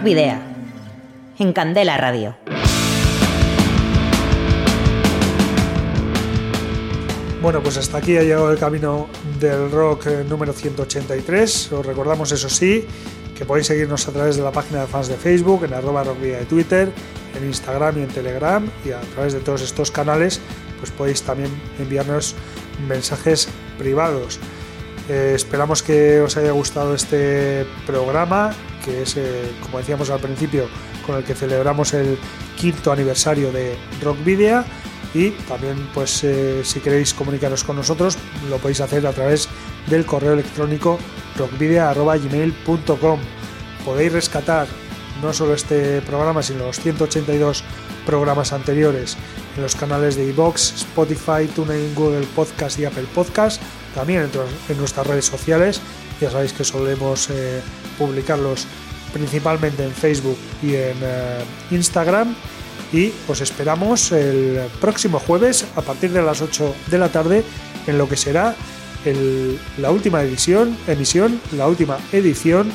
Rock. 0.03 0.41
En 1.37 1.53
Candela 1.53 1.95
Radio. 1.95 2.35
Bueno, 7.39 7.61
pues 7.61 7.77
hasta 7.77 7.99
aquí 7.99 8.17
ha 8.17 8.23
llegado 8.23 8.51
el 8.51 8.57
camino 8.57 9.07
del 9.39 9.69
rock 9.69 10.07
eh, 10.07 10.25
número 10.27 10.53
183. 10.53 11.71
Os 11.71 11.85
recordamos, 11.85 12.31
eso 12.31 12.49
sí, 12.49 12.85
que 13.37 13.45
podéis 13.45 13.67
seguirnos 13.67 14.07
a 14.07 14.11
través 14.11 14.37
de 14.37 14.43
la 14.43 14.51
página 14.51 14.81
de 14.81 14.87
fans 14.87 15.07
de 15.07 15.17
Facebook, 15.17 15.65
en 15.65 15.73
arroba 15.75 16.03
rockvidia 16.03 16.39
de 16.39 16.45
Twitter, 16.45 16.91
en 17.37 17.45
Instagram 17.45 17.99
y 17.99 18.01
en 18.01 18.07
Telegram, 18.07 18.67
y 18.83 18.91
a 18.91 19.01
través 19.01 19.33
de 19.33 19.39
todos 19.39 19.61
estos 19.61 19.91
canales, 19.91 20.41
pues 20.79 20.91
podéis 20.91 21.21
también 21.21 21.51
enviarnos 21.79 22.35
mensajes 22.87 23.49
privados. 23.77 24.39
Eh, 25.11 25.33
esperamos 25.35 25.83
que 25.83 26.21
os 26.21 26.37
haya 26.37 26.51
gustado 26.51 26.95
este 26.95 27.65
programa, 27.85 28.51
que 28.85 29.01
es, 29.01 29.17
eh, 29.17 29.51
como 29.61 29.79
decíamos 29.79 30.09
al 30.09 30.21
principio, 30.21 30.69
con 31.05 31.17
el 31.17 31.25
que 31.25 31.35
celebramos 31.35 31.93
el 31.93 32.17
quinto 32.55 32.93
aniversario 32.93 33.51
de 33.51 33.75
Rock 34.01 34.19
y 35.13 35.31
también 35.49 35.89
pues 35.93 36.23
eh, 36.23 36.61
si 36.63 36.79
queréis 36.79 37.13
comunicaros 37.13 37.65
con 37.65 37.75
nosotros 37.75 38.17
lo 38.49 38.59
podéis 38.59 38.79
hacer 38.79 39.05
a 39.05 39.11
través 39.11 39.49
del 39.87 40.05
correo 40.05 40.31
electrónico 40.31 40.97
rockvidea.gmail.com 41.35 43.19
podéis 43.83 44.13
rescatar 44.13 44.67
no 45.21 45.33
solo 45.33 45.55
este 45.55 45.99
programa 46.03 46.41
sino 46.41 46.67
los 46.67 46.79
182 46.79 47.65
programas 48.05 48.53
anteriores 48.53 49.17
en 49.57 49.63
los 49.63 49.75
canales 49.75 50.15
de 50.15 50.29
iVoox, 50.29 50.75
Spotify, 50.75 51.45
TuneIn, 51.53 51.93
Google 51.93 52.25
Podcast 52.33 52.79
y 52.79 52.85
Apple 52.85 53.07
Podcast 53.13 53.61
también 53.93 54.29
en, 54.69 54.77
nuestras 54.77 55.07
redes 55.07 55.25
sociales. 55.25 55.81
Ya 56.19 56.29
sabéis 56.29 56.53
que 56.53 56.63
solemos 56.63 57.29
eh, 57.29 57.61
publicarlos 57.97 58.65
principalmente 59.13 59.83
en 59.83 59.91
Facebook 59.91 60.37
y 60.63 60.75
en 60.75 60.97
eh, 61.01 61.43
Instagram. 61.71 62.35
Y 62.93 63.11
os 63.27 63.39
esperamos 63.41 64.11
el 64.11 64.59
próximo 64.79 65.19
jueves 65.19 65.65
a 65.75 65.81
partir 65.81 66.11
de 66.11 66.21
las 66.21 66.41
8 66.41 66.75
de 66.87 66.97
la 66.97 67.09
tarde 67.09 67.43
en 67.87 67.97
lo 67.97 68.07
que 68.09 68.17
será 68.17 68.55
el- 69.05 69.57
la 69.77 69.91
última 69.91 70.21
edición, 70.21 70.77
emisión, 70.87 71.39
la 71.55 71.67
última 71.67 71.97
edición 72.11 72.71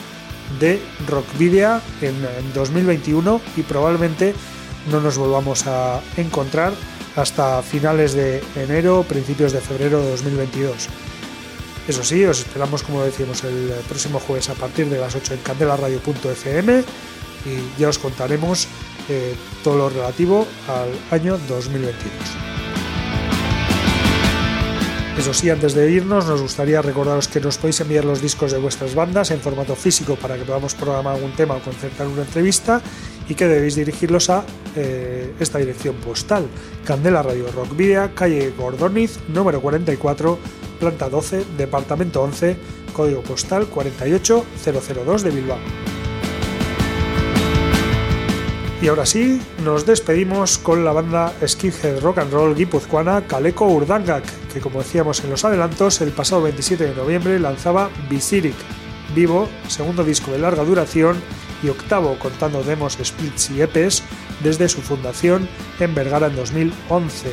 de 0.58 0.80
Rockvidia 1.06 1.80
en 2.00 2.14
2021 2.54 3.40
y 3.56 3.62
probablemente 3.62 4.34
no 4.90 5.00
nos 5.00 5.18
volvamos 5.18 5.66
a 5.66 6.00
encontrar 6.16 6.72
hasta 7.16 7.62
finales 7.62 8.12
de 8.12 8.42
enero, 8.54 9.04
principios 9.08 9.52
de 9.52 9.60
febrero 9.60 10.00
de 10.00 10.10
2022. 10.10 10.88
Eso 11.88 12.04
sí, 12.04 12.24
os 12.24 12.40
esperamos, 12.40 12.82
como 12.82 13.02
decíamos, 13.02 13.42
el 13.44 13.70
próximo 13.88 14.20
jueves 14.20 14.50
a 14.50 14.54
partir 14.54 14.88
de 14.88 14.98
las 14.98 15.14
8 15.14 15.34
en 15.34 15.40
candelaradio.fm 15.40 16.84
y 17.46 17.80
ya 17.80 17.88
os 17.88 17.98
contaremos 17.98 18.66
eh, 19.08 19.34
todo 19.62 19.78
lo 19.78 19.88
relativo 19.88 20.46
al 20.68 21.16
año 21.16 21.38
2022. 21.48 22.12
Eso 25.16 25.32
sí, 25.32 25.48
antes 25.48 25.74
de 25.74 25.90
irnos, 25.90 26.26
nos 26.26 26.42
gustaría 26.42 26.82
recordaros 26.82 27.28
que 27.28 27.40
nos 27.40 27.56
podéis 27.56 27.80
enviar 27.80 28.04
los 28.04 28.20
discos 28.20 28.52
de 28.52 28.58
vuestras 28.58 28.94
bandas 28.94 29.30
en 29.30 29.40
formato 29.40 29.74
físico 29.74 30.16
para 30.16 30.36
que 30.36 30.44
podamos 30.44 30.74
programar 30.74 31.14
algún 31.14 31.32
tema 31.32 31.54
o 31.54 31.60
concertar 31.60 32.06
una 32.06 32.22
entrevista 32.22 32.82
y 33.28 33.34
que 33.34 33.46
debéis 33.46 33.74
dirigirlos 33.74 34.30
a 34.30 34.44
eh, 34.76 35.32
esta 35.40 35.58
dirección 35.58 35.96
postal. 35.96 36.46
Candela 36.84 37.22
Radio 37.22 37.46
Rock 37.54 37.76
Video, 37.76 38.14
calle 38.14 38.52
Gordoniz, 38.56 39.18
número 39.28 39.60
44, 39.60 40.38
planta 40.78 41.08
12, 41.08 41.44
departamento 41.56 42.22
11, 42.22 42.56
código 42.92 43.22
postal 43.22 43.66
48002 43.66 45.22
de 45.22 45.30
Bilbao. 45.30 45.58
Y 48.82 48.88
ahora 48.88 49.06
sí, 49.06 49.40
nos 49.64 49.86
despedimos 49.86 50.58
con 50.58 50.84
la 50.84 50.92
banda 50.92 51.32
Skinhead 51.44 52.00
Rock 52.00 52.18
and 52.18 52.32
Roll 52.32 52.54
guipuzcoana 52.54 53.26
Caleco 53.26 53.66
Urdangak, 53.66 54.24
que 54.52 54.60
como 54.60 54.80
decíamos 54.80 55.24
en 55.24 55.30
los 55.30 55.44
adelantos, 55.46 56.02
el 56.02 56.10
pasado 56.10 56.42
27 56.42 56.84
de 56.84 56.94
noviembre 56.94 57.40
lanzaba 57.40 57.88
Visirik, 58.10 58.54
vivo, 59.14 59.48
segundo 59.66 60.04
disco 60.04 60.30
de 60.30 60.38
larga 60.38 60.62
duración 60.62 61.16
y 61.62 61.68
octavo 61.68 62.18
contando 62.18 62.62
demos, 62.62 62.98
splits 63.02 63.50
y 63.50 63.62
EPs 63.62 64.02
desde 64.42 64.68
su 64.68 64.82
fundación 64.82 65.48
en 65.80 65.94
Vergara 65.94 66.26
en 66.26 66.36
2011. 66.36 67.32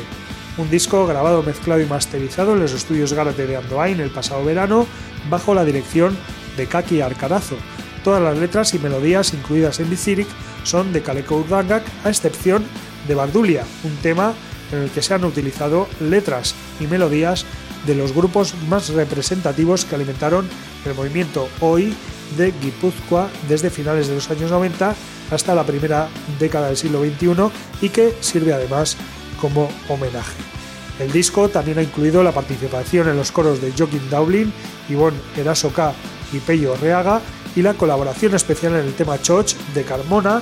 Un 0.56 0.70
disco 0.70 1.06
grabado, 1.06 1.42
mezclado 1.42 1.80
y 1.80 1.86
masterizado 1.86 2.52
en 2.52 2.60
los 2.60 2.72
estudios 2.72 3.12
Gárate 3.12 3.46
de 3.46 3.56
Andoain 3.56 4.00
el 4.00 4.10
pasado 4.10 4.44
verano 4.44 4.86
bajo 5.28 5.54
la 5.54 5.64
dirección 5.64 6.16
de 6.56 6.66
Kaki 6.66 7.00
Arcarazo. 7.00 7.56
Todas 8.04 8.22
las 8.22 8.38
letras 8.38 8.74
y 8.74 8.78
melodías 8.78 9.34
incluidas 9.34 9.80
en 9.80 9.90
Visirik 9.90 10.28
son 10.62 10.92
de 10.92 11.02
Kaleko 11.02 11.38
Urdangak, 11.38 11.82
a 12.04 12.08
excepción 12.08 12.64
de 13.08 13.14
Bardulia, 13.14 13.64
un 13.82 13.96
tema 13.96 14.34
en 14.72 14.78
el 14.78 14.90
que 14.90 15.02
se 15.02 15.14
han 15.14 15.24
utilizado 15.24 15.88
letras 16.00 16.54
y 16.80 16.86
melodías 16.86 17.44
de 17.86 17.94
los 17.94 18.12
grupos 18.12 18.54
más 18.68 18.88
representativos 18.90 19.84
que 19.84 19.94
alimentaron 19.94 20.48
el 20.84 20.94
movimiento 20.94 21.48
hoy 21.60 21.94
de 22.36 22.52
Guipúzcoa 22.60 23.28
desde 23.48 23.70
finales 23.70 24.08
de 24.08 24.14
los 24.14 24.30
años 24.30 24.50
90 24.50 24.94
hasta 25.30 25.54
la 25.54 25.64
primera 25.64 26.08
década 26.38 26.68
del 26.68 26.76
siglo 26.76 27.02
XXI 27.04 27.50
y 27.80 27.88
que 27.88 28.14
sirve 28.20 28.52
además 28.52 28.96
como 29.40 29.68
homenaje. 29.88 30.36
El 30.98 31.10
disco 31.10 31.48
también 31.48 31.78
ha 31.78 31.82
incluido 31.82 32.22
la 32.22 32.32
participación 32.32 33.08
en 33.08 33.16
los 33.16 33.32
coros 33.32 33.60
de 33.60 33.72
Joaquín 33.72 34.08
Dowling, 34.10 34.52
Ivonne 34.88 35.18
Erasoka 35.36 35.92
y 36.32 36.38
Pello 36.38 36.76
Reaga 36.76 37.20
y 37.56 37.62
la 37.62 37.74
colaboración 37.74 38.34
especial 38.34 38.74
en 38.74 38.86
el 38.86 38.94
tema 38.94 39.20
Choch 39.20 39.54
de 39.74 39.82
Carmona, 39.84 40.40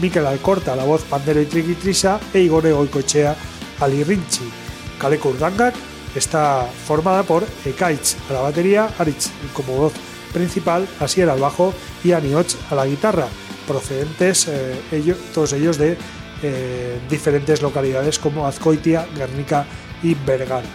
Mikel 0.00 0.26
Alcorta 0.26 0.72
a 0.72 0.76
la 0.76 0.84
voz 0.84 1.02
Pandero 1.04 1.40
y 1.40 1.46
Triquitrisa 1.46 2.20
e 2.32 2.40
Igor 2.40 2.70
Goicoechea 2.70 3.34
al 3.80 4.04
Rinchi. 4.04 4.50
Kaleko 4.98 5.30
Urdangak 5.30 5.74
está 6.14 6.66
formada 6.86 7.22
por 7.22 7.44
Ekaitz 7.64 8.16
a 8.30 8.34
la 8.34 8.40
batería, 8.40 8.88
Aritz 8.98 9.30
como 9.52 9.76
voz 9.76 9.92
principal, 10.34 10.86
Asier 11.00 11.30
al 11.30 11.40
bajo 11.40 11.72
y 12.04 12.12
Anioch 12.12 12.54
a 12.70 12.74
la 12.74 12.84
guitarra, 12.84 13.28
procedentes 13.66 14.48
eh, 14.48 14.74
ello- 14.92 15.16
todos 15.32 15.54
ellos 15.54 15.78
de 15.78 15.96
eh, 16.42 16.98
diferentes 17.08 17.62
localidades 17.62 18.18
como 18.18 18.46
Azcoitia, 18.46 19.06
Guernica 19.16 19.64
y 20.02 20.14
Vergara. 20.14 20.68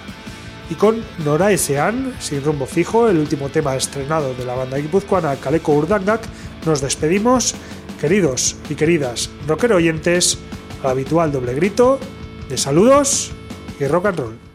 Y 0.72 0.76
con 0.76 1.04
Nora 1.26 1.52
Esean, 1.52 2.14
sin 2.20 2.44
rumbo 2.44 2.66
fijo, 2.66 3.08
el 3.10 3.18
último 3.18 3.50
tema 3.50 3.76
estrenado 3.76 4.34
de 4.34 4.46
la 4.46 4.56
banda 4.56 4.78
guipuzcoana 4.78 5.36
Kaleko 5.36 5.74
Urdangak, 5.74 6.22
nos 6.66 6.82
despedimos, 6.82 7.54
queridos 8.02 8.56
y 8.70 8.76
queridas 8.76 9.30
rockero 9.48 9.76
oyentes, 9.78 10.38
al 10.84 10.92
habitual 10.92 11.32
doble 11.32 11.54
grito 11.54 12.00
de 12.50 12.58
saludos 12.58 13.32
y 13.80 13.86
rock 13.88 14.06
and 14.08 14.20
roll. 14.20 14.49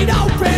it 0.00 0.10
open 0.10 0.57